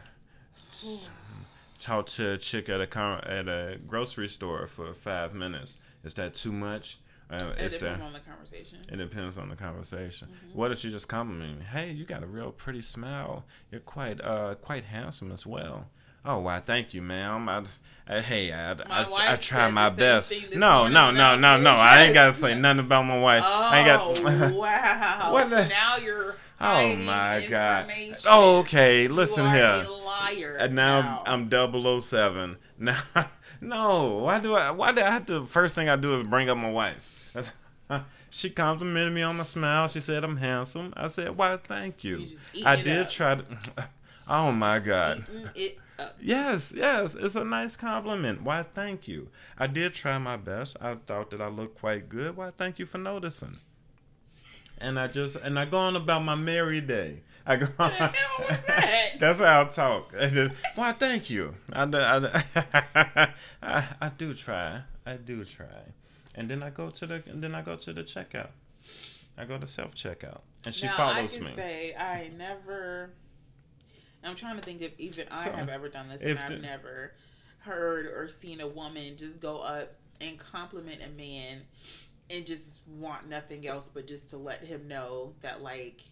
talk 1.79 2.07
to 2.07 2.33
a 2.33 2.39
chick 2.39 2.69
at 2.69 2.81
a 2.81 2.87
con- 2.87 3.25
at 3.25 3.49
a 3.49 3.79
grocery 3.87 4.29
store 4.29 4.67
for 4.67 4.93
five 4.95 5.35
minutes, 5.35 5.79
is 6.05 6.15
that 6.15 6.35
too 6.35 6.53
much? 6.53 6.99
Uh, 7.31 7.37
It 7.57 7.71
depends 7.71 7.79
that 7.81 8.01
on 8.03 8.13
the 8.13 8.21
conversation. 8.21 8.79
it 8.91 8.97
depends 8.97 9.39
on 9.39 9.49
the 9.49 9.57
conversation. 9.57 10.29
What 10.53 10.71
if 10.71 10.79
she 10.79 10.91
just 10.91 11.09
compliment 11.09 11.61
me? 11.61 11.65
Hey, 11.65 11.91
you 11.93 12.05
got 12.05 12.23
a 12.23 12.27
real 12.27 12.53
pretty 12.53 12.83
smile. 12.83 13.47
You're 13.71 13.81
quite 13.81 14.21
uh 14.21 14.57
quite 14.57 14.85
handsome 14.85 15.33
as 15.33 15.47
well. 15.47 15.89
Oh, 16.25 16.39
why? 16.39 16.61
Thank 16.61 16.95
you, 16.95 17.03
ma'am. 17.03 17.49
Uh, 17.49 17.65
I, 18.07 18.17
I, 18.17 18.21
hey, 18.21 18.53
I, 18.53 18.73
I, 18.73 19.33
I 19.33 19.37
try 19.37 19.71
my 19.71 19.89
best. 19.91 20.33
No, 20.55 20.89
no, 20.89 21.11
no, 21.11 21.37
no, 21.37 21.61
no. 21.61 21.71
I 21.71 22.05
ain't 22.05 22.15
gotta 22.15 22.33
say 22.33 22.55
nothing 22.59 22.81
about 22.81 23.05
my 23.05 23.19
wife. 23.19 23.43
Oh 23.45 23.71
I 23.73 23.79
ain't 23.79 23.87
got. 24.23 24.53
wow! 24.55 25.33
What 25.33 25.51
the- 25.51 25.67
now 25.69 25.97
you're 25.97 26.35
oh 26.61 26.97
my 26.97 27.45
god. 27.49 27.91
Oh, 28.27 28.59
okay. 28.61 29.09
Listen 29.09 29.47
here. 29.51 29.85
liar. 30.05 30.57
And 30.61 30.75
now 30.75 31.23
I'm 31.27 31.51
007. 31.51 32.57
Now, 32.83 33.01
no. 33.61 34.15
Why 34.25 34.41
do 34.41 34.57
I? 34.57 34.73
Why 34.73 34.91
do 34.91 35.03
I 35.03 35.11
have 35.11 35.27
to? 35.27 35.45
First 35.47 35.77
thing 35.77 35.89
I 35.89 35.95
do 35.95 36.17
is 36.17 36.27
bring 36.27 36.49
up 36.51 36.59
my 36.59 36.71
wife. 36.71 37.31
she 38.29 38.51
complimented 38.51 39.13
me 39.13 39.23
on 39.23 39.37
my 39.37 39.45
smile. 39.45 39.87
She 39.87 40.01
said 40.01 40.25
I'm 40.25 40.39
handsome. 40.39 40.93
I 40.97 41.07
said, 41.07 41.37
"Why? 41.37 41.57
Thank 41.59 42.03
you." 42.03 42.19
You 42.19 42.27
just 42.27 42.67
I 42.67 42.75
did 42.75 43.03
up. 43.03 43.11
try 43.11 43.35
to. 43.37 43.45
Oh 44.27 44.51
my 44.51 44.81
god. 44.81 45.25
It. 45.55 45.79
Yes, 46.21 46.73
yes, 46.75 47.15
it's 47.15 47.35
a 47.37 47.45
nice 47.45 47.77
compliment. 47.77 48.43
Why, 48.43 48.63
thank 48.63 49.07
you. 49.07 49.29
I 49.59 49.67
did 49.67 49.95
try 49.95 50.19
my 50.19 50.37
best. 50.37 50.77
I 50.81 50.95
thought 51.07 51.31
that 51.31 51.41
I 51.41 51.49
looked 51.49 51.79
quite 51.79 52.09
good. 52.09 52.37
Why, 52.37 52.51
thank 52.51 52.79
you 52.79 52.87
for 52.87 52.99
noticing. 52.99 53.57
And 54.81 54.99
I 54.99 55.07
just 55.07 55.37
and 55.37 55.59
I 55.59 55.65
go 55.65 55.79
on 55.79 55.95
about 55.97 56.25
my 56.25 56.35
merry 56.35 56.81
day. 56.81 57.21
I 57.47 57.57
go. 57.57 57.67
was 57.79 57.93
that? 57.99 59.15
That's 59.21 59.41
how 59.41 59.63
I 59.63 59.65
talk. 59.65 60.13
Just, 60.31 60.55
Why, 60.77 60.93
thank 60.93 61.29
you. 61.29 61.55
I, 61.73 61.87
do- 61.87 61.99
I, 61.99 63.33
I, 63.63 63.85
I 64.01 64.09
do 64.17 64.33
try. 64.33 64.83
I 65.05 65.15
do 65.17 65.45
try. 65.45 65.67
And 66.37 66.49
then 66.49 66.63
I 66.63 66.71
go 66.71 66.91
to 66.91 67.07
the 67.07 67.23
and 67.27 67.43
then 67.43 67.55
I 67.55 67.63
go 67.63 67.75
to 67.77 67.93
the 67.93 68.03
checkout. 68.05 68.51
I 69.37 69.45
go 69.45 69.59
to 69.59 69.67
self 69.67 69.95
checkout, 69.95 70.41
and 70.65 70.75
she 70.75 70.87
now, 70.87 70.97
follows 70.97 71.35
I 71.35 71.39
can 71.39 71.47
me. 71.47 71.55
say 71.55 71.95
I 71.97 72.31
never. 72.37 73.11
I'm 74.25 74.35
trying 74.37 74.57
to 74.57 74.63
think 74.63 74.83
if 74.83 74.99
even 74.99 75.27
I 75.31 75.45
So, 75.45 75.53
have 75.53 75.69
ever 75.69 75.89
done 75.89 76.09
this, 76.09 76.23
and 76.23 76.39
I've 76.39 76.49
the- 76.51 76.59
never 76.59 77.13
heard 77.59 78.07
or 78.07 78.29
seen 78.29 78.61
a 78.61 78.67
woman 78.67 79.17
just 79.17 79.39
go 79.41 79.59
up 79.59 79.95
and 80.21 80.39
compliment 80.39 81.01
a 81.05 81.11
man 81.11 81.63
and 82.31 82.47
just 82.47 82.79
want 82.87 83.29
nothing 83.29 83.67
else 83.67 83.89
but 83.93 84.07
just 84.07 84.29
to 84.31 84.37
let 84.37 84.61
him 84.65 84.89
know 84.89 85.35
that 85.43 85.63
like 85.63 86.03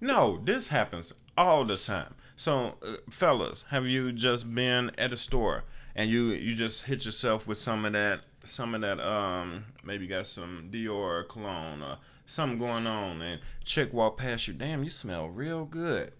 No, 0.00 0.40
this 0.44 0.68
happens 0.68 1.12
all 1.36 1.64
the 1.64 1.76
time. 1.76 2.14
So, 2.36 2.76
uh, 2.82 2.96
fellas, 3.10 3.64
have 3.70 3.86
you 3.86 4.12
just 4.12 4.52
been 4.54 4.90
at 4.98 5.12
a 5.12 5.16
store 5.16 5.64
and 5.94 6.10
you 6.10 6.32
you 6.32 6.54
just 6.54 6.84
hit 6.84 7.04
yourself 7.04 7.46
with 7.46 7.58
some 7.58 7.84
of 7.84 7.92
that 7.92 8.20
some 8.44 8.74
of 8.74 8.80
that 8.80 8.98
um 9.00 9.66
maybe 9.84 10.06
got 10.06 10.26
some 10.26 10.68
Dior 10.72 10.90
or 10.90 11.24
cologne 11.24 11.82
or 11.82 11.98
something 12.26 12.58
going 12.58 12.86
on 12.86 13.20
and 13.22 13.40
chick 13.64 13.92
walk 13.92 14.16
past 14.16 14.48
you, 14.48 14.54
damn, 14.54 14.82
you 14.84 14.90
smell 14.90 15.28
real 15.28 15.64
good. 15.66 16.12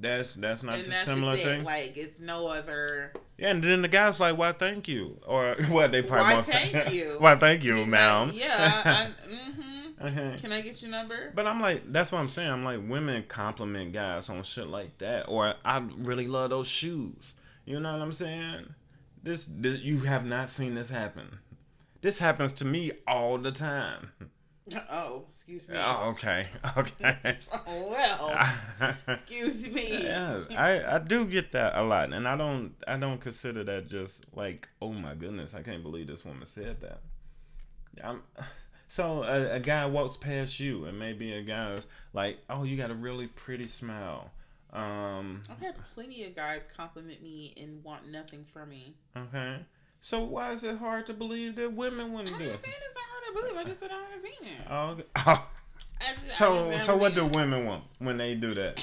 That's 0.00 0.34
that's 0.36 0.62
not 0.62 0.76
and 0.76 0.84
the 0.84 0.90
that's 0.90 1.04
similar 1.06 1.36
thing. 1.36 1.64
Like 1.64 1.96
it's 1.96 2.20
no 2.20 2.46
other. 2.46 3.12
yeah, 3.36 3.50
and 3.50 3.62
then 3.62 3.82
the 3.82 3.88
guy's 3.88 4.20
like, 4.20 4.38
"Why, 4.38 4.52
thank 4.52 4.86
you," 4.86 5.20
or 5.26 5.56
what 5.68 5.90
they 5.90 6.02
probably 6.02 6.24
Why, 6.24 6.34
won't 6.34 6.46
say. 6.46 6.68
thank 6.70 6.94
you? 6.94 7.16
Why, 7.18 7.34
thank 7.36 7.64
you, 7.64 7.84
ma'am. 7.84 8.30
Yeah. 8.32 8.46
I, 8.84 9.08
mm-hmm. 9.28 10.06
Uh-huh. 10.06 10.36
Can 10.38 10.52
I 10.52 10.60
get 10.60 10.80
your 10.80 10.92
number? 10.92 11.32
But 11.34 11.48
I'm 11.48 11.60
like, 11.60 11.90
that's 11.92 12.12
what 12.12 12.20
I'm 12.20 12.28
saying. 12.28 12.48
I'm 12.48 12.64
like, 12.64 12.80
women 12.88 13.24
compliment 13.26 13.92
guys 13.92 14.28
on 14.30 14.44
shit 14.44 14.68
like 14.68 14.98
that, 14.98 15.24
or 15.28 15.54
I 15.64 15.78
really 15.96 16.28
love 16.28 16.50
those 16.50 16.68
shoes. 16.68 17.34
You 17.64 17.80
know 17.80 17.92
what 17.92 18.00
I'm 18.00 18.12
saying? 18.12 18.74
This, 19.24 19.48
this 19.50 19.80
you 19.80 20.00
have 20.02 20.24
not 20.24 20.50
seen 20.50 20.76
this 20.76 20.90
happen. 20.90 21.40
This 22.00 22.20
happens 22.20 22.52
to 22.54 22.64
me 22.64 22.92
all 23.08 23.38
the 23.38 23.50
time. 23.50 24.12
Oh, 24.90 25.24
excuse 25.26 25.68
me. 25.68 25.76
Oh, 25.78 26.10
okay, 26.10 26.48
okay. 26.76 27.38
well, 27.66 28.38
excuse 29.08 29.68
me. 29.70 30.04
yeah, 30.04 30.44
I 30.56 30.96
I 30.96 30.98
do 30.98 31.24
get 31.26 31.52
that 31.52 31.76
a 31.76 31.82
lot, 31.82 32.12
and 32.12 32.26
I 32.26 32.36
don't 32.36 32.74
I 32.86 32.96
don't 32.96 33.20
consider 33.20 33.64
that 33.64 33.88
just 33.88 34.24
like 34.36 34.68
oh 34.80 34.92
my 34.92 35.14
goodness, 35.14 35.54
I 35.54 35.62
can't 35.62 35.82
believe 35.82 36.06
this 36.06 36.24
woman 36.24 36.46
said 36.46 36.80
that. 36.80 37.00
I'm 38.02 38.22
so 38.88 39.22
a, 39.22 39.54
a 39.56 39.60
guy 39.60 39.86
walks 39.86 40.16
past 40.16 40.60
you, 40.60 40.84
and 40.86 40.98
maybe 40.98 41.32
a 41.32 41.42
guy's 41.42 41.80
like, 42.12 42.38
oh, 42.50 42.64
you 42.64 42.76
got 42.76 42.90
a 42.90 42.94
really 42.94 43.26
pretty 43.28 43.66
smile. 43.66 44.30
Um, 44.72 45.42
I've 45.50 45.60
had 45.60 45.76
plenty 45.94 46.24
of 46.24 46.36
guys 46.36 46.68
compliment 46.76 47.22
me 47.22 47.54
and 47.56 47.82
want 47.82 48.06
nothing 48.08 48.44
from 48.52 48.68
me. 48.68 48.94
okay. 49.16 49.58
So 50.00 50.22
why 50.22 50.52
is 50.52 50.64
it 50.64 50.78
hard 50.78 51.06
to 51.06 51.14
believe 51.14 51.56
that 51.56 51.72
women 51.72 52.12
wouldn't 52.12 52.34
I'm 52.34 52.40
do 52.40 52.44
it? 52.48 52.60
saying 52.60 52.74
it's 52.84 52.94
not 52.94 53.04
hard 53.10 53.24
to 53.36 53.40
believe. 53.42 53.56
I 53.56 53.64
just 53.68 53.80
said 53.80 53.90
I 53.90 54.02
haven't 54.02 54.20
seen 54.20 54.32
it. 54.42 54.66
Oh, 54.70 54.86
okay. 54.90 55.04
I 56.00 56.14
just- 56.14 56.30
So, 56.38 56.76
so 56.78 56.96
what 56.96 57.14
do 57.14 57.26
women 57.26 57.66
want 57.66 57.84
when 57.98 58.16
they 58.18 58.34
do 58.34 58.54
that? 58.54 58.80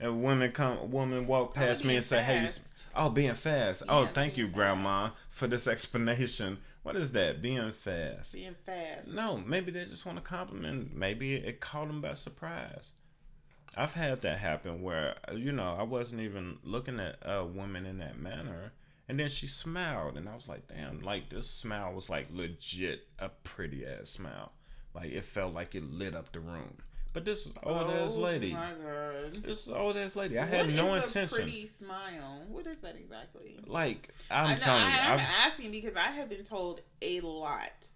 If 0.00 0.12
women 0.12 0.52
come, 0.52 0.78
a 0.78 0.84
woman 0.84 1.26
walk 1.26 1.50
oh, 1.50 1.52
past 1.54 1.84
me 1.84 1.96
and 1.96 2.04
say, 2.04 2.22
"Hey, 2.22 2.40
you, 2.40 2.46
fast. 2.46 2.86
oh, 2.94 3.08
being 3.10 3.34
fast. 3.34 3.84
oh, 3.88 4.06
thank 4.06 4.34
being 4.34 4.48
you, 4.48 4.52
Grandma, 4.52 5.10
for 5.30 5.46
this 5.46 5.66
explanation. 5.66 6.58
What 6.82 6.96
is 6.96 7.12
that? 7.12 7.40
Being 7.40 7.72
fast? 7.72 8.34
Being 8.34 8.56
fast. 8.66 9.14
No, 9.14 9.38
maybe 9.38 9.70
they 9.70 9.86
just 9.86 10.04
want 10.04 10.18
to 10.18 10.22
compliment. 10.22 10.94
Maybe 10.94 11.34
it 11.34 11.60
caught 11.60 11.86
them 11.86 12.02
by 12.02 12.14
surprise. 12.14 12.92
I've 13.76 13.94
had 13.94 14.20
that 14.22 14.38
happen 14.38 14.82
where 14.82 15.16
you 15.34 15.50
know 15.52 15.76
I 15.78 15.84
wasn't 15.84 16.20
even 16.20 16.58
looking 16.62 17.00
at 17.00 17.16
a 17.22 17.44
woman 17.44 17.86
in 17.86 17.98
that 17.98 18.18
manner, 18.18 18.72
and 19.08 19.18
then 19.18 19.28
she 19.28 19.46
smiled, 19.46 20.16
and 20.16 20.28
I 20.28 20.34
was 20.34 20.48
like, 20.48 20.68
"Damn!" 20.68 21.00
Like 21.00 21.28
this 21.30 21.48
smile 21.48 21.92
was 21.92 22.08
like 22.08 22.26
legit 22.30 23.06
a 23.18 23.28
pretty 23.28 23.86
ass 23.86 24.10
smile. 24.10 24.52
Like 24.94 25.10
it 25.10 25.24
felt 25.24 25.54
like 25.54 25.74
it 25.74 25.82
lit 25.82 26.14
up 26.14 26.32
the 26.32 26.40
room. 26.40 26.76
But 27.12 27.24
this 27.24 27.46
old 27.62 27.90
ass 27.90 28.14
Oh 28.16 28.20
lady, 28.20 28.52
my 28.52 28.72
god. 28.72 29.34
this 29.44 29.68
old 29.68 29.96
ass 29.96 30.16
lady, 30.16 30.36
I 30.36 30.42
What 30.42 30.50
had 30.66 30.74
no 30.74 30.94
is 30.94 31.14
a 31.14 31.26
pretty 31.28 31.66
smile. 31.66 32.42
What 32.48 32.66
is 32.66 32.78
that 32.78 32.96
exactly? 32.96 33.56
Like 33.66 34.08
i 34.30 34.42
I'm 34.42 34.50
know, 34.50 34.56
telling 34.56 34.82
you, 34.82 34.98
I, 34.98 35.12
I'm 35.12 35.12
I've, 35.20 35.20
asking 35.46 35.70
because 35.70 35.94
I 35.94 36.10
have 36.10 36.28
been 36.28 36.42
told 36.42 36.80
a 37.02 37.20
lot 37.20 37.90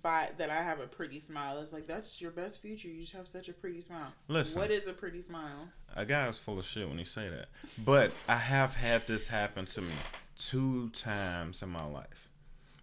by 0.00 0.30
that 0.38 0.50
I 0.50 0.62
have 0.62 0.80
a 0.80 0.86
pretty 0.86 1.18
smile. 1.18 1.60
It's 1.60 1.72
like 1.72 1.86
that's 1.86 2.20
your 2.20 2.30
best 2.30 2.62
feature. 2.62 2.88
You 2.88 3.00
just 3.00 3.14
have 3.14 3.28
such 3.28 3.48
a 3.48 3.52
pretty 3.52 3.80
smile. 3.80 4.12
Listen. 4.28 4.60
what 4.60 4.70
is 4.70 4.86
a 4.86 4.92
pretty 4.92 5.20
smile? 5.20 5.68
a 5.94 6.06
guy 6.06 6.26
is 6.28 6.38
full 6.38 6.58
of 6.58 6.64
shit 6.64 6.88
when 6.88 6.98
he 6.98 7.04
say 7.04 7.28
that. 7.28 7.48
But 7.84 8.12
I 8.28 8.36
have 8.36 8.74
had 8.74 9.06
this 9.06 9.28
happen 9.28 9.66
to 9.66 9.82
me 9.82 9.92
two 10.38 10.88
times 10.90 11.62
in 11.62 11.68
my 11.68 11.84
life, 11.84 12.30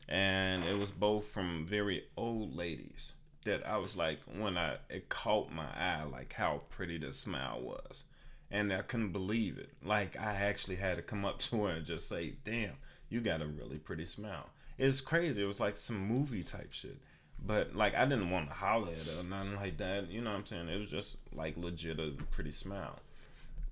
and 0.07 0.63
it 0.65 0.77
was 0.77 0.91
both 0.91 1.25
from 1.25 1.65
very 1.65 2.03
old 2.15 2.55
ladies 2.55 3.13
that 3.45 3.65
I 3.67 3.77
was 3.77 3.95
like 3.95 4.19
when 4.37 4.57
I 4.57 4.77
it 4.89 5.09
caught 5.09 5.51
my 5.51 5.67
eye 5.75 6.03
like 6.03 6.33
how 6.33 6.61
pretty 6.69 6.97
the 6.97 7.13
smile 7.13 7.61
was, 7.61 8.03
and 8.51 8.71
I 8.71 8.81
couldn't 8.81 9.11
believe 9.11 9.57
it. 9.57 9.71
Like 9.83 10.19
I 10.19 10.35
actually 10.35 10.75
had 10.75 10.97
to 10.97 11.01
come 11.01 11.25
up 11.25 11.39
to 11.39 11.63
her 11.65 11.71
and 11.71 11.85
just 11.85 12.07
say, 12.07 12.35
"Damn, 12.43 12.75
you 13.09 13.21
got 13.21 13.41
a 13.41 13.47
really 13.47 13.77
pretty 13.77 14.05
smile." 14.05 14.49
It's 14.79 15.01
crazy. 15.01 15.43
It 15.43 15.45
was 15.45 15.59
like 15.59 15.77
some 15.77 15.99
movie 15.99 16.43
type 16.43 16.71
shit. 16.71 16.97
But 17.45 17.75
like 17.75 17.95
I 17.95 18.05
didn't 18.05 18.31
want 18.31 18.47
to 18.49 18.53
holler 18.53 18.91
at 18.91 19.13
her 19.13 19.21
or 19.21 19.23
nothing 19.23 19.55
like 19.55 19.77
that. 19.77 20.09
You 20.09 20.21
know 20.21 20.31
what 20.31 20.37
I'm 20.37 20.45
saying? 20.45 20.69
It 20.69 20.79
was 20.79 20.89
just 20.89 21.17
like 21.33 21.57
legit 21.57 21.99
a 21.99 22.11
pretty 22.31 22.51
smile. 22.51 22.99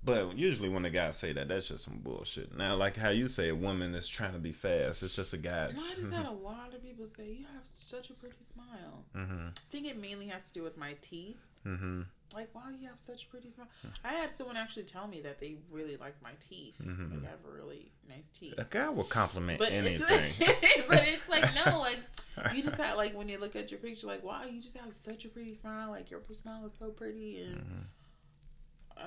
But 0.04 0.38
usually 0.38 0.68
when 0.68 0.84
the 0.84 0.90
guys 0.90 1.16
say 1.16 1.32
that, 1.32 1.48
that's 1.48 1.68
just 1.68 1.84
some 1.84 1.98
bullshit. 1.98 2.56
Now, 2.56 2.76
like 2.76 2.96
how 2.96 3.10
you 3.10 3.26
say 3.28 3.48
a 3.48 3.54
woman 3.54 3.94
is 3.94 4.06
trying 4.06 4.32
to 4.32 4.38
be 4.38 4.52
fast, 4.52 5.02
it's 5.02 5.16
just 5.16 5.32
a 5.32 5.38
guy. 5.38 5.70
I 5.76 5.94
just 5.96 6.12
had 6.12 6.26
a 6.26 6.30
lot 6.44 6.72
of 6.72 6.82
people 6.82 7.06
say 7.06 7.24
you 7.26 7.44
have 7.54 7.66
such 7.74 8.10
a 8.10 8.14
pretty 8.14 8.36
smile. 8.40 9.04
mm-hmm. 9.16 9.48
I 9.48 9.60
think 9.70 9.86
it 9.86 10.00
mainly 10.00 10.28
has 10.28 10.48
to 10.48 10.54
do 10.54 10.62
with 10.62 10.76
my 10.76 10.94
teeth. 11.00 11.36
Mm-hmm. 11.68 12.00
Like, 12.34 12.54
wow, 12.54 12.62
you 12.78 12.86
have 12.88 12.98
such 13.00 13.24
a 13.24 13.26
pretty 13.28 13.50
smile. 13.50 13.68
I 14.04 14.12
had 14.12 14.32
someone 14.32 14.56
actually 14.56 14.82
tell 14.84 15.06
me 15.06 15.22
that 15.22 15.38
they 15.40 15.56
really 15.70 15.96
like 15.96 16.14
my 16.22 16.32
teeth. 16.40 16.74
Mhm. 16.82 17.10
Like, 17.10 17.24
I 17.26 17.30
have 17.30 17.44
a 17.48 17.50
really 17.54 17.90
nice 18.08 18.26
teeth. 18.28 18.54
A 18.58 18.64
guy 18.64 18.88
will 18.90 19.04
compliment 19.04 19.58
But 19.58 19.72
anything. 19.72 20.06
it's, 20.10 20.86
but 20.88 21.02
it's 21.08 21.28
like 21.28 21.44
no, 21.64 21.78
like 21.88 22.54
you 22.54 22.62
just 22.62 22.76
have 22.76 22.96
like 22.96 23.16
when 23.16 23.28
you 23.28 23.38
look 23.38 23.56
at 23.56 23.70
your 23.70 23.80
picture, 23.80 24.06
like 24.06 24.22
wow, 24.22 24.42
you 24.44 24.60
just 24.62 24.76
have 24.76 24.92
such 24.94 25.24
a 25.24 25.28
pretty 25.28 25.54
smile. 25.54 25.90
Like 25.90 26.10
your 26.10 26.20
smile 26.32 26.66
is 26.66 26.72
so 26.78 26.90
pretty, 26.90 27.40
and 27.42 27.56
Mm-hmm. 27.56 27.82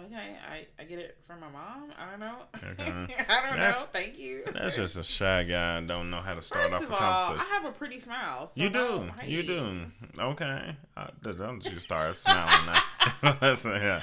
Okay, 0.05 0.35
I 0.49 0.65
I 0.79 0.85
get 0.85 0.99
it 0.99 1.17
from 1.25 1.39
my 1.41 1.49
mom. 1.49 1.91
I 1.97 2.09
don't 2.11 2.19
know. 2.19 2.35
Okay. 2.55 2.91
I 3.29 3.47
don't 3.47 3.57
That's- 3.57 3.79
know. 3.79 3.87
Thank 3.93 4.17
you. 4.19 4.43
That's 4.53 4.75
just 4.75 4.97
a 4.97 5.03
shy 5.03 5.43
guy 5.43 5.77
and 5.77 5.87
don't 5.87 6.09
know 6.09 6.21
how 6.21 6.33
to 6.35 6.41
start 6.41 6.69
First 6.69 6.75
off 6.75 6.83
of 6.83 6.89
a 6.91 6.93
all, 6.93 6.99
conversation. 7.27 7.51
I 7.51 7.55
have 7.55 7.65
a 7.65 7.71
pretty 7.71 7.99
smile. 7.99 8.47
so 8.47 8.53
You 8.55 8.69
do. 8.69 9.09
You 9.25 9.43
do. 9.43 9.81
Okay. 10.19 10.75
Uh, 10.97 11.07
don't 11.21 11.63
you 11.65 11.79
start 11.79 12.15
smiling 12.15 12.65
now. 12.65 12.83
Let's, 13.41 13.65
yeah. 13.65 14.01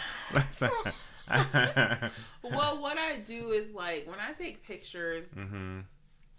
Well, 2.42 2.80
what 2.80 2.98
I 2.98 3.16
do 3.24 3.50
is 3.50 3.72
like 3.72 4.06
when 4.06 4.18
I 4.20 4.32
take 4.32 4.62
pictures, 4.62 5.34
mm-hmm. 5.34 5.80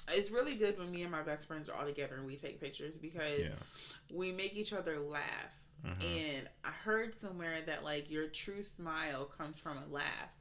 it's 0.10 0.32
really 0.32 0.56
good 0.56 0.78
when 0.80 0.92
me 0.92 1.04
and 1.04 1.12
my 1.12 1.22
best 1.22 1.48
friends 1.48 1.70
are 1.70 1.76
all 1.76 1.86
together 1.86 2.16
and 2.18 2.26
we 2.26 2.36
take 2.36 2.60
pictures 2.60 2.98
because 2.98 3.40
Yeah. 3.42 3.50
we 4.14 4.32
make 4.32 4.56
each 4.56 4.74
other 4.74 5.00
laugh. 5.00 5.24
Mhm. 5.86 6.04
And 6.04 6.50
I 6.64 6.70
heard 6.72 7.20
somewhere 7.20 7.62
that 7.66 7.84
like 7.84 8.10
your 8.12 8.28
true 8.28 8.64
smile 8.64 9.26
comes 9.26 9.60
from 9.60 9.78
a 9.78 9.88
laugh. 9.88 10.32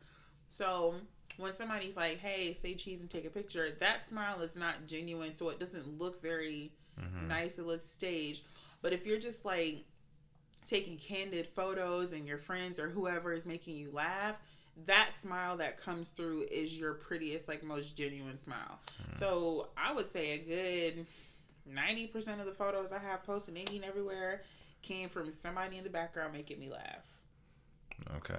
So 0.48 0.94
when 1.36 1.52
somebody's 1.52 1.96
like, 1.96 2.18
"Hey, 2.18 2.52
say 2.52 2.74
cheese 2.74 3.00
and 3.00 3.10
take 3.10 3.24
a 3.24 3.30
picture," 3.30 3.70
that 3.70 4.06
smile 4.06 4.40
is 4.42 4.56
not 4.56 4.86
genuine, 4.86 5.34
so 5.34 5.48
it 5.50 5.58
doesn't 5.58 5.98
look 5.98 6.20
very 6.22 6.72
Mm-hmm. 6.98 7.28
nice. 7.28 7.58
It 7.60 7.66
looks 7.66 7.86
staged. 7.86 8.42
But 8.82 8.92
if 8.92 9.06
you're 9.06 9.20
just 9.20 9.44
like 9.44 9.84
taking 10.64 10.98
candid 10.98 11.46
photos 11.46 12.12
and 12.12 12.26
your 12.26 12.38
friends 12.38 12.78
or 12.80 12.88
whoever 12.88 13.32
is 13.32 13.46
making 13.46 13.76
you 13.76 13.90
laugh, 13.92 14.40
that 14.86 15.12
smile 15.16 15.56
that 15.58 15.78
comes 15.78 16.10
through 16.10 16.42
is 16.50 16.76
your 16.78 16.94
prettiest, 16.94 17.46
like 17.48 17.62
most 17.62 17.96
genuine 17.96 18.36
smile. 18.36 18.80
So 19.12 19.68
I 19.76 19.92
would 19.92 20.10
say 20.10 20.32
a 20.32 20.38
good 20.38 21.06
ninety 21.64 22.06
percent 22.08 22.40
of 22.40 22.46
the 22.46 22.52
photos 22.52 22.92
I 22.92 22.98
have 22.98 23.22
posted 23.22 23.56
and 23.56 23.84
everywhere 23.84 24.42
came 24.88 25.08
from 25.08 25.30
somebody 25.30 25.76
in 25.76 25.84
the 25.84 25.90
background 25.90 26.32
making 26.32 26.58
me 26.58 26.70
laugh. 26.70 27.04
Okay. 28.16 28.34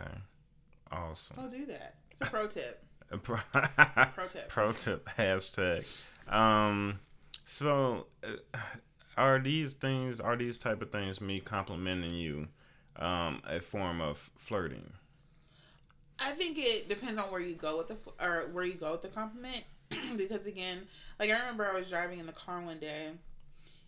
Awesome. 0.91 1.49
So 1.49 1.57
do 1.57 1.65
that. 1.67 1.95
It's 2.11 2.21
a 2.21 2.25
pro 2.25 2.47
tip. 2.47 2.83
Pro, 3.23 3.37
Pro 4.13 4.27
tip. 4.27 4.49
pro 4.49 4.71
tip 4.71 5.09
hashtag. 5.17 5.83
Um, 6.27 6.99
so 7.43 8.05
uh, 8.23 8.59
are 9.17 9.39
these 9.39 9.73
things, 9.73 10.19
are 10.19 10.35
these 10.35 10.59
type 10.59 10.83
of 10.83 10.91
things, 10.91 11.19
me 11.19 11.39
complimenting 11.39 12.15
you, 12.15 12.49
um, 12.97 13.41
a 13.47 13.61
form 13.61 13.99
of 13.99 14.29
flirting? 14.37 14.93
I 16.19 16.33
think 16.33 16.59
it 16.59 16.87
depends 16.87 17.17
on 17.17 17.31
where 17.31 17.41
you 17.41 17.55
go 17.55 17.77
with 17.77 17.87
the 17.87 17.97
or 18.23 18.49
where 18.51 18.63
you 18.65 18.75
go 18.75 18.91
with 18.91 19.01
the 19.01 19.07
compliment. 19.07 19.63
because 20.15 20.45
again, 20.45 20.83
like 21.19 21.31
I 21.31 21.39
remember 21.39 21.67
I 21.67 21.73
was 21.73 21.89
driving 21.89 22.19
in 22.19 22.27
the 22.27 22.31
car 22.33 22.61
one 22.61 22.77
day, 22.77 23.07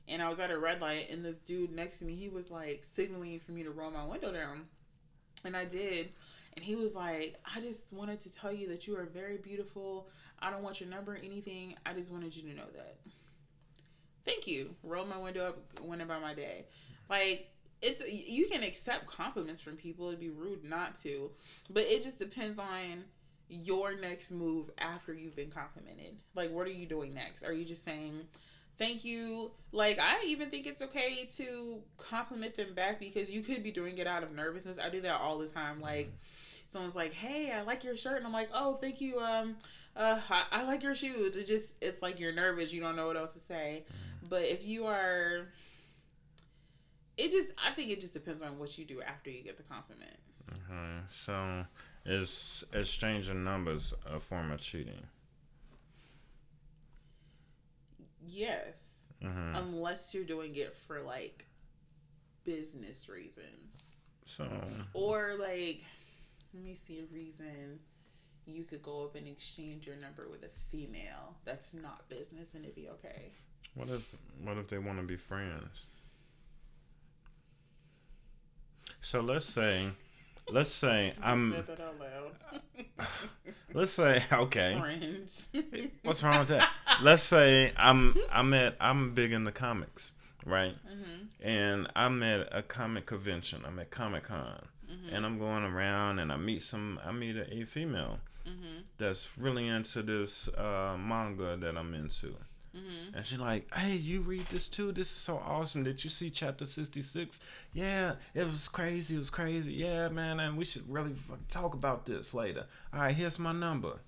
and 0.07 0.21
I 0.21 0.29
was 0.29 0.39
at 0.39 0.51
a 0.51 0.57
red 0.57 0.81
light, 0.81 1.09
and 1.09 1.23
this 1.23 1.37
dude 1.37 1.71
next 1.71 1.99
to 1.99 2.05
me, 2.05 2.15
he 2.15 2.29
was 2.29 2.51
like 2.51 2.83
signaling 2.83 3.39
for 3.39 3.51
me 3.51 3.63
to 3.63 3.71
roll 3.71 3.91
my 3.91 4.05
window 4.05 4.31
down, 4.31 4.65
and 5.45 5.55
I 5.55 5.65
did. 5.65 6.11
And 6.53 6.65
he 6.65 6.75
was 6.75 6.95
like, 6.95 7.37
I 7.55 7.61
just 7.61 7.93
wanted 7.93 8.19
to 8.21 8.33
tell 8.33 8.51
you 8.51 8.67
that 8.69 8.85
you 8.85 8.97
are 8.97 9.05
very 9.05 9.37
beautiful. 9.37 10.09
I 10.39 10.51
don't 10.51 10.63
want 10.63 10.81
your 10.81 10.89
number 10.89 11.13
or 11.13 11.19
anything. 11.23 11.75
I 11.85 11.93
just 11.93 12.11
wanted 12.11 12.35
you 12.35 12.43
to 12.43 12.55
know 12.55 12.67
that. 12.75 12.97
Thank 14.25 14.47
you. 14.47 14.75
Rolled 14.83 15.09
my 15.09 15.17
window 15.17 15.47
up, 15.47 15.81
went 15.81 16.01
about 16.01 16.21
my 16.21 16.33
day. 16.33 16.65
Like, 17.09 17.49
it's 17.81 18.03
you 18.11 18.47
can 18.47 18.63
accept 18.63 19.07
compliments 19.07 19.61
from 19.61 19.77
people. 19.77 20.07
It'd 20.07 20.19
be 20.19 20.29
rude 20.29 20.63
not 20.63 20.95
to. 21.03 21.31
But 21.69 21.83
it 21.83 22.03
just 22.03 22.19
depends 22.19 22.59
on 22.59 23.05
your 23.49 23.95
next 23.95 24.31
move 24.31 24.69
after 24.77 25.13
you've 25.13 25.35
been 25.35 25.51
complimented. 25.51 26.17
Like, 26.35 26.51
what 26.51 26.67
are 26.67 26.71
you 26.71 26.85
doing 26.85 27.13
next? 27.13 27.43
Are 27.43 27.53
you 27.53 27.65
just 27.65 27.83
saying, 27.83 28.23
thank 28.77 29.05
you? 29.05 29.51
Like, 29.71 29.99
I 29.99 30.23
even 30.25 30.49
think 30.49 30.67
it's 30.67 30.81
okay 30.81 31.27
to 31.37 31.81
compliment 31.97 32.57
them 32.57 32.73
back 32.73 32.99
because 32.99 33.29
you 33.29 33.41
could 33.41 33.63
be 33.63 33.71
doing 33.71 33.97
it 33.97 34.07
out 34.07 34.23
of 34.23 34.33
nervousness. 34.33 34.77
I 34.77 34.89
do 34.89 35.01
that 35.01 35.21
all 35.21 35.37
the 35.37 35.47
time. 35.47 35.79
Like, 35.81 36.11
someone's 36.67 36.95
like, 36.95 37.13
hey, 37.13 37.51
I 37.51 37.61
like 37.61 37.83
your 37.83 37.95
shirt. 37.95 38.17
And 38.17 38.25
I'm 38.25 38.33
like, 38.33 38.49
oh, 38.53 38.75
thank 38.75 39.01
you. 39.01 39.19
Um, 39.19 39.57
uh, 39.95 40.19
I, 40.29 40.45
I 40.51 40.63
like 40.63 40.83
your 40.83 40.95
shoes. 40.95 41.35
It 41.35 41.47
just, 41.47 41.77
it's 41.81 42.01
like 42.01 42.19
you're 42.19 42.33
nervous. 42.33 42.73
You 42.73 42.81
don't 42.81 42.95
know 42.95 43.07
what 43.07 43.17
else 43.17 43.33
to 43.33 43.39
say. 43.39 43.85
But 44.29 44.43
if 44.43 44.65
you 44.65 44.85
are, 44.85 45.47
it 47.17 47.31
just, 47.31 47.49
I 47.63 47.71
think 47.71 47.89
it 47.91 47.99
just 47.99 48.13
depends 48.13 48.41
on 48.41 48.59
what 48.59 48.77
you 48.77 48.85
do 48.85 49.01
after 49.01 49.29
you 49.29 49.43
get 49.43 49.57
the 49.57 49.63
compliment. 49.63 50.15
Okay. 50.49 51.05
So 51.11 51.65
is 52.05 52.63
exchanging 52.73 53.43
numbers 53.43 53.93
a 54.05 54.19
form 54.19 54.51
of 54.51 54.59
cheating? 54.59 55.05
Yes. 58.27 58.93
Mm-hmm. 59.23 59.55
Unless 59.55 60.13
you're 60.13 60.23
doing 60.23 60.55
it 60.55 60.75
for 60.75 61.01
like 61.01 61.45
business 62.43 63.07
reasons. 63.09 63.95
So 64.25 64.47
Or 64.93 65.33
like, 65.39 65.83
let 66.53 66.63
me 66.63 66.75
see 66.75 66.99
a 66.99 67.13
reason 67.13 67.79
you 68.45 68.63
could 68.63 68.81
go 68.81 69.03
up 69.03 69.15
and 69.15 69.27
exchange 69.27 69.85
your 69.85 69.95
number 69.97 70.27
with 70.29 70.43
a 70.43 70.49
female. 70.71 71.35
That's 71.45 71.73
not 71.73 72.07
business 72.09 72.53
and 72.53 72.63
it'd 72.63 72.75
be 72.75 72.89
okay. 72.89 73.31
what 73.75 73.89
if 73.89 74.13
what 74.43 74.57
if 74.57 74.67
they 74.67 74.77
want 74.79 74.97
to 74.99 75.03
be 75.03 75.17
friends? 75.17 75.85
So 79.01 79.21
let's 79.21 79.45
say, 79.45 79.87
let's 80.51 80.71
say 80.71 81.13
I'm. 81.21 81.51
Said 81.51 81.67
that 81.67 81.79
out 81.79 81.95
loud. 81.99 83.07
Let's 83.73 83.93
say 83.93 84.21
okay. 84.33 84.77
Friends. 84.77 85.49
What's 86.03 86.21
wrong 86.23 86.39
with 86.39 86.49
that? 86.49 86.69
Let's 87.01 87.23
say 87.23 87.71
I'm 87.77 88.15
I'm 88.29 88.53
at 88.53 88.75
I'm 88.81 89.13
big 89.13 89.31
into 89.31 89.51
comics, 89.53 90.13
right? 90.45 90.75
Mm-hmm. 90.85 91.47
And 91.47 91.87
I'm 91.95 92.21
at 92.21 92.49
a 92.51 92.63
comic 92.63 93.05
convention. 93.05 93.63
I'm 93.65 93.79
at 93.79 93.89
Comic 93.89 94.25
Con, 94.25 94.65
Mm-hmm. 94.91 95.15
and 95.15 95.25
I'm 95.25 95.39
going 95.39 95.63
around 95.63 96.19
and 96.19 96.33
I 96.33 96.35
meet 96.37 96.61
some. 96.61 96.99
I 97.05 97.11
meet 97.13 97.37
a, 97.37 97.49
a 97.53 97.63
female 97.63 98.19
Mm-hmm. 98.45 98.81
that's 98.97 99.37
really 99.37 99.67
into 99.67 100.01
this 100.01 100.47
uh, 100.49 100.97
manga 100.99 101.55
that 101.57 101.77
I'm 101.77 101.93
into. 101.93 102.35
Mm-hmm. 102.75 103.17
And 103.17 103.25
she's 103.25 103.37
like, 103.37 103.73
"Hey, 103.73 103.95
you 103.95 104.21
read 104.21 104.45
this 104.45 104.67
too? 104.67 104.91
This 104.93 105.07
is 105.07 105.17
so 105.17 105.37
awesome! 105.45 105.83
Did 105.83 106.01
you 106.03 106.09
see 106.09 106.29
chapter 106.29 106.65
sixty 106.65 107.01
six? 107.01 107.39
Yeah, 107.73 108.13
it 108.33 108.45
was 108.45 108.69
crazy. 108.69 109.15
It 109.15 109.19
was 109.19 109.29
crazy. 109.29 109.73
Yeah, 109.73 110.07
man, 110.07 110.39
and 110.39 110.57
we 110.57 110.63
should 110.63 110.89
really 110.89 111.13
talk 111.49 111.73
about 111.73 112.05
this 112.05 112.33
later. 112.33 112.65
All 112.93 113.01
right, 113.01 113.13
here's 113.15 113.37
my 113.39 113.51
number. 113.51 113.99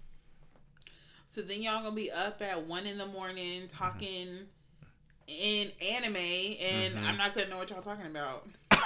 So 1.27 1.41
then 1.41 1.61
y'all 1.61 1.83
gonna 1.83 1.95
be 1.95 2.11
up 2.11 2.41
at 2.41 2.65
one 2.65 2.85
in 2.85 2.97
the 2.97 3.07
morning 3.07 3.67
talking 3.67 4.27
in 5.27 5.71
anime, 5.81 6.15
and 6.15 6.95
Mm-hmm. 6.95 7.05
I'm 7.05 7.17
not 7.17 7.33
gonna 7.35 7.49
know 7.49 7.57
what 7.57 7.69
y'all 7.69 7.81
talking 7.81 8.05
about. 8.05 8.47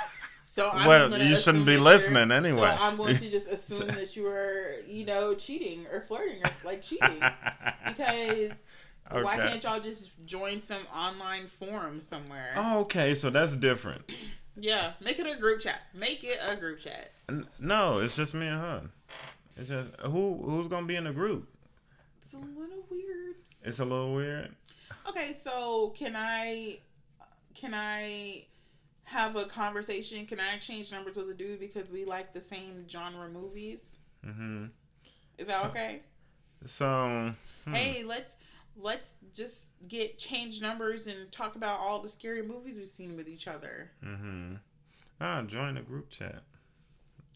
So 0.49 0.71
I'm 0.73 0.87
Well, 0.87 1.21
you 1.21 1.35
shouldn't 1.35 1.67
be 1.67 1.77
listening 1.77 2.31
anyway. 2.31 2.61
So 2.61 2.77
I'm 2.79 2.97
going 2.97 3.15
to 3.15 3.29
just 3.29 3.47
assume 3.47 3.87
that 3.95 4.15
you 4.15 4.23
were, 4.23 4.77
you 4.87 5.05
know, 5.05 5.35
cheating 5.35 5.85
or 5.91 6.01
flirting 6.01 6.41
or 6.43 6.49
like 6.65 6.81
cheating 6.81 7.21
because 7.87 8.49
why 9.11 9.35
can't 9.37 9.63
y'all 9.63 9.79
just 9.79 10.25
join 10.25 10.59
some 10.59 10.81
online 10.95 11.47
forum 11.47 11.99
somewhere? 11.99 12.53
Oh, 12.55 12.79
okay, 12.79 13.15
so 13.15 13.29
that's 13.29 13.55
different. 13.55 14.01
Yeah, 14.59 14.93
make 15.01 15.19
it 15.19 15.27
a 15.27 15.39
group 15.39 15.59
chat. 15.61 15.81
Make 15.93 16.23
it 16.23 16.37
a 16.47 16.55
group 16.55 16.79
chat. 16.79 17.11
No, 17.59 17.99
it's 17.99 18.15
just 18.15 18.33
me 18.33 18.47
and 18.47 18.59
her. 18.59 18.81
It's 19.55 19.69
just 19.69 19.89
who 20.01 20.41
who's 20.43 20.67
gonna 20.67 20.85
be 20.87 20.95
in 20.95 21.03
the 21.05 21.11
group. 21.11 21.47
It's 22.21 22.33
a 22.33 22.37
little 22.37 22.85
weird. 22.89 23.35
It's 23.63 23.79
a 23.79 23.85
little 23.85 24.13
weird. 24.13 24.49
Okay, 25.07 25.37
so 25.43 25.93
can 25.95 26.15
I 26.15 26.79
can 27.55 27.73
I 27.73 28.45
have 29.03 29.35
a 29.35 29.45
conversation? 29.45 30.25
Can 30.25 30.39
I 30.39 30.55
exchange 30.55 30.91
numbers 30.91 31.15
with 31.17 31.29
a 31.29 31.33
dude 31.33 31.59
because 31.59 31.91
we 31.91 32.03
like 32.05 32.33
the 32.33 32.41
same 32.41 32.85
genre 32.89 33.29
movies? 33.29 33.95
hmm 34.23 34.65
Is 35.37 35.47
that 35.47 35.61
So- 35.61 35.67
okay? 35.69 36.01
So 36.65 37.31
hmm. 37.65 37.73
Hey, 37.73 38.03
let's 38.03 38.35
let's 38.79 39.15
just 39.33 39.67
get 39.87 40.17
change 40.17 40.61
numbers 40.61 41.07
and 41.07 41.31
talk 41.31 41.55
about 41.55 41.79
all 41.79 41.99
the 41.99 42.07
scary 42.07 42.41
movies 42.43 42.77
we've 42.77 42.87
seen 42.87 43.15
with 43.17 43.27
each 43.27 43.47
other. 43.47 43.91
hmm 44.03 44.55
Ah, 45.19 45.41
join 45.41 45.73
the 45.75 45.81
group 45.81 46.09
chat. 46.11 46.43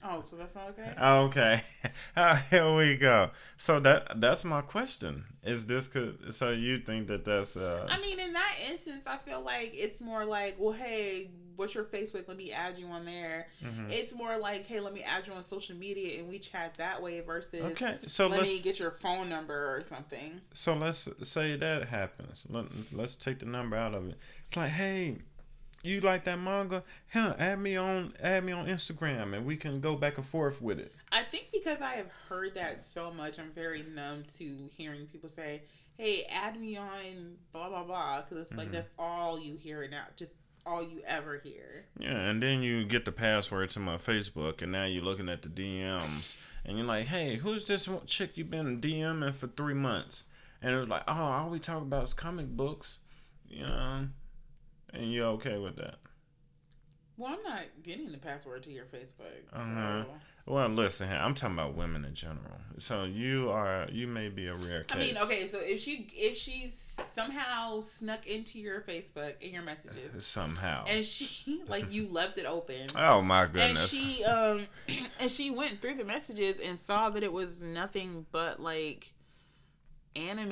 Oh, 0.03 0.21
so 0.23 0.35
that's 0.35 0.55
not 0.55 0.69
okay? 0.69 0.93
Okay, 0.99 1.61
Ah, 2.17 2.43
here 2.49 2.75
we 2.75 2.97
go. 2.97 3.29
So 3.57 3.79
that 3.81 4.19
that's 4.19 4.43
my 4.43 4.61
question. 4.61 5.25
Is 5.43 5.65
this 5.67 5.87
could 5.87 6.33
so 6.33 6.51
you 6.51 6.79
think 6.79 7.07
that 7.07 7.23
that's 7.25 7.55
uh 7.55 7.87
I 7.89 7.99
mean, 8.01 8.19
in 8.19 8.33
that 8.33 8.55
instance, 8.69 9.05
I 9.07 9.17
feel 9.17 9.41
like 9.43 9.71
it's 9.73 10.01
more 10.01 10.25
like, 10.25 10.55
well, 10.59 10.73
hey, 10.73 11.29
what's 11.55 11.75
your 11.75 11.83
Facebook? 11.83 12.27
Let 12.27 12.37
me 12.37 12.51
add 12.51 12.77
you 12.79 12.87
on 12.87 13.05
there. 13.05 13.47
mhm. 13.63 13.91
It's 13.91 14.15
more 14.15 14.37
like, 14.39 14.65
hey, 14.65 14.79
let 14.79 14.93
me 14.93 15.03
add 15.03 15.27
you 15.27 15.33
on 15.33 15.43
social 15.43 15.75
media 15.75 16.19
and 16.19 16.27
we 16.29 16.39
chat 16.39 16.75
that 16.75 17.01
way 17.03 17.19
versus 17.21 17.61
okay? 17.73 17.99
So 18.07 18.25
let 18.27 18.41
me 18.41 18.59
get 18.59 18.79
your 18.79 18.91
phone 18.91 19.29
number 19.29 19.75
or 19.75 19.83
something. 19.83 20.41
so 20.53 20.73
let's 20.73 21.07
say 21.23 21.55
that 21.57 21.87
happens. 21.89 22.45
Let, 22.49 22.65
let's 22.91 23.15
take 23.15 23.39
the 23.39 23.45
number 23.45 23.75
out 23.77 23.93
of 23.93 24.07
it. 24.07 24.17
It's 24.47 24.57
like, 24.57 24.71
hey, 24.71 25.17
you 25.83 26.01
like 26.01 26.25
that 26.25 26.37
manga? 26.39 26.83
Huh? 27.11 27.35
Add 27.37 27.59
me 27.59 27.75
on 27.77 28.13
add 28.21 28.43
me 28.43 28.51
on 28.51 28.67
Instagram 28.67 29.35
and 29.35 29.45
we 29.45 29.55
can 29.55 29.79
go 29.79 29.95
back 29.95 30.17
and 30.17 30.25
forth 30.25 30.61
with 30.61 30.79
it. 30.79 30.93
I 31.11 31.23
think 31.23 31.47
because 31.51 31.81
I 31.81 31.93
have 31.93 32.11
heard 32.29 32.55
that 32.55 32.83
so 32.83 33.11
much, 33.11 33.39
I'm 33.39 33.51
very 33.51 33.83
numb 33.83 34.23
to 34.37 34.69
hearing 34.75 35.05
people 35.07 35.29
say, 35.29 35.63
hey, 35.97 36.25
add 36.31 36.59
me 36.59 36.77
on 36.77 37.35
blah, 37.51 37.69
blah, 37.69 37.83
blah. 37.83 38.21
Because 38.21 38.47
it's 38.47 38.57
like 38.57 38.69
Mhm. 38.69 38.73
that's 38.73 38.89
all 38.97 39.39
you 39.39 39.55
hear 39.55 39.87
now. 39.87 40.05
Just 40.15 40.31
all 40.65 40.83
you 40.83 41.01
ever 41.07 41.39
hear. 41.39 41.85
Yeah, 41.99 42.11
and 42.29 42.41
then 42.41 42.61
you 42.61 42.85
get 42.85 43.05
the 43.05 43.11
password 43.11 43.69
to 43.71 43.79
my 43.79 43.95
Facebook, 43.95 44.61
and 44.61 44.71
now 44.71 44.85
you're 44.85 45.03
looking 45.03 45.27
at 45.27 45.41
the 45.41 45.49
DMs, 45.49 46.35
and 46.63 46.77
you're 46.77 46.85
like, 46.85 47.07
"Hey, 47.07 47.37
who's 47.37 47.65
this 47.65 47.89
chick 48.05 48.37
you've 48.37 48.51
been 48.51 48.79
DMing 48.79 49.33
for 49.33 49.47
three 49.47 49.73
months?" 49.73 50.25
And 50.61 50.75
it 50.75 50.79
was 50.79 50.87
like, 50.87 51.01
"Oh, 51.07 51.13
all 51.13 51.49
we 51.49 51.57
talk 51.59 51.81
about 51.81 52.03
is 52.03 52.13
comic 52.13 52.45
books," 52.55 52.99
you 53.49 53.63
know, 53.63 54.09
and 54.93 55.11
you're 55.11 55.27
okay 55.27 55.57
with 55.57 55.75
that. 55.77 55.95
Well, 57.17 57.33
I'm 57.33 57.43
not 57.43 57.63
getting 57.83 58.11
the 58.11 58.17
password 58.17 58.63
to 58.63 58.71
your 58.71 58.85
Facebook. 58.85 59.49
So. 59.53 59.61
Uh-huh. 59.61 60.03
Well, 60.47 60.69
listen, 60.69 61.11
I'm 61.11 61.35
talking 61.35 61.55
about 61.55 61.75
women 61.75 62.03
in 62.03 62.15
general. 62.15 62.59
So 62.79 63.03
you 63.03 63.51
are, 63.51 63.87
you 63.91 64.07
may 64.07 64.29
be 64.29 64.47
a 64.47 64.55
rare 64.55 64.83
case. 64.83 64.97
I 64.97 64.99
mean, 64.99 65.17
okay, 65.23 65.45
so 65.45 65.59
if 65.59 65.79
she 65.79 66.09
if 66.15 66.35
she's 66.35 66.91
somehow 67.15 67.81
snuck 67.81 68.27
into 68.27 68.59
your 68.59 68.81
Facebook 68.81 69.41
in 69.41 69.53
your 69.53 69.63
messages 69.63 70.25
Somehow. 70.25 70.85
and 70.87 71.05
she 71.05 71.61
like 71.67 71.91
you 71.91 72.07
left 72.11 72.37
it 72.37 72.45
open 72.45 72.87
oh 72.95 73.21
my 73.21 73.45
goodness! 73.45 73.91
and 73.93 74.01
she 74.01 74.23
um 74.25 74.61
and 75.19 75.31
she 75.31 75.51
went 75.51 75.81
through 75.81 75.95
the 75.95 76.03
messages 76.03 76.59
and 76.59 76.77
saw 76.77 77.09
that 77.09 77.23
it 77.23 77.31
was 77.31 77.61
nothing 77.61 78.25
but 78.31 78.59
like 78.59 79.13
anime 80.15 80.51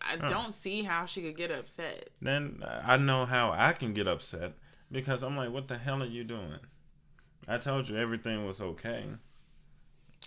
i 0.00 0.16
Huh. 0.20 0.28
don't 0.28 0.52
see 0.54 0.82
how 0.82 1.04
she 1.06 1.22
could 1.22 1.36
get 1.36 1.50
upset 1.50 2.08
then 2.22 2.62
uh, 2.64 2.82
I 2.84 2.96
know 2.96 3.26
how 3.26 3.52
I 3.52 3.72
can 3.72 3.92
get 3.94 4.06
upset 4.08 4.52
because 4.90 5.22
I'm 5.22 5.36
like, 5.36 5.50
"What 5.50 5.68
the 5.68 5.76
hell 5.76 6.02
are 6.02 6.06
you 6.06 6.24
doing?" 6.24 6.58
I 7.48 7.58
told 7.58 7.88
you 7.88 7.96
everything 7.96 8.46
was 8.46 8.60
okay. 8.60 9.04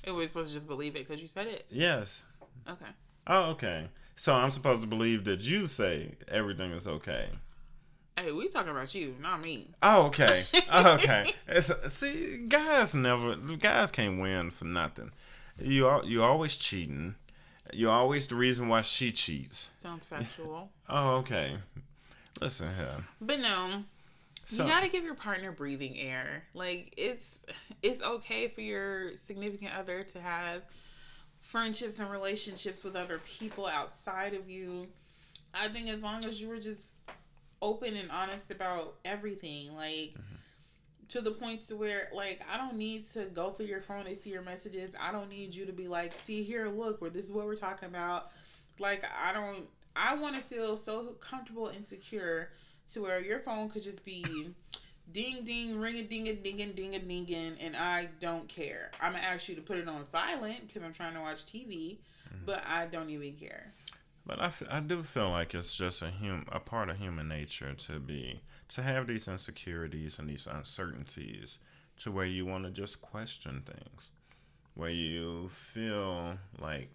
it 0.04 0.12
was 0.12 0.30
supposed 0.30 0.50
to 0.50 0.54
just 0.54 0.68
believe 0.68 0.96
it 0.96 1.08
because 1.08 1.22
you 1.22 1.28
said 1.28 1.48
it 1.48 1.66
Yes. 1.70 2.26
okay 2.70 2.86
Oh, 3.30 3.52
okay. 3.52 3.90
So 4.16 4.34
I'm 4.34 4.52
supposed 4.52 4.82
to 4.82 4.88
believe 4.88 5.26
that 5.26 5.42
you 5.42 5.68
say 5.68 6.16
everything 6.28 6.72
is 6.72 6.88
okay. 6.88 7.30
hey 8.18 8.32
we 8.32 8.48
talking 8.48 8.72
about 8.72 8.94
you 8.96 9.16
not 9.22 9.42
me 9.42 9.70
Oh, 9.82 10.08
okay. 10.08 10.44
Oh, 10.72 10.94
okay. 10.96 11.32
It's, 11.48 11.72
see, 11.94 12.38
guys 12.48 12.94
never, 12.94 13.36
guys 13.36 13.92
can't 13.92 14.20
win 14.22 14.52
for 14.52 14.66
nothing. 14.66 15.12
You 15.60 15.88
are, 15.88 16.04
you 16.04 16.24
always 16.24 16.58
cheating. 16.58 17.16
You're 17.74 17.92
always 17.92 18.28
the 18.28 18.36
reason 18.36 18.68
why 18.68 18.82
she 18.82 19.12
cheats. 19.12 19.70
sounds 19.80 20.06
factual 20.06 20.70
Oh, 20.90 21.16
okay. 21.18 21.58
Listen 22.42 22.74
here. 22.76 23.04
but 23.20 23.40
no 23.40 23.84
So, 24.46 24.64
you 24.64 24.70
gotta 24.70 24.88
give 24.88 25.04
your 25.04 25.16
partner 25.16 25.52
breathing 25.52 25.98
air. 25.98 26.44
Like 26.54 26.94
it's 26.98 27.40
it's 27.82 28.02
okay 28.02 28.48
for 28.48 28.62
your 28.62 29.16
significant 29.18 29.72
other 29.78 30.04
to 30.04 30.20
have 30.22 30.62
friendships 31.40 32.00
and 32.00 32.10
relationships 32.10 32.84
with 32.84 32.96
other 32.96 33.20
people 33.20 33.68
outside 33.68 34.34
of 34.34 34.50
you. 34.50 34.88
I 35.54 35.68
think 35.68 35.90
as 35.90 36.04
long 36.04 36.26
as 36.26 36.42
you 36.42 36.50
were 36.50 36.60
just 36.60 36.94
open 37.62 37.96
and 37.96 38.12
honest 38.12 38.52
about 38.52 38.96
everything, 39.06 39.76
like 39.76 40.14
mm-hmm. 40.14 40.36
To 41.10 41.22
the 41.22 41.32
point 41.32 41.62
to 41.64 41.76
where 41.76 42.10
like 42.14 42.44
I 42.52 42.58
don't 42.58 42.76
need 42.76 43.08
to 43.14 43.26
go 43.26 43.52
through 43.52 43.68
your 43.68 43.82
phone 43.82 44.06
and 44.08 44.18
see 44.18 44.30
your 44.32 44.42
messages. 44.42 44.96
I 45.00 45.12
don't 45.12 45.30
need 45.30 45.56
you 45.56 45.66
to 45.66 45.74
be 45.74 45.88
like, 45.88 46.14
see 46.14 46.44
here, 46.44 46.68
look, 46.70 47.02
or 47.02 47.10
this 47.10 47.26
is 47.26 47.32
what 47.32 47.46
we're 47.46 47.56
talking 47.56 47.88
about. 47.88 48.32
Like 48.80 49.04
I 49.24 49.34
don't 49.34 49.68
I 49.96 50.16
wanna 50.16 50.42
feel 50.42 50.78
so 50.78 51.16
comfortable 51.20 51.68
and 51.68 51.86
secure 51.86 52.50
to 52.94 53.02
where 53.02 53.20
your 53.20 53.40
phone 53.40 53.70
could 53.70 53.84
just 53.84 54.04
be 54.06 54.54
ding 55.12 55.44
ding 55.44 55.80
ring 55.80 55.96
a 55.98 56.04
ding 56.04 56.28
a 56.28 56.34
ding 56.34 56.62
a 56.62 56.66
ding 56.68 56.96
a 56.96 57.00
ding 57.00 57.56
and 57.62 57.76
I 57.76 58.10
don't 58.20 58.48
care. 58.48 58.92
I'm 59.02 59.14
gonna 59.14 59.24
ask 59.24 59.48
you 59.50 59.56
to 59.56 59.62
put 59.62 59.78
it 59.78 59.88
on 59.88 60.04
silent 60.04 60.68
because 60.68 60.84
I'm 60.84 60.94
trying 60.94 61.14
to 61.14 61.22
watch 61.22 61.46
TV, 61.46 61.98
mm-hmm. 62.30 62.46
but 62.46 62.64
I 62.68 62.86
don't 62.88 63.10
even 63.10 63.34
care. 63.34 63.74
but 64.26 64.40
I, 64.42 64.48
f- 64.48 64.64
I 64.70 64.80
do 64.82 65.04
feel 65.04 65.30
like 65.32 65.56
it's 65.56 65.76
just 65.76 66.02
a 66.02 66.12
hum, 66.12 66.46
a 66.52 66.60
part 66.60 66.90
of 66.90 66.98
human 66.98 67.28
nature 67.30 67.74
to 67.74 68.00
be, 68.00 68.42
to 68.70 68.82
have 68.82 69.08
these 69.08 69.28
insecurities 69.28 70.20
and 70.20 70.30
these 70.30 70.48
uncertainties 70.48 71.58
to 71.98 72.12
where 72.12 72.26
you 72.26 72.46
want 72.46 72.66
to 72.66 72.72
just 72.72 73.02
question 73.02 73.64
things. 73.66 74.12
Where 74.76 74.90
you 74.90 75.50
feel 75.50 76.38
like 76.60 76.92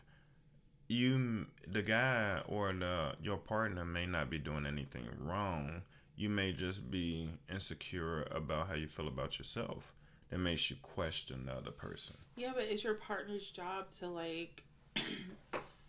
you 0.89 1.47
the 1.67 1.83
guy 1.83 2.41
or 2.47 2.73
the 2.73 3.15
your 3.23 3.39
partner 3.39 3.85
may 3.85 4.07
not 4.07 4.31
be 4.31 4.39
doing 4.39 4.67
anything 4.67 5.09
wrong. 5.19 5.83
You 6.15 6.29
may 6.29 6.53
just 6.53 6.91
be 6.91 7.31
insecure 7.51 8.23
about 8.31 8.69
how 8.69 8.75
you 8.75 8.87
feel 8.87 9.09
about 9.09 9.39
yourself. 9.39 9.93
That 10.31 10.39
makes 10.39 10.71
you 10.71 10.77
question 10.81 11.47
the 11.47 11.53
other 11.53 11.71
person. 11.71 12.17
Yeah, 12.37 12.53
but 12.55 12.65
it's 12.65 12.85
your 12.85 12.95
partner's 12.95 13.51
job 13.51 13.91
to 13.99 14.07
like 14.07 14.63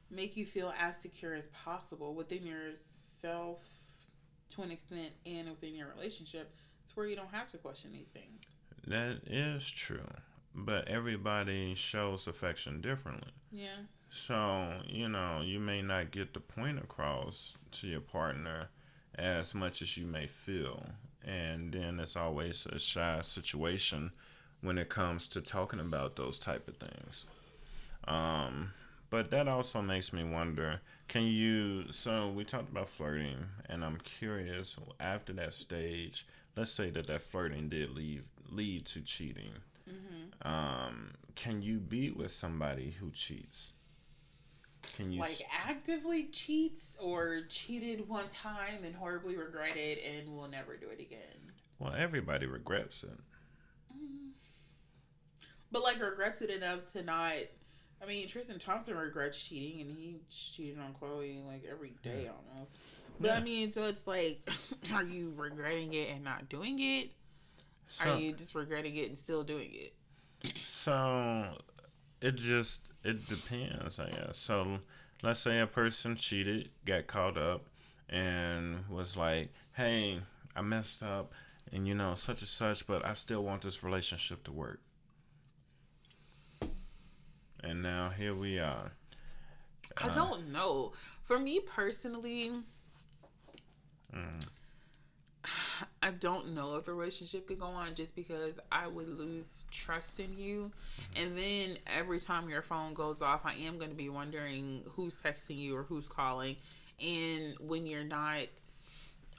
make 0.10 0.36
you 0.36 0.46
feel 0.46 0.74
as 0.80 0.98
secure 0.98 1.36
as 1.36 1.48
possible 1.48 2.16
within 2.16 2.46
yourself 2.46 3.62
to 4.56 4.62
an 4.62 4.72
extent 4.72 5.10
and 5.26 5.50
within 5.50 5.76
your 5.76 5.88
relationship. 5.96 6.54
It's 6.84 6.96
where 6.96 7.08
you 7.08 7.16
don't 7.16 7.32
have 7.34 7.48
to 7.48 7.58
question 7.58 7.92
these 7.94 8.08
things. 8.08 8.44
that 8.88 9.20
is 9.28 9.70
true 9.70 10.08
but 10.56 10.88
everybody 10.88 11.74
shows 11.74 12.28
affection 12.28 12.80
differently 12.82 13.32
Yeah. 13.52 13.78
so 14.12 14.72
you 14.88 15.08
know 15.10 15.42
you 15.44 15.60
may 15.60 15.82
not 15.82 16.12
get 16.12 16.34
the 16.34 16.40
point 16.42 16.78
across 16.78 17.58
to 17.72 17.88
your 17.88 18.02
partner 18.02 18.70
as 19.16 19.56
much 19.56 19.82
as 19.82 19.98
you 19.98 20.06
may 20.06 20.28
feel 20.28 20.86
and 21.24 21.72
then 21.74 22.00
it's 22.00 22.16
always 22.16 22.68
a 22.68 22.78
shy 22.78 23.22
situation 23.22 24.12
when 24.62 24.78
it 24.78 24.90
comes 24.90 25.28
to 25.30 25.42
talking 25.42 25.80
about 25.80 26.16
those 26.18 26.38
type 26.38 26.68
of 26.68 26.76
things. 26.78 27.26
Um, 28.08 28.74
but 29.14 29.30
that 29.30 29.48
also 29.48 29.80
makes 29.80 30.12
me 30.12 30.24
wonder 30.24 30.82
can 31.08 31.22
you 31.22 31.86
so 31.92 32.30
we 32.30 32.44
talked 32.44 32.72
about 32.72 32.90
flirting 32.90 33.38
and 33.70 33.86
i'm 33.86 33.98
curious 33.98 34.76
after 35.00 35.32
that 35.32 35.54
stage 35.54 36.26
let's 36.58 36.72
say 36.72 36.90
that 36.90 37.06
that 37.06 37.22
flirting 37.22 37.70
did 37.70 37.92
lead 37.92 38.24
lead 38.50 38.84
to 38.84 39.02
cheating 39.02 39.54
mm-hmm. 39.88 40.52
um, 40.52 41.12
can 41.36 41.62
you 41.62 41.78
be 41.78 42.10
with 42.10 42.32
somebody 42.32 42.96
who 43.00 43.12
cheats 43.12 43.74
can 44.96 45.12
you 45.12 45.20
like 45.20 45.46
actively 45.64 46.24
cheats 46.32 46.98
or 47.00 47.42
cheated 47.50 48.10
one 48.10 48.28
time 48.30 48.84
and 48.84 48.96
horribly 48.96 49.38
regret 49.38 49.78
it 49.78 50.00
and 50.04 50.36
will 50.36 50.48
never 50.48 50.76
do 50.76 50.88
it 50.90 51.00
again 51.00 51.54
well 51.78 51.94
everybody 51.96 52.48
regrets 52.48 53.04
it 53.04 53.20
mm-hmm. 53.94 54.30
but 55.72 55.84
like 55.84 56.02
regrets 56.02 56.42
it 56.42 56.50
enough 56.50 56.92
to 56.92 57.04
not 57.04 57.34
I 58.04 58.08
mean, 58.08 58.28
Tristan 58.28 58.60
Thompson 58.60 58.98
regrets 58.98 59.42
cheating, 59.42 59.82
and 59.82 59.98
he 59.98 60.18
cheated 60.30 60.78
on 60.80 60.94
Khloe 60.94 61.46
like 61.46 61.64
every 61.70 61.94
day 62.04 62.28
almost. 62.28 62.78
But 63.20 63.32
yeah. 63.32 63.38
I 63.38 63.40
mean, 63.40 63.72
so 63.72 63.84
it's 63.84 64.06
like, 64.06 64.50
are 64.94 65.04
you 65.04 65.34
regretting 65.36 65.94
it 65.94 66.10
and 66.14 66.24
not 66.24 66.50
doing 66.50 66.80
it? 66.80 67.12
So, 67.88 68.10
are 68.10 68.18
you 68.18 68.34
just 68.34 68.56
regretting 68.56 68.96
it 68.96 69.08
and 69.08 69.18
still 69.18 69.44
doing 69.44 69.70
it? 69.74 69.94
So, 70.72 71.46
it 72.22 72.36
just 72.36 72.92
it 73.04 73.28
depends, 73.30 74.00
I 74.00 74.10
guess. 74.10 74.38
So, 74.38 74.80
let's 75.22 75.40
say 75.40 75.60
a 75.60 75.68
person 75.68 76.16
cheated, 76.16 76.70
got 76.86 77.08
caught 77.08 77.38
up, 77.38 77.64
and 78.10 78.90
was 78.90 79.16
like, 79.16 79.54
"Hey, 79.74 80.20
I 80.56 80.62
messed 80.62 81.04
up, 81.04 81.32
and 81.72 81.88
you 81.88 81.94
know 81.94 82.16
such 82.16 82.42
and 82.42 82.50
such, 82.50 82.86
but 82.86 83.06
I 83.06 83.14
still 83.14 83.44
want 83.44 83.62
this 83.62 83.84
relationship 83.84 84.44
to 84.46 84.52
work." 84.52 84.82
And 87.64 87.82
now 87.82 88.10
here 88.10 88.36
we 88.36 88.60
are. 88.60 88.92
I 89.98 90.08
uh, 90.08 90.14
don't 90.14 90.52
know. 90.52 90.94
For 91.24 91.40
me 91.40 91.60
personally, 91.60 92.52
mm. 94.16 94.48
I 96.04 96.12
don't 96.12 96.54
know 96.54 96.76
if 96.76 96.86
the 96.86 96.94
relationship 96.94 97.48
could 97.48 97.60
go 97.60 97.66
on 97.66 97.96
just 97.96 98.16
because 98.16 98.60
I 98.72 98.88
would 98.88 99.08
lose 99.18 99.66
trust 99.72 100.20
in 100.20 100.38
you. 100.38 100.72
Mm-hmm. 100.72 101.24
And 101.24 101.38
then 101.38 101.78
every 101.98 102.20
time 102.20 102.50
your 102.50 102.62
phone 102.62 102.94
goes 102.94 103.22
off, 103.22 103.46
I 103.46 103.54
am 103.54 103.78
going 103.78 103.90
to 103.90 103.96
be 103.96 104.10
wondering 104.10 104.84
who's 104.92 105.22
texting 105.22 105.58
you 105.58 105.78
or 105.78 105.84
who's 105.84 106.08
calling. 106.08 106.58
And 107.02 107.56
when 107.60 107.86
you're 107.86 108.04
not 108.04 108.48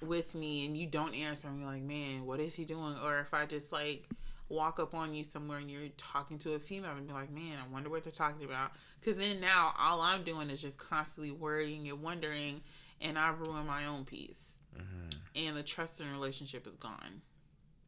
with 0.02 0.34
me 0.34 0.66
and 0.66 0.76
you 0.76 0.86
don't 0.86 1.14
answer, 1.14 1.48
I'm 1.48 1.64
like, 1.64 1.82
man, 1.82 2.26
what 2.26 2.40
is 2.40 2.54
he 2.54 2.64
doing? 2.64 2.96
Or 3.02 3.20
if 3.20 3.32
I 3.34 3.46
just 3.46 3.72
like 3.72 4.08
walk 4.54 4.78
up 4.78 4.94
on 4.94 5.14
you 5.14 5.24
somewhere 5.24 5.58
and 5.58 5.70
you're 5.70 5.88
talking 5.96 6.38
to 6.38 6.54
a 6.54 6.58
female 6.58 6.92
and 6.92 7.06
be 7.06 7.12
like, 7.12 7.30
man, 7.30 7.58
I 7.62 7.72
wonder 7.72 7.90
what 7.90 8.04
they're 8.04 8.12
talking 8.12 8.44
about. 8.44 8.72
Because 9.00 9.18
then 9.18 9.40
now 9.40 9.74
all 9.78 10.00
I'm 10.00 10.22
doing 10.22 10.50
is 10.50 10.62
just 10.62 10.78
constantly 10.78 11.30
worrying 11.30 11.88
and 11.88 12.02
wondering, 12.02 12.62
and 13.00 13.18
I 13.18 13.30
ruin 13.30 13.66
my 13.66 13.86
own 13.86 14.04
peace. 14.04 14.54
Mm-hmm. 14.76 15.46
And 15.46 15.56
the 15.56 15.62
trust 15.62 16.00
in 16.00 16.10
relationship 16.10 16.66
is 16.66 16.74
gone. 16.74 17.22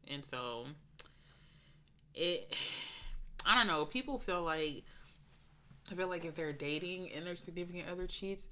And 0.07 0.23
so 0.23 0.65
it, 2.13 2.55
I 3.45 3.57
don't 3.57 3.67
know, 3.67 3.85
people 3.85 4.17
feel 4.19 4.43
like, 4.43 4.83
I 5.91 5.95
feel 5.95 6.07
like 6.07 6.25
if 6.25 6.35
they're 6.35 6.53
dating 6.53 7.11
and 7.13 7.25
their 7.25 7.35
significant 7.35 7.89
other 7.89 8.07
cheats, 8.07 8.49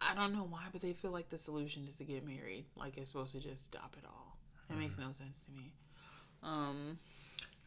I 0.00 0.14
don't 0.14 0.32
know 0.32 0.46
why, 0.48 0.64
but 0.72 0.80
they 0.80 0.92
feel 0.92 1.10
like 1.10 1.28
the 1.28 1.38
solution 1.38 1.84
is 1.88 1.96
to 1.96 2.04
get 2.04 2.26
married. 2.26 2.64
Like 2.76 2.96
it's 2.96 3.12
supposed 3.12 3.32
to 3.32 3.40
just 3.40 3.64
stop 3.64 3.96
it 3.98 4.04
all. 4.06 4.36
It 4.68 4.72
mm-hmm. 4.72 4.82
makes 4.82 4.98
no 4.98 5.12
sense 5.12 5.40
to 5.40 5.50
me. 5.52 5.72
Um, 6.42 6.98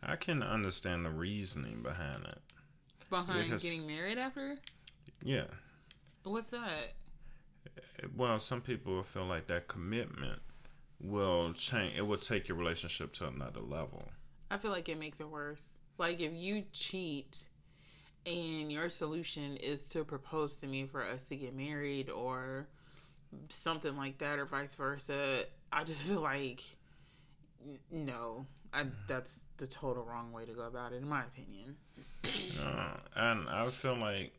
I 0.06 0.16
can 0.16 0.44
understand 0.44 1.06
the 1.06 1.10
reasoning 1.10 1.82
behind 1.82 2.26
it. 2.26 2.40
Behind 3.10 3.46
because, 3.46 3.64
getting 3.64 3.88
married 3.88 4.18
after? 4.18 4.58
Yeah. 5.24 5.46
What's 6.24 6.52
that? 6.52 6.94
Well, 8.16 8.40
some 8.40 8.62
people 8.62 9.02
feel 9.04 9.26
like 9.26 9.48
that 9.48 9.68
commitment 9.68 10.42
will 11.02 11.54
change. 11.54 11.98
It 11.98 12.04
will 12.04 12.18
take 12.18 12.48
your 12.48 12.58
relationship 12.58 13.14
to 13.14 13.28
another 13.28 13.62
level. 13.62 14.10
I 14.52 14.58
feel 14.58 14.72
like 14.72 14.90
it 14.90 15.00
makes 15.00 15.20
it 15.20 15.30
worse. 15.30 15.80
Like 15.98 16.20
if 16.20 16.34
you 16.34 16.64
cheat 16.72 17.48
and 18.26 18.72
your 18.72 18.90
solution 18.90 19.58
is 19.58 19.86
to 19.88 20.04
propose 20.04 20.56
to 20.58 20.68
me 20.68 20.86
for 20.86 21.04
us 21.04 21.24
to 21.24 21.36
get 21.36 21.56
married 21.56 22.10
or 22.10 22.68
something 23.50 23.98
like 23.98 24.20
that 24.20 24.40
or 24.40 24.46
vice 24.46 24.76
versa, 24.76 25.46
I 25.72 25.84
just 25.84 26.04
feel 26.04 26.22
like 26.22 26.64
no. 27.92 28.46
I, 28.74 28.86
that's 29.08 29.40
the 29.58 29.68
total 29.68 30.04
wrong 30.04 30.32
way 30.32 30.46
to 30.46 30.54
go 30.54 30.64
about 30.64 30.92
it, 30.94 30.98
in 30.98 31.08
my 31.08 31.24
opinion. 31.24 31.76
uh, 32.62 32.98
and 33.16 33.50
I 33.50 33.70
feel 33.70 33.96
like 33.96 34.34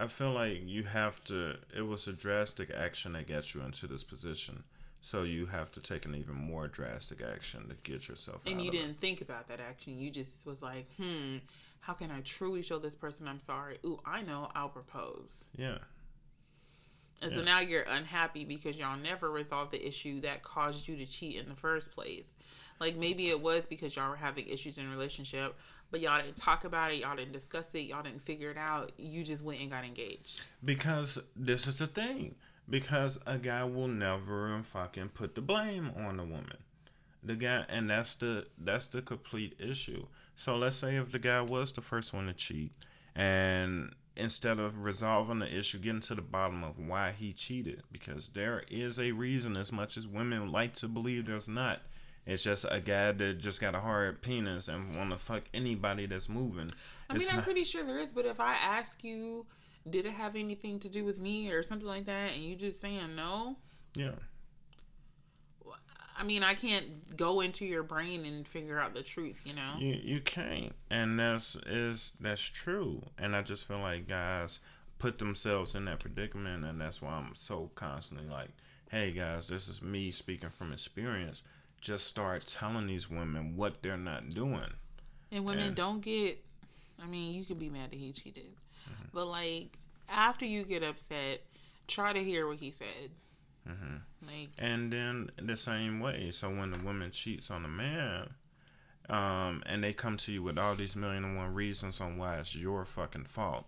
I 0.00 0.06
feel 0.06 0.32
like 0.32 0.62
you 0.64 0.84
have 0.84 1.22
to. 1.24 1.56
It 1.76 1.82
was 1.82 2.08
a 2.08 2.12
drastic 2.12 2.70
action 2.70 3.12
that 3.12 3.28
got 3.28 3.54
you 3.54 3.60
into 3.60 3.86
this 3.86 4.02
position, 4.02 4.64
so 5.02 5.22
you 5.24 5.46
have 5.46 5.70
to 5.72 5.80
take 5.80 6.06
an 6.06 6.14
even 6.14 6.34
more 6.34 6.68
drastic 6.68 7.20
action 7.22 7.68
to 7.68 7.74
get 7.82 8.08
yourself. 8.08 8.40
And 8.46 8.62
you 8.62 8.70
didn't 8.70 8.92
it. 8.92 9.00
think 9.00 9.20
about 9.20 9.48
that 9.48 9.60
action. 9.60 9.98
You 9.98 10.10
just 10.10 10.46
was 10.46 10.62
like, 10.62 10.86
hmm, 10.96 11.36
how 11.80 11.92
can 11.92 12.10
I 12.10 12.20
truly 12.20 12.62
show 12.62 12.78
this 12.78 12.94
person 12.94 13.28
I'm 13.28 13.40
sorry? 13.40 13.78
Ooh, 13.84 14.00
I 14.06 14.22
know. 14.22 14.50
I'll 14.54 14.70
propose. 14.70 15.44
Yeah. 15.56 15.78
And 17.22 17.30
yeah. 17.30 17.36
so 17.36 17.44
now 17.44 17.60
you're 17.60 17.82
unhappy 17.82 18.44
because 18.44 18.78
y'all 18.78 18.96
never 18.96 19.30
resolved 19.30 19.72
the 19.72 19.86
issue 19.86 20.22
that 20.22 20.42
caused 20.42 20.88
you 20.88 20.96
to 20.96 21.04
cheat 21.04 21.36
in 21.36 21.48
the 21.48 21.54
first 21.54 21.92
place. 21.92 22.30
Like 22.80 22.96
maybe 22.96 23.28
it 23.28 23.40
was 23.40 23.66
because 23.66 23.94
y'all 23.94 24.08
were 24.08 24.16
having 24.16 24.48
issues 24.48 24.78
in 24.78 24.90
relationship, 24.90 25.54
but 25.90 26.00
y'all 26.00 26.20
didn't 26.20 26.36
talk 26.36 26.64
about 26.64 26.92
it, 26.92 27.00
y'all 27.00 27.14
didn't 27.14 27.32
discuss 27.32 27.74
it, 27.74 27.80
y'all 27.80 28.02
didn't 28.02 28.22
figure 28.22 28.50
it 28.50 28.56
out. 28.56 28.92
You 28.96 29.22
just 29.22 29.44
went 29.44 29.60
and 29.60 29.70
got 29.70 29.84
engaged. 29.84 30.46
Because 30.64 31.18
this 31.36 31.66
is 31.66 31.76
the 31.76 31.86
thing. 31.86 32.36
Because 32.68 33.18
a 33.26 33.36
guy 33.36 33.64
will 33.64 33.88
never 33.88 34.62
fucking 34.62 35.10
put 35.10 35.34
the 35.34 35.42
blame 35.42 35.92
on 35.94 36.16
the 36.16 36.22
woman. 36.22 36.56
The 37.22 37.36
guy 37.36 37.66
and 37.68 37.90
that's 37.90 38.14
the 38.14 38.46
that's 38.56 38.86
the 38.86 39.02
complete 39.02 39.56
issue. 39.58 40.06
So 40.34 40.56
let's 40.56 40.76
say 40.76 40.96
if 40.96 41.12
the 41.12 41.18
guy 41.18 41.42
was 41.42 41.72
the 41.72 41.82
first 41.82 42.14
one 42.14 42.26
to 42.28 42.32
cheat 42.32 42.72
and 43.14 43.94
instead 44.16 44.58
of 44.58 44.84
resolving 44.84 45.40
the 45.40 45.58
issue, 45.58 45.78
getting 45.78 46.00
to 46.00 46.14
the 46.14 46.22
bottom 46.22 46.64
of 46.64 46.78
why 46.78 47.12
he 47.12 47.32
cheated, 47.32 47.82
because 47.92 48.30
there 48.30 48.64
is 48.70 48.98
a 48.98 49.12
reason, 49.12 49.56
as 49.56 49.70
much 49.70 49.96
as 49.96 50.06
women 50.06 50.50
like 50.50 50.74
to 50.74 50.88
believe 50.88 51.26
there's 51.26 51.48
not. 51.48 51.80
It's 52.26 52.42
just 52.42 52.66
a 52.70 52.80
guy 52.80 53.12
that 53.12 53.38
just 53.38 53.60
got 53.60 53.74
a 53.74 53.80
hard 53.80 54.22
penis 54.22 54.68
and 54.68 54.94
want 54.94 55.10
to 55.10 55.16
fuck 55.16 55.44
anybody 55.54 56.06
that's 56.06 56.28
moving. 56.28 56.70
I 57.08 57.16
mean, 57.16 57.28
I'm 57.30 57.36
not... 57.36 57.44
pretty 57.44 57.64
sure 57.64 57.82
there 57.82 57.98
is, 57.98 58.12
but 58.12 58.26
if 58.26 58.40
I 58.40 58.54
ask 58.54 59.02
you, 59.02 59.46
did 59.88 60.06
it 60.06 60.12
have 60.12 60.36
anything 60.36 60.78
to 60.80 60.88
do 60.88 61.04
with 61.04 61.18
me 61.18 61.50
or 61.50 61.62
something 61.62 61.88
like 61.88 62.06
that, 62.06 62.34
and 62.34 62.44
you 62.44 62.56
just 62.56 62.80
saying 62.80 63.16
no? 63.16 63.56
Yeah. 63.94 64.12
I 66.16 66.22
mean, 66.22 66.42
I 66.42 66.52
can't 66.52 67.16
go 67.16 67.40
into 67.40 67.64
your 67.64 67.82
brain 67.82 68.26
and 68.26 68.46
figure 68.46 68.78
out 68.78 68.92
the 68.92 69.02
truth, 69.02 69.40
you 69.46 69.54
know. 69.54 69.76
You 69.78 69.98
you 70.02 70.20
can't, 70.20 70.74
and 70.90 71.18
that's 71.18 71.56
is 71.66 72.12
that's 72.20 72.42
true. 72.42 73.02
And 73.18 73.34
I 73.34 73.40
just 73.40 73.66
feel 73.66 73.78
like 73.78 74.06
guys 74.06 74.60
put 74.98 75.18
themselves 75.18 75.74
in 75.74 75.86
that 75.86 76.00
predicament, 76.00 76.66
and 76.66 76.78
that's 76.78 77.00
why 77.00 77.12
I'm 77.12 77.34
so 77.34 77.70
constantly 77.74 78.28
like, 78.28 78.50
"Hey 78.90 79.12
guys, 79.12 79.48
this 79.48 79.66
is 79.68 79.80
me 79.80 80.10
speaking 80.10 80.50
from 80.50 80.74
experience." 80.74 81.42
Just 81.80 82.06
start 82.06 82.46
telling 82.46 82.86
these 82.86 83.10
women 83.10 83.56
what 83.56 83.82
they're 83.82 83.96
not 83.96 84.28
doing. 84.28 84.72
And 85.32 85.44
women 85.44 85.68
and, 85.68 85.76
don't 85.76 86.00
get. 86.00 86.44
I 87.02 87.06
mean, 87.06 87.34
you 87.34 87.44
can 87.44 87.56
be 87.56 87.70
mad 87.70 87.90
that 87.90 87.96
he 87.96 88.12
cheated, 88.12 88.44
mm-hmm. 88.44 89.08
but 89.12 89.26
like 89.26 89.78
after 90.08 90.44
you 90.44 90.64
get 90.64 90.82
upset, 90.82 91.42
try 91.86 92.12
to 92.12 92.22
hear 92.22 92.46
what 92.46 92.58
he 92.58 92.70
said. 92.70 93.10
Mm-hmm. 93.68 93.96
Like, 94.26 94.50
and 94.58 94.92
then 94.92 95.30
the 95.40 95.56
same 95.56 96.00
way. 96.00 96.30
So 96.30 96.48
when 96.48 96.72
the 96.72 96.78
woman 96.84 97.10
cheats 97.10 97.50
on 97.50 97.62
the 97.62 97.68
man, 97.68 98.30
um, 99.08 99.62
and 99.66 99.82
they 99.82 99.92
come 99.92 100.16
to 100.18 100.32
you 100.32 100.42
with 100.42 100.58
all 100.58 100.74
these 100.74 100.96
million 100.96 101.24
and 101.24 101.36
one 101.36 101.54
reasons 101.54 102.00
on 102.00 102.16
why 102.16 102.36
it's 102.36 102.54
your 102.54 102.84
fucking 102.84 103.24
fault, 103.24 103.66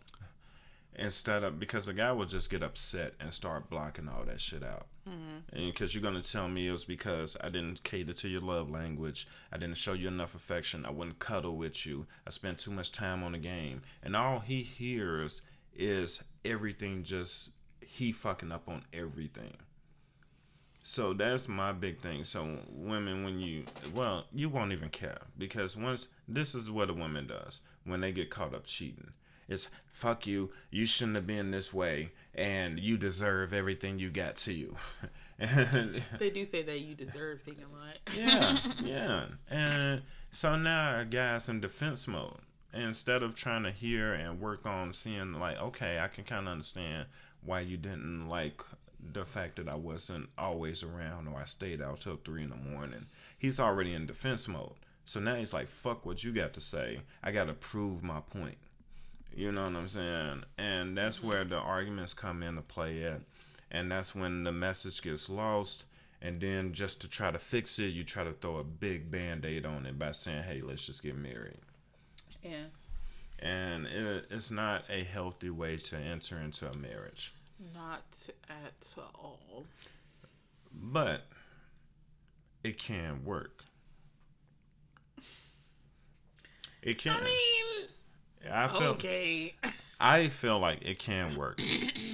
instead 0.94 1.42
of 1.42 1.58
because 1.58 1.86
the 1.86 1.94
guy 1.94 2.12
will 2.12 2.26
just 2.26 2.50
get 2.50 2.62
upset 2.62 3.14
and 3.18 3.32
start 3.32 3.70
blocking 3.70 4.08
all 4.08 4.24
that 4.24 4.40
shit 4.40 4.62
out. 4.62 4.86
Mm-hmm. 5.09 5.57
And 5.57 5.72
because 5.72 5.94
you're 5.94 6.03
gonna 6.03 6.22
tell 6.22 6.48
me 6.48 6.68
it 6.68 6.72
was 6.72 6.84
because 6.84 7.36
I 7.40 7.48
didn't 7.48 7.82
cater 7.82 8.12
to 8.12 8.28
your 8.28 8.40
love 8.40 8.70
language, 8.70 9.26
I 9.53 9.59
didn't 9.59 9.76
show 9.78 9.94
you 9.94 10.09
enough 10.09 10.34
affection, 10.34 10.86
I 10.86 10.90
wouldn't 10.90 11.18
cuddle 11.18 11.57
with 11.57 11.84
you, 11.84 12.07
I 12.26 12.30
spent 12.30 12.59
too 12.59 12.70
much 12.70 12.92
time 12.92 13.24
on 13.24 13.32
the 13.32 13.38
game, 13.38 13.82
and 14.03 14.14
all 14.14 14.38
he 14.38 14.62
hears 14.62 15.42
is 15.74 16.22
everything 16.44 17.03
just 17.03 17.50
he 17.80 18.12
fucking 18.12 18.53
up 18.53 18.68
on 18.68 18.84
everything. 18.92 19.57
So 20.84 21.12
that's 21.12 21.48
my 21.48 21.72
big 21.72 22.00
thing. 22.00 22.24
So 22.24 22.59
women, 22.70 23.24
when 23.24 23.38
you 23.38 23.64
well, 23.94 24.24
you 24.32 24.48
won't 24.48 24.72
even 24.72 24.88
care 24.88 25.18
because 25.38 25.76
once 25.76 26.09
this 26.28 26.55
is 26.55 26.70
what 26.70 26.90
a 26.90 26.94
woman 26.94 27.26
does 27.26 27.61
when 27.84 28.00
they 28.00 28.12
get 28.12 28.30
caught 28.30 28.55
up 28.55 28.66
cheating. 28.66 29.12
It's 29.48 29.68
fuck 29.90 30.26
you. 30.26 30.53
You 30.70 30.86
shouldn't 30.86 31.16
have 31.16 31.26
been 31.26 31.50
this 31.50 31.74
way, 31.74 32.12
and 32.35 32.78
you 32.78 32.97
deserve 32.97 33.53
everything 33.53 33.99
you 33.99 34.11
got 34.11 34.37
to 34.37 34.53
you. 34.53 34.76
and 35.39 36.03
they 36.18 36.30
do 36.30 36.45
say 36.45 36.62
that 36.62 36.80
you 36.80 36.95
deserve 36.95 37.43
thing 37.43 37.57
a 37.59 37.76
lot. 37.76 37.99
yeah, 38.16 38.59
yeah, 38.83 39.24
and 39.51 40.03
So 40.30 40.57
now 40.57 41.01
a 41.01 41.05
guy's 41.05 41.49
in 41.49 41.61
defense 41.61 42.07
mode. 42.07 42.39
Instead 42.74 43.22
of 43.22 43.35
trying 43.35 43.64
to 43.64 43.70
hear 43.70 44.14
and 44.14 44.41
work 44.41 44.64
on 44.64 44.95
seeing, 44.95 45.35
like, 45.35 45.61
okay, 45.61 45.99
I 45.99 46.09
can 46.09 46.24
kind 46.24 46.47
of 46.47 46.53
understand 46.53 47.07
why 47.43 47.61
you 47.61 47.76
didn't 47.76 48.30
like 48.30 48.62
the 49.12 49.26
fact 49.26 49.57
that 49.57 49.68
I 49.68 49.74
wasn't 49.74 50.30
always 50.39 50.83
around 50.83 51.28
or 51.28 51.39
I 51.39 51.45
stayed 51.45 51.83
out 51.83 52.01
till 52.01 52.16
three 52.16 52.45
in 52.45 52.51
the 52.51 52.57
morning. 52.57 53.07
He's 53.39 53.61
already 53.61 53.93
in 53.93 54.07
defense 54.07 54.49
mode. 54.49 54.72
So 55.05 55.20
now 55.20 55.35
he's 55.35 55.53
like, 55.53 55.66
fuck 55.66 56.07
what 56.07 56.22
you 56.24 56.33
got 56.33 56.55
to 56.55 56.61
say. 56.61 57.01
I 57.22 57.33
got 57.33 57.49
to 57.49 57.53
prove 57.53 58.03
my 58.03 58.20
point. 58.20 58.57
You 59.35 59.53
know 59.53 59.64
what 59.64 59.76
I'm 59.76 59.89
saying? 59.89 60.45
And 60.59 60.97
that's 60.97 61.18
mm-hmm. 61.18 61.28
where 61.28 61.45
the 61.45 61.57
arguments 61.57 62.14
come 62.14 62.43
into 62.43 62.62
play 62.62 63.05
at. 63.05 63.20
And 63.70 63.91
that's 63.91 64.14
when 64.14 64.45
the 64.45 64.53
message 64.53 65.03
gets 65.03 65.30
lost 65.30 65.87
and 66.22 66.41
then 66.41 66.72
just 66.72 67.01
to 67.01 67.09
try 67.09 67.33
to 67.33 67.39
fix 67.39 67.80
it, 67.80 67.87
you 67.87 68.05
try 68.05 68.22
to 68.22 68.33
throw 68.33 68.59
a 68.59 68.64
big 68.64 69.11
band 69.11 69.45
aid 69.45 69.66
on 69.66 69.87
it 69.87 69.99
by 69.99 70.12
saying, 70.12 70.45
"Hey, 70.45 70.62
let's 70.62 70.87
just 70.87 71.03
get 71.03 71.16
married." 71.16 71.59
Yeah. 72.43 72.66
And 73.41 73.87
it, 73.87 74.26
it's 74.30 74.53
not 74.53 74.85
a 74.89 75.03
healthy 75.03 75.51
way 75.51 75.78
to 75.78 75.97
enter 75.97 76.39
into 76.39 76.70
a 76.70 76.76
marriage. 76.76 77.35
Not 77.74 78.05
at 78.49 78.95
all. 79.16 79.66
But 80.72 81.26
it 82.62 82.78
can 82.78 83.24
work. 83.24 83.64
It 86.83 86.99
can. 86.99 87.16
I 87.16 87.24
mean, 87.24 87.89
I 88.51 88.68
feel, 88.68 88.82
okay. 88.88 89.55
I 90.01 90.28
feel 90.28 90.59
like 90.59 90.82
it 90.82 90.99
can 90.99 91.36
work. 91.36 91.61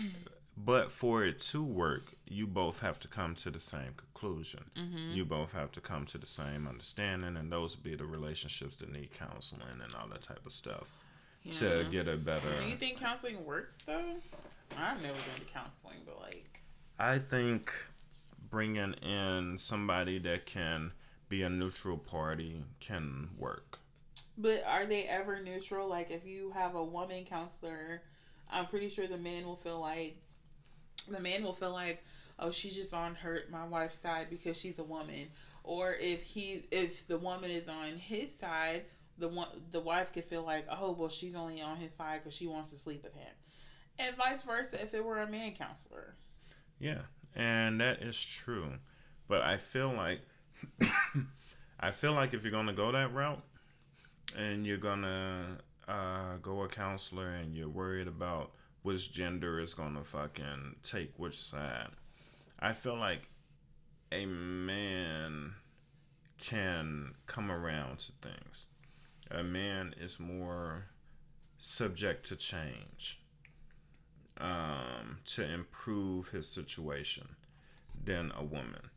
but 0.57 0.91
for 0.91 1.24
it 1.24 1.41
to 1.41 1.62
work, 1.62 2.14
you 2.26 2.47
both 2.47 2.81
have 2.81 2.99
to 3.01 3.09
come 3.09 3.35
to 3.37 3.51
the 3.51 3.61
same 3.61 3.95
conclusion. 3.97 4.70
Mm-hmm. 4.76 5.12
You 5.12 5.24
both 5.24 5.53
have 5.53 5.72
to 5.72 5.81
come 5.81 6.05
to 6.07 6.18
the 6.18 6.26
same 6.26 6.68
understanding, 6.68 7.37
and 7.37 7.51
those 7.51 7.76
be 7.76 7.95
the 7.95 8.05
relationships 8.05 8.76
that 8.76 8.93
need 8.93 9.12
counseling 9.12 9.62
and 9.83 9.95
all 9.95 10.09
that 10.09 10.22
type 10.22 10.45
of 10.45 10.53
stuff 10.53 10.93
yeah. 11.43 11.53
to 11.53 11.87
get 11.91 12.09
a 12.09 12.16
better. 12.16 12.49
Do 12.62 12.68
you 12.68 12.76
think 12.76 12.99
counseling 13.01 13.45
works 13.45 13.76
though? 13.87 14.16
I've 14.76 15.01
never 15.03 15.14
been 15.14 15.47
to 15.47 15.53
counseling, 15.53 15.99
but 16.05 16.20
like. 16.20 16.62
I 16.99 17.18
think 17.18 17.72
bringing 18.51 18.95
in 18.95 19.57
somebody 19.59 20.18
that 20.18 20.47
can 20.47 20.93
be 21.29 21.43
a 21.43 21.49
neutral 21.49 21.99
party 21.99 22.64
can 22.81 23.31
work. 23.39 23.78
But 24.37 24.64
are 24.66 24.87
they 24.87 25.05
ever 25.05 25.41
neutral? 25.41 25.89
Like, 25.89 26.11
if 26.11 26.25
you 26.27 26.51
have 26.51 26.75
a 26.75 26.85
woman 26.85 27.25
counselor, 27.25 28.03
I'm 28.51 28.66
pretty 28.66 28.89
sure 28.89 29.07
the 29.07 29.19
man 29.19 29.45
will 29.45 29.57
feel 29.57 29.81
like 29.81 30.16
the 31.09 31.21
man 31.21 31.43
will 31.43 31.53
feel 31.53 31.73
like 31.73 32.05
oh 32.39 32.51
she's 32.51 32.77
just 32.77 32.95
on 32.95 33.14
her 33.16 33.41
my 33.51 33.64
wife's 33.66 33.99
side 33.99 34.29
because 34.31 34.59
she's 34.59 34.79
a 34.79 34.85
woman. 34.85 35.29
Or 35.64 35.93
if 35.93 36.23
he 36.23 36.64
if 36.71 37.07
the 37.07 37.19
woman 37.19 37.51
is 37.51 37.69
on 37.69 37.97
his 37.99 38.35
side 38.35 38.85
the 39.19 39.29
one 39.29 39.49
the 39.73 39.81
wife 39.81 40.12
could 40.12 40.25
feel 40.25 40.43
like 40.43 40.66
oh 40.71 40.93
well 40.93 41.09
she's 41.09 41.35
only 41.35 41.61
on 41.61 41.77
his 41.77 41.93
side 41.93 42.21
because 42.23 42.35
she 42.35 42.47
wants 42.47 42.71
to 42.71 42.77
sleep 42.77 43.03
with 43.03 43.14
him. 43.14 43.33
And 43.99 44.16
vice 44.16 44.43
versa 44.43 44.81
if 44.81 44.95
it 44.95 45.05
were 45.05 45.21
a 45.21 45.29
man 45.29 45.55
counselor. 45.55 46.14
Yeah 46.79 47.03
and 47.35 47.81
that 47.81 48.03
is 48.03 48.21
true. 48.21 48.66
But 49.27 49.43
i 49.43 49.57
feel 49.57 49.93
like 49.93 50.21
i 51.81 51.91
feel 51.91 52.12
like 52.12 52.35
if 52.35 52.43
you're 52.43 52.53
gonna 52.53 52.73
go 52.73 52.93
that 52.93 53.12
route 53.12 53.43
and 54.37 54.66
you're 54.66 54.76
gonna 54.76 55.59
uh, 55.87 56.37
go 56.43 56.62
a 56.62 56.68
counselor 56.68 57.29
and 57.29 57.57
you're 57.57 57.68
worried 57.68 58.09
about 58.09 58.53
which 58.83 59.12
gender 59.12 59.59
is 59.59 59.74
gonna 59.74 60.05
fucking 60.05 60.76
take 60.83 61.12
which 61.18 61.39
side. 61.39 61.89
I 62.61 62.72
feel 62.72 62.97
like 62.97 63.29
a 64.12 64.26
man 64.26 65.55
can 66.39 67.14
come 67.26 67.51
around 67.51 67.99
to 67.99 68.12
things. 68.22 68.66
A 69.31 69.43
man 69.43 69.95
is 70.01 70.18
more 70.18 70.87
subject 71.59 72.26
to 72.29 72.37
change 72.37 73.20
um, 74.41 75.18
to 75.26 75.45
improve 75.45 76.29
his 76.29 76.49
situation 76.49 77.29
than 78.05 78.33
a 78.37 78.45
woman. 78.45 78.91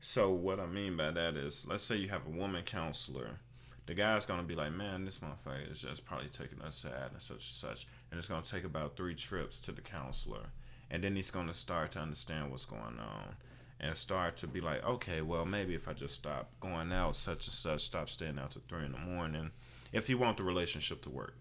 So, 0.00 0.30
what 0.30 0.60
I 0.60 0.66
mean 0.66 0.96
by 0.96 1.10
that 1.10 1.36
is, 1.36 1.66
let's 1.68 1.82
say 1.82 1.96
you 1.96 2.08
have 2.08 2.26
a 2.26 2.30
woman 2.30 2.62
counselor 2.64 3.40
the 3.86 3.94
guy's 3.94 4.26
gonna 4.26 4.42
be 4.42 4.54
like, 4.54 4.72
man, 4.72 5.04
this 5.04 5.20
motherfucker 5.20 5.70
is 5.70 5.80
just 5.80 6.04
probably 6.04 6.28
taking 6.28 6.60
us 6.62 6.76
sad 6.76 7.12
and 7.12 7.22
such 7.22 7.36
and 7.36 7.42
such, 7.42 7.86
and 8.10 8.18
it's 8.18 8.28
gonna 8.28 8.42
take 8.42 8.64
about 8.64 8.96
three 8.96 9.14
trips 9.14 9.60
to 9.62 9.72
the 9.72 9.80
counselor, 9.80 10.46
and 10.90 11.02
then 11.04 11.16
he's 11.16 11.30
gonna 11.30 11.54
start 11.54 11.92
to 11.92 12.00
understand 12.00 12.50
what's 12.50 12.64
going 12.64 12.98
on, 12.98 13.36
and 13.80 13.96
start 13.96 14.36
to 14.36 14.46
be 14.46 14.60
like, 14.60 14.84
okay, 14.84 15.22
well, 15.22 15.44
maybe 15.44 15.74
if 15.74 15.86
I 15.88 15.92
just 15.92 16.14
stop 16.14 16.50
going 16.60 16.92
out 16.92 17.14
such 17.14 17.46
and 17.46 17.54
such, 17.54 17.82
stop 17.82 18.10
staying 18.10 18.38
out 18.38 18.52
to 18.52 18.60
three 18.60 18.84
in 18.84 18.92
the 18.92 18.98
morning, 18.98 19.50
if 19.92 20.08
you 20.08 20.18
want 20.18 20.36
the 20.36 20.44
relationship 20.44 21.02
to 21.02 21.10
work. 21.10 21.34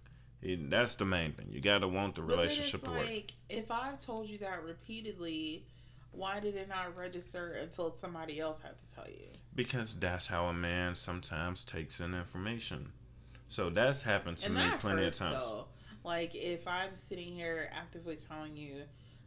That's 0.43 0.93
the 0.93 1.06
main 1.06 1.32
thing. 1.32 1.48
You 1.50 1.60
gotta 1.60 1.88
want 1.88 2.14
the 2.14 2.22
relationship 2.22 2.84
to 2.84 2.91
like, 2.91 3.00
work. 3.00 3.32
If 3.50 3.72
I've 3.72 4.00
told 4.00 4.30
you 4.30 4.38
that 4.39 4.64
repeatedly, 4.64 5.66
why 6.16 6.39
did 6.39 6.55
it 6.55 6.70
not 6.70 6.95
register 6.97 7.57
until 7.61 7.91
somebody 7.91 8.39
else 8.39 8.59
had 8.59 8.78
to 8.78 8.95
tell 8.95 9.07
you? 9.07 9.28
Because 9.55 9.95
that's 9.95 10.28
how 10.28 10.45
a 10.45 10.53
man 10.53 10.95
sometimes 10.95 11.66
takes 11.66 11.99
in 11.99 12.13
information. 12.13 12.91
So 13.47 13.70
that's 13.70 14.01
happened 14.01 14.38
to 14.39 14.47
and 14.47 14.55
me 14.55 14.63
plenty 14.80 15.03
hurts, 15.03 15.22
of 15.22 15.28
times. 15.28 15.45
Though. 15.45 15.66
Like 16.03 16.36
if 16.36 16.68
I'm 16.68 16.95
sitting 16.95 17.34
here 17.34 17.70
actively 17.74 18.18
telling 18.18 18.55
you, 18.55 18.82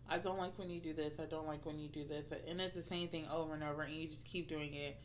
I 0.09 0.19
don't 0.19 0.39
like 0.39 0.59
when 0.59 0.71
you 0.71 0.81
do 0.81 0.93
this, 0.93 1.21
I 1.21 1.25
don't 1.27 1.47
like 1.47 1.67
when 1.67 1.79
you 1.79 1.89
do 1.89 2.05
this, 2.05 2.33
and 2.49 2.61
it's 2.61 2.75
the 2.75 2.83
same 2.83 3.09
thing 3.09 3.27
over 3.33 3.55
and 3.55 3.63
over, 3.63 3.83
and 3.83 3.93
you 3.93 4.07
just 4.07 4.27
keep 4.27 4.49
doing 4.49 4.75
it. 4.75 4.97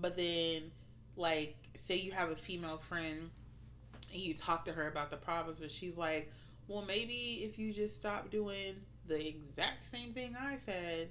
But 0.00 0.16
then, 0.16 0.70
like, 1.16 1.56
say 1.74 1.96
you 1.96 2.12
have 2.12 2.30
a 2.30 2.36
female 2.36 2.78
friend 2.78 3.30
and 4.12 4.22
you 4.22 4.34
talk 4.34 4.64
to 4.66 4.72
her 4.72 4.86
about 4.86 5.10
the 5.10 5.16
problems, 5.16 5.58
but 5.58 5.72
she's 5.72 5.96
like, 5.96 6.32
well, 6.68 6.84
maybe 6.86 7.42
if 7.44 7.58
you 7.58 7.72
just 7.72 7.96
stop 7.96 8.30
doing 8.30 8.76
the 9.06 9.26
exact 9.26 9.86
same 9.86 10.12
thing 10.12 10.36
I 10.40 10.56
said, 10.56 11.10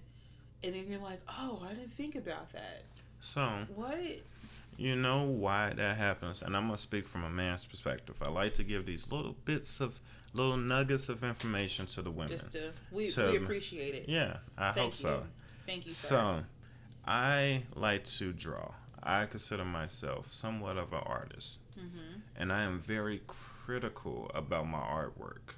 and 0.64 0.74
then 0.74 0.86
you're 0.88 1.00
like, 1.02 1.22
oh, 1.28 1.62
I 1.66 1.74
didn't 1.74 1.92
think 1.94 2.16
about 2.16 2.52
that. 2.54 2.84
So 3.20 3.66
what? 3.76 4.00
You 4.78 4.96
know 4.96 5.26
why 5.26 5.74
that 5.74 5.98
happens, 5.98 6.42
and 6.42 6.58
I'm 6.58 6.66
gonna 6.66 6.78
speak 6.78 7.08
from 7.08 7.24
a 7.24 7.30
man's 7.30 7.66
perspective. 7.66 8.22
I 8.26 8.30
like 8.30 8.56
to 8.56 8.64
give 8.64 8.86
these 8.86 9.12
little 9.12 9.36
bits 9.46 9.80
of 9.80 10.02
little 10.34 10.58
nuggets 10.58 11.10
of 11.10 11.24
information 11.24 11.86
to 11.88 12.02
the 12.02 12.10
women. 12.10 12.30
Just 12.30 12.52
to, 12.54 12.72
we, 12.92 13.12
we 13.16 13.38
appreciate 13.38 13.94
it. 13.94 14.10
Yeah, 14.10 14.38
I 14.58 14.72
Thank 14.72 14.78
hope 14.78 14.94
you. 14.94 15.10
so. 15.10 15.24
Thank 15.68 15.86
you. 15.86 15.92
Sir. 15.92 16.08
So, 16.08 16.44
I 17.06 17.64
like 17.76 18.04
to 18.06 18.34
draw. 18.34 18.72
I 19.02 19.26
consider 19.26 19.66
myself 19.66 20.32
somewhat 20.32 20.78
of 20.78 20.92
an 20.94 21.04
artist, 21.06 21.60
mm-hmm. 21.78 22.20
and 22.36 22.52
I 22.52 22.64
am 22.64 22.80
very 22.80 23.22
critical 23.28 24.32
about 24.34 24.68
my 24.68 24.80
artwork. 24.80 25.56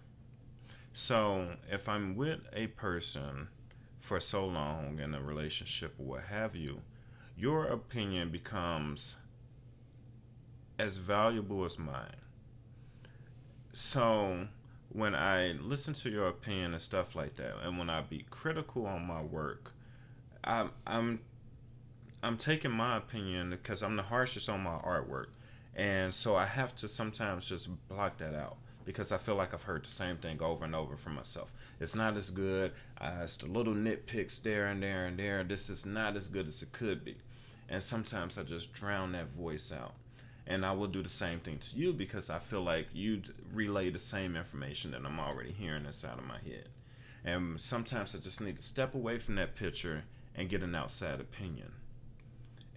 So, 0.93 1.47
if 1.71 1.87
I'm 1.87 2.15
with 2.15 2.41
a 2.53 2.67
person 2.67 3.47
for 4.05 4.19
so 4.19 4.45
long 4.45 4.99
in 4.99 5.15
a 5.15 5.21
relationship 5.21 5.95
or 5.97 6.05
what 6.05 6.23
have 6.25 6.55
you, 6.55 6.79
your 7.35 7.65
opinion 7.65 8.29
becomes 8.29 9.15
as 10.77 10.97
valuable 10.97 11.65
as 11.65 11.79
mine. 11.79 12.21
So 13.73 14.47
when 14.89 15.15
I 15.15 15.53
listen 15.53 15.95
to 15.95 16.11
your 16.11 16.27
opinion 16.27 16.73
and 16.73 16.81
stuff 16.81 17.15
like 17.15 17.35
that, 17.37 17.55
and 17.63 17.79
when 17.79 17.89
I 17.89 18.01
be 18.01 18.25
critical 18.29 18.85
on 18.85 19.07
my 19.07 19.23
work, 19.23 19.73
I'm 20.43 20.69
I'm 20.85 21.19
I'm 22.21 22.37
taking 22.37 22.71
my 22.71 22.97
opinion 22.97 23.49
because 23.49 23.81
I'm 23.81 23.95
the 23.95 24.03
harshest 24.03 24.49
on 24.49 24.61
my 24.61 24.77
artwork, 24.77 25.29
and 25.75 26.13
so 26.13 26.35
I 26.35 26.45
have 26.45 26.75
to 26.75 26.87
sometimes 26.87 27.49
just 27.49 27.69
block 27.89 28.17
that 28.19 28.35
out 28.35 28.57
because 28.85 29.11
I 29.11 29.17
feel 29.17 29.35
like 29.35 29.53
I've 29.53 29.63
heard 29.63 29.83
the 29.83 29.89
same 29.89 30.17
thing 30.17 30.41
over 30.41 30.63
and 30.63 30.75
over 30.75 30.95
from 30.95 31.15
myself. 31.15 31.53
It's 31.79 31.95
not 31.95 32.15
as 32.15 32.29
good. 32.29 32.71
Uh, 32.99 33.21
it's 33.23 33.35
the 33.35 33.47
little 33.47 33.73
nitpicks 33.73 34.41
there 34.41 34.67
and 34.67 34.81
there 34.81 35.07
and 35.07 35.17
there. 35.17 35.43
This 35.43 35.69
is 35.69 35.85
not 35.85 36.15
as 36.15 36.27
good 36.27 36.47
as 36.47 36.61
it 36.61 36.71
could 36.71 37.03
be. 37.03 37.17
And 37.67 37.81
sometimes 37.81 38.37
I 38.37 38.43
just 38.43 38.73
drown 38.73 39.11
that 39.13 39.29
voice 39.29 39.71
out. 39.71 39.93
And 40.47 40.63
I 40.63 40.73
will 40.73 40.87
do 40.87 41.01
the 41.01 41.09
same 41.09 41.39
thing 41.39 41.57
to 41.57 41.75
you 41.75 41.91
because 41.91 42.29
I 42.29 42.37
feel 42.37 42.61
like 42.61 42.87
you 42.93 43.23
relay 43.51 43.89
the 43.89 43.97
same 43.97 44.35
information 44.35 44.91
that 44.91 45.03
I'm 45.03 45.19
already 45.19 45.51
hearing 45.51 45.85
inside 45.85 46.19
of 46.19 46.25
my 46.25 46.37
head. 46.37 46.69
And 47.23 47.59
sometimes 47.59 48.13
I 48.15 48.19
just 48.19 48.39
need 48.39 48.57
to 48.57 48.61
step 48.61 48.93
away 48.93 49.17
from 49.17 49.35
that 49.35 49.55
picture 49.55 50.03
and 50.35 50.47
get 50.47 50.61
an 50.61 50.75
outside 50.75 51.19
opinion. 51.19 51.71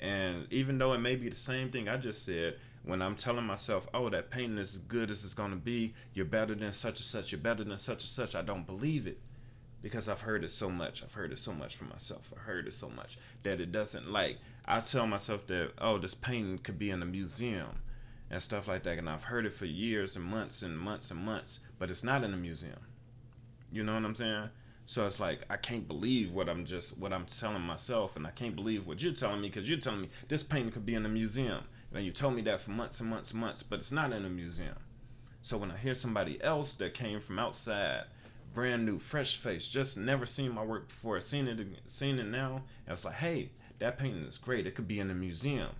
And 0.00 0.46
even 0.50 0.78
though 0.78 0.94
it 0.94 0.98
may 0.98 1.16
be 1.16 1.28
the 1.28 1.36
same 1.36 1.70
thing 1.70 1.88
I 1.88 1.98
just 1.98 2.24
said, 2.24 2.56
when 2.88 3.02
I'm 3.02 3.16
telling 3.16 3.44
myself, 3.44 3.86
oh, 3.92 4.08
that 4.08 4.30
painting 4.30 4.56
is 4.56 4.76
as 4.76 4.80
good 4.80 5.10
as 5.10 5.22
it's 5.22 5.34
going 5.34 5.50
to 5.50 5.58
be, 5.58 5.92
you're 6.14 6.24
better 6.24 6.54
than 6.54 6.72
such 6.72 7.00
and 7.00 7.04
such, 7.04 7.30
you're 7.30 7.38
better 7.38 7.62
than 7.62 7.76
such 7.76 8.02
and 8.02 8.10
such, 8.10 8.34
I 8.34 8.40
don't 8.40 8.66
believe 8.66 9.06
it. 9.06 9.20
Because 9.82 10.08
I've 10.08 10.22
heard 10.22 10.42
it 10.42 10.48
so 10.48 10.70
much. 10.70 11.02
I've 11.02 11.12
heard 11.12 11.30
it 11.30 11.38
so 11.38 11.52
much 11.52 11.76
from 11.76 11.90
myself. 11.90 12.32
I've 12.34 12.44
heard 12.44 12.66
it 12.66 12.72
so 12.72 12.88
much 12.88 13.18
that 13.42 13.60
it 13.60 13.72
doesn't 13.72 14.10
like. 14.10 14.38
I 14.64 14.80
tell 14.80 15.06
myself 15.06 15.46
that, 15.48 15.72
oh, 15.76 15.98
this 15.98 16.14
painting 16.14 16.58
could 16.58 16.78
be 16.78 16.90
in 16.90 17.02
a 17.02 17.04
museum 17.04 17.82
and 18.30 18.40
stuff 18.40 18.66
like 18.68 18.84
that. 18.84 18.96
And 18.96 19.08
I've 19.08 19.24
heard 19.24 19.44
it 19.44 19.52
for 19.52 19.66
years 19.66 20.16
and 20.16 20.24
months 20.24 20.62
and 20.62 20.78
months 20.78 21.10
and 21.10 21.20
months, 21.20 21.60
but 21.78 21.90
it's 21.90 22.02
not 22.02 22.24
in 22.24 22.32
a 22.32 22.38
museum. 22.38 22.80
You 23.70 23.84
know 23.84 23.94
what 23.94 24.04
I'm 24.06 24.14
saying? 24.14 24.48
So 24.86 25.04
it's 25.06 25.20
like 25.20 25.40
I 25.50 25.58
can't 25.58 25.86
believe 25.86 26.32
what 26.32 26.48
I'm 26.48 26.64
just 26.64 26.96
what 26.96 27.12
I'm 27.12 27.26
telling 27.26 27.60
myself, 27.60 28.16
and 28.16 28.26
I 28.26 28.30
can't 28.30 28.56
believe 28.56 28.86
what 28.86 29.02
you're 29.02 29.12
telling 29.12 29.42
me 29.42 29.48
because 29.48 29.68
you're 29.68 29.78
telling 29.78 30.00
me 30.00 30.08
this 30.28 30.42
painting 30.42 30.72
could 30.72 30.86
be 30.86 30.94
in 30.94 31.04
a 31.04 31.10
museum 31.10 31.64
And 31.92 32.04
you 32.04 32.10
told 32.10 32.34
me 32.34 32.42
that 32.42 32.60
for 32.60 32.70
months 32.70 33.00
and 33.00 33.08
months 33.08 33.30
and 33.30 33.40
months, 33.40 33.62
but 33.62 33.78
it's 33.78 33.92
not 33.92 34.12
in 34.12 34.24
a 34.24 34.28
museum. 34.28 34.76
So 35.40 35.56
when 35.56 35.70
I 35.70 35.76
hear 35.76 35.94
somebody 35.94 36.42
else 36.42 36.74
that 36.74 36.94
came 36.94 37.20
from 37.20 37.38
outside, 37.38 38.04
brand 38.54 38.84
new, 38.84 38.98
fresh 38.98 39.36
face, 39.36 39.66
just 39.68 39.96
never 39.96 40.26
seen 40.26 40.52
my 40.52 40.64
work 40.64 40.88
before, 40.88 41.20
seen 41.20 41.48
it, 41.48 41.60
seen 41.86 42.18
it 42.18 42.26
now, 42.26 42.56
and 42.56 42.88
I 42.88 42.92
was 42.92 43.04
like, 43.04 43.14
hey, 43.14 43.50
that 43.78 43.98
painting 43.98 44.24
is 44.24 44.38
great. 44.38 44.66
It 44.66 44.74
could 44.74 44.88
be 44.88 45.00
in 45.00 45.10
a 45.10 45.14
museum. 45.14 45.70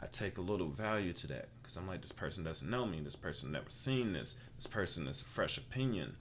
I 0.00 0.06
take 0.06 0.38
a 0.38 0.42
little 0.42 0.68
value 0.68 1.12
to 1.12 1.26
that 1.28 1.48
because 1.62 1.76
I'm 1.76 1.86
like, 1.86 2.00
this 2.00 2.12
person 2.12 2.44
doesn't 2.44 2.68
know 2.68 2.86
me. 2.86 3.00
This 3.00 3.16
person 3.16 3.52
never 3.52 3.70
seen 3.70 4.12
this. 4.12 4.36
This 4.56 4.66
person 4.66 5.06
is 5.08 5.22
a 5.22 5.24
fresh 5.24 5.58
opinion, 5.58 6.16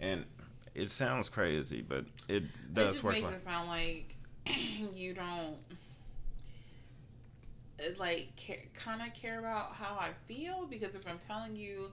and 0.00 0.24
it 0.74 0.90
sounds 0.90 1.28
crazy, 1.28 1.82
but 1.82 2.04
it 2.28 2.44
does 2.72 2.84
it 2.84 2.90
just 2.92 3.04
work. 3.04 3.14
makes 3.14 3.26
like, 3.26 3.36
it 3.36 3.40
sound 3.40 3.68
like 3.68 4.16
you 4.94 5.14
don't 5.14 5.56
like 7.98 8.70
kind 8.74 9.02
of 9.02 9.14
care 9.14 9.38
about 9.38 9.74
how 9.74 9.96
I 9.98 10.10
feel 10.26 10.66
because 10.66 10.94
if 10.94 11.06
I'm 11.06 11.18
telling 11.18 11.56
you 11.56 11.92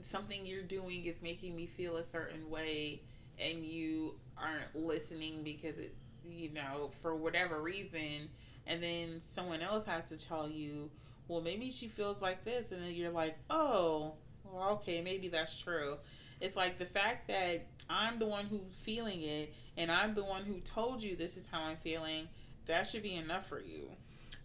something 0.00 0.44
you're 0.44 0.62
doing 0.62 1.04
is 1.04 1.22
making 1.22 1.54
me 1.54 1.66
feel 1.66 1.96
a 1.96 2.02
certain 2.02 2.50
way 2.50 3.00
and 3.38 3.64
you 3.64 4.14
aren't 4.36 4.74
listening 4.74 5.42
because 5.42 5.78
it's 5.78 6.00
you 6.28 6.50
know 6.52 6.90
for 7.02 7.14
whatever 7.14 7.60
reason 7.60 8.28
and 8.66 8.82
then 8.82 9.20
someone 9.20 9.60
else 9.60 9.84
has 9.84 10.08
to 10.08 10.18
tell 10.18 10.48
you 10.48 10.90
well 11.28 11.40
maybe 11.40 11.70
she 11.70 11.86
feels 11.86 12.22
like 12.22 12.44
this 12.44 12.72
and 12.72 12.82
then 12.82 12.92
you're 12.92 13.10
like 13.10 13.36
oh 13.50 14.14
well 14.44 14.70
okay 14.70 15.00
maybe 15.02 15.28
that's 15.28 15.58
true. 15.60 15.96
It's 16.40 16.56
like 16.56 16.78
the 16.78 16.84
fact 16.84 17.28
that 17.28 17.66
i'm 17.88 18.18
the 18.18 18.26
one 18.26 18.46
who's 18.46 18.60
feeling 18.74 19.22
it 19.22 19.54
and 19.76 19.90
i'm 19.90 20.14
the 20.14 20.24
one 20.24 20.44
who 20.44 20.60
told 20.60 21.02
you 21.02 21.16
this 21.16 21.36
is 21.36 21.44
how 21.50 21.62
i'm 21.62 21.76
feeling 21.76 22.28
that 22.66 22.86
should 22.86 23.02
be 23.02 23.14
enough 23.14 23.46
for 23.46 23.60
you 23.60 23.88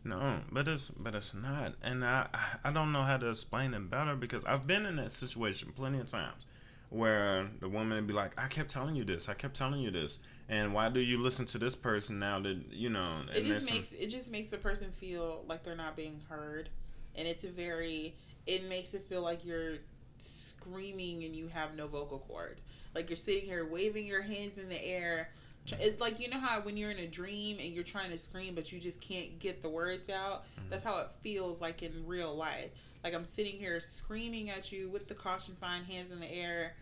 no, 0.03 0.39
but 0.51 0.67
it's 0.67 0.91
but 0.97 1.15
it's 1.15 1.33
not, 1.33 1.73
and 1.81 2.05
I 2.05 2.27
I 2.63 2.71
don't 2.71 2.91
know 2.91 3.03
how 3.03 3.17
to 3.17 3.29
explain 3.29 3.73
it 3.73 3.89
better 3.89 4.15
because 4.15 4.43
I've 4.45 4.65
been 4.65 4.85
in 4.85 4.95
that 4.97 5.11
situation 5.11 5.73
plenty 5.75 5.99
of 5.99 6.07
times, 6.07 6.45
where 6.89 7.49
the 7.59 7.67
woman 7.69 7.97
would 7.97 8.07
be 8.07 8.13
like, 8.13 8.31
"I 8.39 8.47
kept 8.47 8.71
telling 8.71 8.95
you 8.95 9.03
this, 9.03 9.29
I 9.29 9.33
kept 9.33 9.57
telling 9.57 9.81
you 9.81 9.91
this, 9.91 10.19
and 10.47 10.73
why 10.73 10.89
do 10.89 10.99
you 10.99 11.21
listen 11.21 11.45
to 11.47 11.57
this 11.57 11.75
person 11.75 12.17
now 12.19 12.39
that 12.39 12.57
you 12.71 12.89
know?" 12.89 13.23
It 13.33 13.45
just 13.45 13.65
makes 13.65 13.91
it 13.91 14.07
just 14.07 14.31
makes 14.31 14.49
the 14.49 14.57
person 14.57 14.91
feel 14.91 15.43
like 15.47 15.63
they're 15.63 15.75
not 15.75 15.95
being 15.95 16.21
heard, 16.29 16.69
and 17.15 17.27
it's 17.27 17.43
a 17.43 17.49
very 17.49 18.15
it 18.47 18.63
makes 18.67 18.93
it 18.93 19.05
feel 19.07 19.21
like 19.21 19.45
you're 19.45 19.77
screaming 20.17 21.23
and 21.23 21.35
you 21.35 21.47
have 21.47 21.75
no 21.75 21.87
vocal 21.87 22.19
cords, 22.19 22.65
like 22.95 23.09
you're 23.09 23.17
sitting 23.17 23.45
here 23.45 23.65
waving 23.65 24.05
your 24.05 24.21
hands 24.21 24.57
in 24.57 24.69
the 24.69 24.83
air 24.83 25.29
it's 25.67 26.01
like 26.01 26.19
you 26.19 26.29
know 26.29 26.39
how 26.39 26.61
when 26.61 26.77
you're 26.77 26.91
in 26.91 26.99
a 26.99 27.07
dream 27.07 27.57
and 27.59 27.73
you're 27.73 27.83
trying 27.83 28.09
to 28.09 28.17
scream 28.17 28.55
but 28.55 28.71
you 28.71 28.79
just 28.79 28.99
can't 29.01 29.39
get 29.39 29.61
the 29.61 29.69
words 29.69 30.09
out. 30.09 30.43
Mm-hmm. 30.43 30.69
That's 30.69 30.83
how 30.83 30.97
it 30.99 31.11
feels 31.21 31.61
like 31.61 31.83
in 31.83 32.05
real 32.05 32.35
life. 32.35 32.71
Like 33.03 33.13
I'm 33.13 33.25
sitting 33.25 33.57
here 33.57 33.79
screaming 33.79 34.49
at 34.49 34.71
you 34.71 34.89
with 34.89 35.07
the 35.07 35.13
caution 35.13 35.57
sign, 35.57 35.83
hands 35.83 36.11
in 36.11 36.19
the 36.19 36.31
air, 36.31 36.75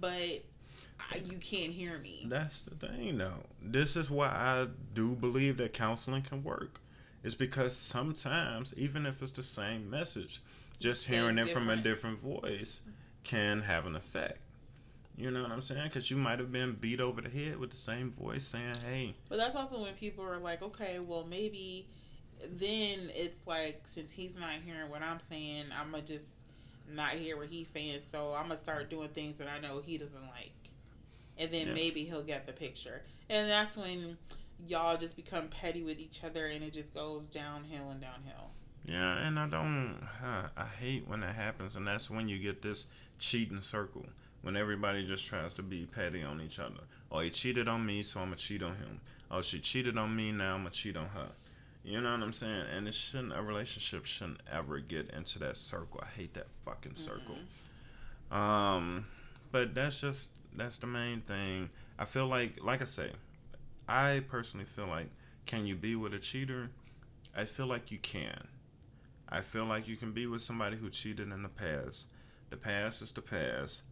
but 0.00 0.42
I, 1.12 1.18
you 1.24 1.38
can't 1.38 1.72
hear 1.72 1.98
me. 1.98 2.24
That's 2.26 2.60
the 2.62 2.74
thing, 2.74 3.18
though. 3.18 3.44
This 3.62 3.96
is 3.96 4.10
why 4.10 4.28
I 4.28 4.66
do 4.94 5.14
believe 5.14 5.56
that 5.58 5.72
counseling 5.72 6.22
can 6.22 6.42
work. 6.42 6.80
It's 7.22 7.34
because 7.34 7.76
sometimes, 7.76 8.72
even 8.76 9.06
if 9.06 9.22
it's 9.22 9.30
the 9.32 9.42
same 9.42 9.90
message, 9.90 10.40
just 10.78 11.06
hearing 11.06 11.38
it 11.38 11.46
different. 11.46 11.68
from 11.68 11.78
a 11.78 11.82
different 11.82 12.18
voice 12.18 12.80
can 13.24 13.60
have 13.62 13.86
an 13.86 13.96
effect. 13.96 14.38
You 15.20 15.30
know 15.30 15.42
what 15.42 15.52
I'm 15.52 15.60
saying? 15.60 15.84
Because 15.84 16.10
you 16.10 16.16
might 16.16 16.38
have 16.38 16.50
been 16.50 16.72
beat 16.72 16.98
over 16.98 17.20
the 17.20 17.28
head 17.28 17.58
with 17.58 17.70
the 17.70 17.76
same 17.76 18.10
voice 18.10 18.46
saying, 18.46 18.74
"Hey." 18.86 19.14
But 19.28 19.36
that's 19.36 19.54
also 19.54 19.82
when 19.82 19.92
people 19.94 20.24
are 20.24 20.38
like, 20.38 20.62
"Okay, 20.62 20.98
well, 20.98 21.24
maybe." 21.24 21.86
Then 22.48 23.10
it's 23.14 23.46
like, 23.46 23.82
since 23.84 24.12
he's 24.12 24.34
not 24.34 24.54
hearing 24.64 24.88
what 24.88 25.02
I'm 25.02 25.18
saying, 25.28 25.66
I'm 25.78 25.90
gonna 25.90 26.02
just 26.02 26.26
not 26.88 27.10
hear 27.10 27.36
what 27.36 27.48
he's 27.48 27.68
saying. 27.68 28.00
So 28.06 28.32
I'm 28.32 28.44
gonna 28.44 28.56
start 28.56 28.88
doing 28.88 29.10
things 29.10 29.36
that 29.38 29.48
I 29.48 29.60
know 29.60 29.80
he 29.80 29.98
doesn't 29.98 30.22
like, 30.22 30.70
and 31.36 31.52
then 31.52 31.68
yeah. 31.68 31.74
maybe 31.74 32.04
he'll 32.04 32.22
get 32.22 32.46
the 32.46 32.54
picture. 32.54 33.02
And 33.28 33.50
that's 33.50 33.76
when 33.76 34.16
y'all 34.66 34.96
just 34.96 35.16
become 35.16 35.48
petty 35.48 35.82
with 35.82 36.00
each 36.00 36.24
other, 36.24 36.46
and 36.46 36.64
it 36.64 36.72
just 36.72 36.94
goes 36.94 37.26
downhill 37.26 37.90
and 37.90 38.00
downhill. 38.00 38.52
Yeah, 38.86 39.18
and 39.18 39.38
I 39.38 39.46
don't. 39.46 39.98
I 40.56 40.66
hate 40.78 41.06
when 41.06 41.20
that 41.20 41.34
happens, 41.34 41.76
and 41.76 41.86
that's 41.86 42.08
when 42.08 42.26
you 42.26 42.38
get 42.38 42.62
this 42.62 42.86
cheating 43.18 43.60
circle 43.60 44.06
when 44.42 44.56
everybody 44.56 45.06
just 45.06 45.26
tries 45.26 45.54
to 45.54 45.62
be 45.62 45.86
petty 45.86 46.22
on 46.22 46.40
each 46.40 46.58
other. 46.58 46.80
Oh, 47.12 47.20
he 47.20 47.30
cheated 47.30 47.68
on 47.68 47.84
me, 47.84 48.02
so 48.02 48.20
I'm 48.20 48.26
gonna 48.26 48.36
cheat 48.36 48.62
on 48.62 48.76
him. 48.76 49.00
Oh, 49.30 49.42
she 49.42 49.60
cheated 49.60 49.98
on 49.98 50.14
me, 50.14 50.32
now 50.32 50.54
I'm 50.54 50.60
gonna 50.60 50.70
cheat 50.70 50.96
on 50.96 51.08
her. 51.08 51.28
You 51.82 52.00
know 52.00 52.12
what 52.12 52.22
I'm 52.22 52.32
saying? 52.32 52.64
And 52.76 52.88
it 52.88 52.94
shouldn't 52.94 53.32
a 53.32 53.42
relationship 53.42 54.04
shouldn't 54.04 54.40
ever 54.50 54.80
get 54.80 55.10
into 55.10 55.38
that 55.40 55.56
circle. 55.56 56.00
I 56.02 56.08
hate 56.08 56.34
that 56.34 56.46
fucking 56.64 56.96
circle. 56.96 57.36
Mm-hmm. 58.30 58.36
Um, 58.36 59.06
but 59.50 59.74
that's 59.74 60.00
just 60.00 60.30
that's 60.54 60.78
the 60.78 60.86
main 60.86 61.20
thing. 61.22 61.70
I 61.98 62.04
feel 62.04 62.26
like, 62.26 62.62
like 62.62 62.82
I 62.82 62.86
say, 62.86 63.10
I 63.88 64.22
personally 64.28 64.66
feel 64.66 64.86
like, 64.86 65.08
can 65.46 65.66
you 65.66 65.74
be 65.74 65.96
with 65.96 66.14
a 66.14 66.18
cheater? 66.18 66.70
I 67.36 67.44
feel 67.44 67.66
like 67.66 67.90
you 67.90 67.98
can. 67.98 68.46
I 69.28 69.40
feel 69.40 69.64
like 69.64 69.86
you 69.86 69.96
can 69.96 70.12
be 70.12 70.26
with 70.26 70.42
somebody 70.42 70.76
who 70.76 70.90
cheated 70.90 71.30
in 71.30 71.42
the 71.42 71.48
past. 71.48 72.08
The 72.50 72.56
past 72.56 73.00
is 73.00 73.12
the 73.12 73.22
past 73.22 73.82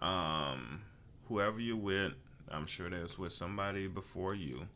um, 0.00 0.82
whoever 1.26 1.60
you're 1.60 1.76
with, 1.76 2.12
I'm 2.50 2.66
sure 2.66 2.88
there's 2.88 3.18
with 3.18 3.32
somebody 3.32 3.86
before 3.86 4.34
you. 4.34 4.68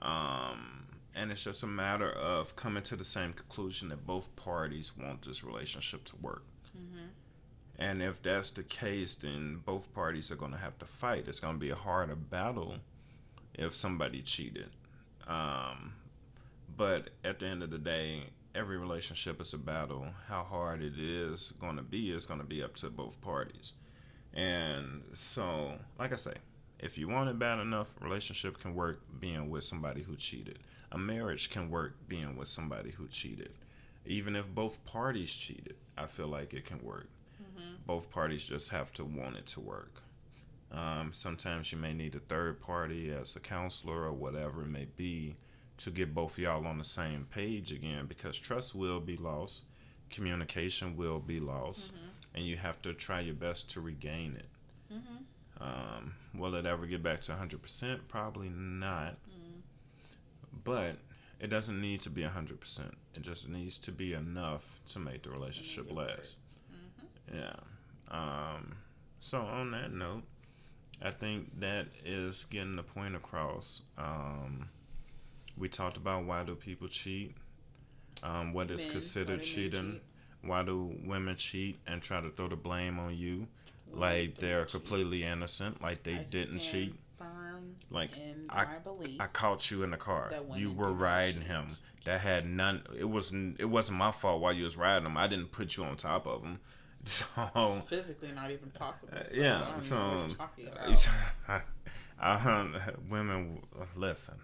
Um, 0.00 0.86
and 1.14 1.30
it's 1.30 1.44
just 1.44 1.62
a 1.62 1.66
matter 1.66 2.10
of 2.10 2.56
coming 2.56 2.82
to 2.84 2.96
the 2.96 3.04
same 3.04 3.32
conclusion 3.32 3.88
that 3.90 4.06
both 4.06 4.34
parties 4.36 4.92
want 4.96 5.22
this 5.22 5.44
relationship 5.44 6.04
to 6.04 6.16
work. 6.16 6.44
Mm-hmm. 6.76 7.06
And 7.78 8.02
if 8.02 8.22
that's 8.22 8.50
the 8.50 8.62
case, 8.62 9.14
then 9.14 9.60
both 9.64 9.92
parties 9.94 10.30
are 10.30 10.36
going 10.36 10.52
to 10.52 10.58
have 10.58 10.78
to 10.78 10.86
fight. 10.86 11.24
It's 11.28 11.40
going 11.40 11.54
to 11.54 11.60
be 11.60 11.70
a 11.70 11.76
harder 11.76 12.16
battle 12.16 12.76
if 13.54 13.74
somebody 13.74 14.22
cheated. 14.22 14.70
Um, 15.26 15.94
but 16.76 17.10
at 17.24 17.40
the 17.40 17.46
end 17.46 17.62
of 17.62 17.70
the 17.70 17.78
day, 17.78 18.24
every 18.54 18.78
relationship 18.78 19.40
is 19.40 19.52
a 19.52 19.58
battle. 19.58 20.06
How 20.28 20.42
hard 20.42 20.82
it 20.82 20.98
is 20.98 21.52
going 21.60 21.76
to 21.76 21.82
be 21.82 22.10
is 22.10 22.26
going 22.26 22.40
to 22.40 22.46
be 22.46 22.62
up 22.62 22.76
to 22.76 22.90
both 22.90 23.20
parties. 23.20 23.72
And 24.34 25.02
so, 25.12 25.72
like 25.98 26.12
I 26.12 26.16
say, 26.16 26.34
if 26.78 26.98
you 26.98 27.08
want 27.08 27.28
it 27.28 27.38
bad 27.38 27.60
enough, 27.60 27.94
relationship 28.00 28.58
can 28.58 28.74
work 28.74 29.00
being 29.20 29.50
with 29.50 29.64
somebody 29.64 30.02
who 30.02 30.16
cheated. 30.16 30.58
A 30.90 30.98
marriage 30.98 31.50
can 31.50 31.70
work 31.70 31.94
being 32.08 32.36
with 32.36 32.48
somebody 32.48 32.90
who 32.90 33.06
cheated. 33.08 33.52
Even 34.04 34.34
if 34.34 34.52
both 34.52 34.84
parties 34.84 35.32
cheated, 35.32 35.76
I 35.96 36.06
feel 36.06 36.26
like 36.26 36.54
it 36.54 36.64
can 36.64 36.82
work. 36.82 37.08
Mm-hmm. 37.40 37.74
Both 37.86 38.10
parties 38.10 38.46
just 38.46 38.70
have 38.70 38.92
to 38.94 39.04
want 39.04 39.36
it 39.36 39.46
to 39.46 39.60
work. 39.60 40.02
Um, 40.72 41.12
sometimes 41.12 41.70
you 41.70 41.78
may 41.78 41.92
need 41.92 42.14
a 42.14 42.20
third 42.20 42.60
party 42.60 43.12
as 43.12 43.36
a 43.36 43.40
counselor 43.40 44.04
or 44.04 44.12
whatever 44.12 44.62
it 44.62 44.68
may 44.68 44.86
be 44.96 45.36
to 45.78 45.90
get 45.90 46.14
both 46.14 46.38
y'all 46.38 46.66
on 46.66 46.78
the 46.78 46.84
same 46.84 47.26
page 47.30 47.72
again 47.72 48.06
because 48.06 48.38
trust 48.38 48.74
will 48.74 49.00
be 49.00 49.16
lost, 49.16 49.62
communication 50.10 50.96
will 50.96 51.20
be 51.20 51.38
lost. 51.38 51.94
Mm-hmm 51.94 52.11
and 52.34 52.44
you 52.44 52.56
have 52.56 52.80
to 52.82 52.92
try 52.92 53.20
your 53.20 53.34
best 53.34 53.70
to 53.70 53.80
regain 53.80 54.36
it. 54.36 54.48
Mm-hmm. 54.92 55.62
Um, 55.62 56.14
will 56.34 56.54
it 56.54 56.66
ever 56.66 56.86
get 56.86 57.02
back 57.02 57.20
to 57.22 57.32
100%? 57.32 58.00
Probably 58.08 58.48
not. 58.48 59.16
Mm. 59.28 59.60
But 60.64 60.96
it 61.40 61.48
doesn't 61.48 61.80
need 61.80 62.00
to 62.02 62.10
be 62.10 62.22
100%. 62.22 62.80
It 63.14 63.22
just 63.22 63.48
needs 63.48 63.78
to 63.78 63.92
be 63.92 64.14
enough 64.14 64.80
to 64.90 64.98
make 64.98 65.22
the 65.22 65.30
relationship 65.30 65.92
last. 65.92 66.36
Mm-hmm. 66.72 67.38
Yeah. 67.38 67.54
Um, 68.10 68.76
so, 69.20 69.40
on 69.40 69.70
that 69.70 69.92
note, 69.92 70.22
I 71.00 71.10
think 71.10 71.60
that 71.60 71.86
is 72.04 72.44
getting 72.50 72.76
the 72.76 72.82
point 72.82 73.14
across. 73.14 73.82
Um, 73.98 74.68
we 75.56 75.68
talked 75.68 75.96
about 75.96 76.24
why 76.24 76.44
do 76.44 76.54
people 76.54 76.88
cheat, 76.88 77.34
um, 78.22 78.52
what 78.52 78.70
is 78.70 78.84
considered 78.86 79.42
cheating 79.42 80.00
why 80.44 80.62
do 80.62 80.94
women 81.04 81.36
cheat 81.36 81.78
and 81.86 82.02
try 82.02 82.20
to 82.20 82.30
throw 82.30 82.48
the 82.48 82.56
blame 82.56 82.98
on 82.98 83.16
you? 83.16 83.46
Like 83.92 84.38
they're 84.38 84.64
completely 84.64 85.22
innocent 85.24 85.82
like 85.82 86.02
they 86.02 86.14
I 86.14 86.24
didn't 86.24 86.60
cheat. 86.60 86.94
like 87.90 88.10
I, 88.48 88.66
I 89.20 89.26
caught 89.26 89.70
you 89.70 89.82
in 89.82 89.90
the 89.90 89.96
car. 89.96 90.30
you 90.56 90.72
were 90.72 90.92
riding 90.92 91.42
him. 91.42 91.68
That 92.04 92.20
had 92.20 92.46
none 92.46 92.82
it 92.98 93.04
wasn't 93.04 93.60
it 93.60 93.66
wasn't 93.66 93.98
my 93.98 94.10
fault 94.10 94.40
while 94.40 94.52
you 94.52 94.64
was 94.64 94.76
riding 94.76 95.06
him. 95.06 95.16
I 95.16 95.26
didn't 95.26 95.52
put 95.52 95.76
you 95.76 95.84
on 95.84 95.96
top 95.96 96.26
of 96.26 96.42
him. 96.42 96.60
So 97.04 97.26
it's 97.56 97.88
physically 97.88 98.30
not 98.32 98.52
even 98.52 98.70
possible 98.70 99.18
so 99.24 99.34
yeah 99.34 99.76
so 99.80 100.28
uh, 102.20 102.68
women 103.10 103.60
listen 103.96 104.36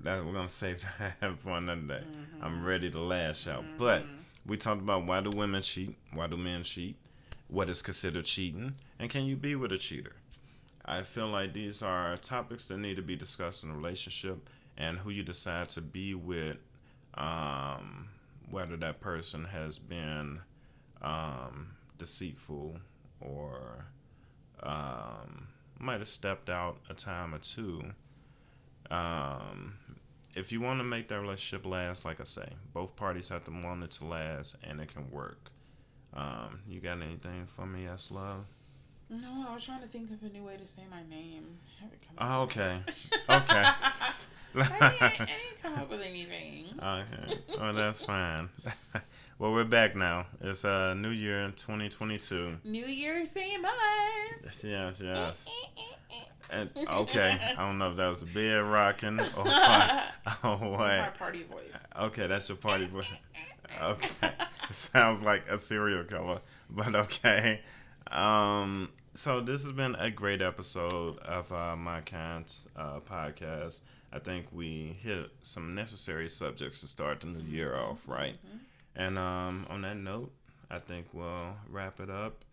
that 0.00 0.24
we're 0.24 0.32
gonna 0.32 0.48
save 0.48 0.84
that 0.98 1.38
for 1.38 1.58
another 1.58 1.80
day. 1.80 2.04
Mm-hmm. 2.04 2.44
i'm 2.44 2.64
ready 2.64 2.90
to 2.90 3.00
lash 3.00 3.46
out 3.46 3.62
mm-hmm. 3.62 3.78
but 3.78 4.02
we 4.46 4.56
talked 4.56 4.80
about 4.80 5.06
why 5.06 5.20
do 5.20 5.30
women 5.30 5.62
cheat, 5.62 5.96
why 6.12 6.26
do 6.26 6.36
men 6.36 6.62
cheat, 6.62 6.96
what 7.48 7.70
is 7.70 7.82
considered 7.82 8.24
cheating, 8.24 8.74
and 8.98 9.10
can 9.10 9.24
you 9.24 9.36
be 9.36 9.54
with 9.54 9.72
a 9.72 9.78
cheater? 9.78 10.16
I 10.84 11.02
feel 11.02 11.28
like 11.28 11.52
these 11.52 11.82
are 11.82 12.16
topics 12.16 12.68
that 12.68 12.78
need 12.78 12.96
to 12.96 13.02
be 13.02 13.14
discussed 13.14 13.62
in 13.62 13.70
a 13.70 13.74
relationship, 13.74 14.48
and 14.76 14.98
who 14.98 15.10
you 15.10 15.22
decide 15.22 15.68
to 15.70 15.80
be 15.80 16.14
with 16.14 16.56
um, 17.14 18.08
whether 18.50 18.76
that 18.78 19.00
person 19.00 19.44
has 19.44 19.78
been 19.78 20.40
um, 21.02 21.72
deceitful 21.98 22.78
or 23.20 23.86
um, 24.62 25.48
might 25.78 26.00
have 26.00 26.08
stepped 26.08 26.48
out 26.48 26.78
a 26.88 26.94
time 26.94 27.34
or 27.34 27.38
two. 27.38 27.82
If 30.34 30.50
you 30.50 30.60
want 30.60 30.80
to 30.80 30.84
make 30.84 31.08
that 31.08 31.20
relationship 31.20 31.66
last, 31.66 32.04
like 32.04 32.20
I 32.20 32.24
say, 32.24 32.48
both 32.72 32.96
parties 32.96 33.28
have 33.28 33.44
to 33.44 33.50
want 33.50 33.84
it 33.84 33.90
to 33.92 34.06
last 34.06 34.56
and 34.64 34.80
it 34.80 34.92
can 34.92 35.10
work. 35.10 35.50
Um, 36.14 36.60
you 36.66 36.80
got 36.80 37.02
anything 37.02 37.46
for 37.46 37.66
me, 37.66 37.86
S 37.86 38.10
Love? 38.10 38.44
No, 39.10 39.46
I 39.46 39.52
was 39.52 39.64
trying 39.64 39.82
to 39.82 39.88
think 39.88 40.10
of 40.10 40.22
a 40.22 40.28
new 40.30 40.44
way 40.44 40.56
to 40.56 40.66
say 40.66 40.82
my 40.90 41.02
name. 41.14 41.58
Oh, 42.18 42.42
okay. 42.42 42.80
Okay. 43.28 43.62
I, 44.54 44.62
didn't, 44.62 44.82
I 44.82 45.08
didn't 45.18 45.62
come 45.62 45.74
up 45.76 45.90
with 45.90 46.02
anything. 46.02 46.66
Okay. 46.78 47.38
Well, 47.58 47.72
that's 47.72 48.02
fine. 48.02 48.50
well, 49.38 49.52
we're 49.52 49.64
back 49.64 49.96
now. 49.96 50.26
It's 50.42 50.64
uh 50.64 50.92
New 50.94 51.08
Year 51.08 51.46
2022. 51.56 52.58
New 52.64 52.84
Year, 52.84 53.24
same 53.24 53.62
month. 53.62 53.74
Yes, 54.44 54.64
yes, 54.64 55.02
yes. 55.02 55.46
And, 56.10 56.26
okay, 56.54 57.38
I 57.56 57.66
don't 57.66 57.78
know 57.78 57.90
if 57.90 57.96
that 57.96 58.08
was 58.08 58.20
the 58.20 58.26
bed 58.26 58.62
rocking 58.62 59.20
or 59.20 59.24
what. 59.24 60.04
Oh, 60.44 60.58
That's 60.78 61.12
my 61.12 61.18
party 61.18 61.42
voice. 61.44 61.70
Okay, 61.98 62.26
that's 62.26 62.48
your 62.48 62.56
party 62.56 62.86
voice. 62.86 63.06
Okay, 63.82 64.30
sounds 64.70 65.22
like 65.22 65.48
a 65.48 65.58
serial 65.58 66.04
killer, 66.04 66.40
but 66.70 66.94
okay. 66.94 67.60
Um, 68.10 68.90
so 69.14 69.40
this 69.40 69.62
has 69.64 69.72
been 69.72 69.94
a 69.96 70.10
great 70.10 70.40
episode 70.42 71.18
of 71.18 71.52
uh, 71.52 71.76
my 71.76 72.00
kind's 72.02 72.66
uh, 72.76 73.00
podcast. 73.00 73.80
I 74.12 74.18
think 74.18 74.46
we 74.52 74.96
hit 75.02 75.30
some 75.42 75.74
necessary 75.74 76.28
subjects 76.28 76.80
to 76.82 76.86
start 76.86 77.20
the 77.20 77.28
new 77.28 77.44
year 77.50 77.74
off, 77.76 78.08
right? 78.08 78.36
And 78.94 79.18
um, 79.18 79.66
on 79.70 79.82
that 79.82 79.96
note, 79.96 80.30
I 80.70 80.78
think 80.78 81.06
we'll 81.12 81.56
wrap 81.68 81.98
it 82.00 82.10
up. 82.10 82.44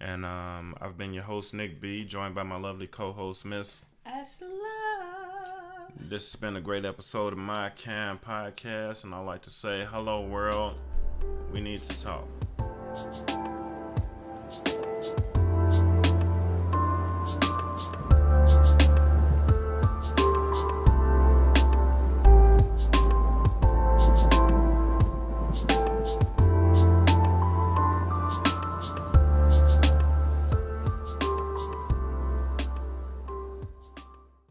And 0.00 0.24
um, 0.26 0.76
I've 0.80 0.98
been 0.98 1.14
your 1.14 1.24
host 1.24 1.54
Nick 1.54 1.80
B, 1.80 2.04
joined 2.04 2.34
by 2.34 2.42
my 2.42 2.58
lovely 2.58 2.86
co-host 2.86 3.44
Miss 3.44 3.84
As 4.04 4.42
love. 4.42 5.90
this 5.98 6.30
has 6.32 6.36
been 6.38 6.56
a 6.56 6.60
great 6.60 6.84
episode 6.84 7.32
of 7.32 7.38
my 7.38 7.70
Cam 7.70 8.18
podcast, 8.18 9.04
and 9.04 9.14
I'd 9.14 9.24
like 9.24 9.42
to 9.42 9.50
say, 9.50 9.86
hello, 9.90 10.20
world. 10.20 10.74
We 11.52 11.60
need 11.60 11.82
to 11.84 12.02
talk. 12.02 12.26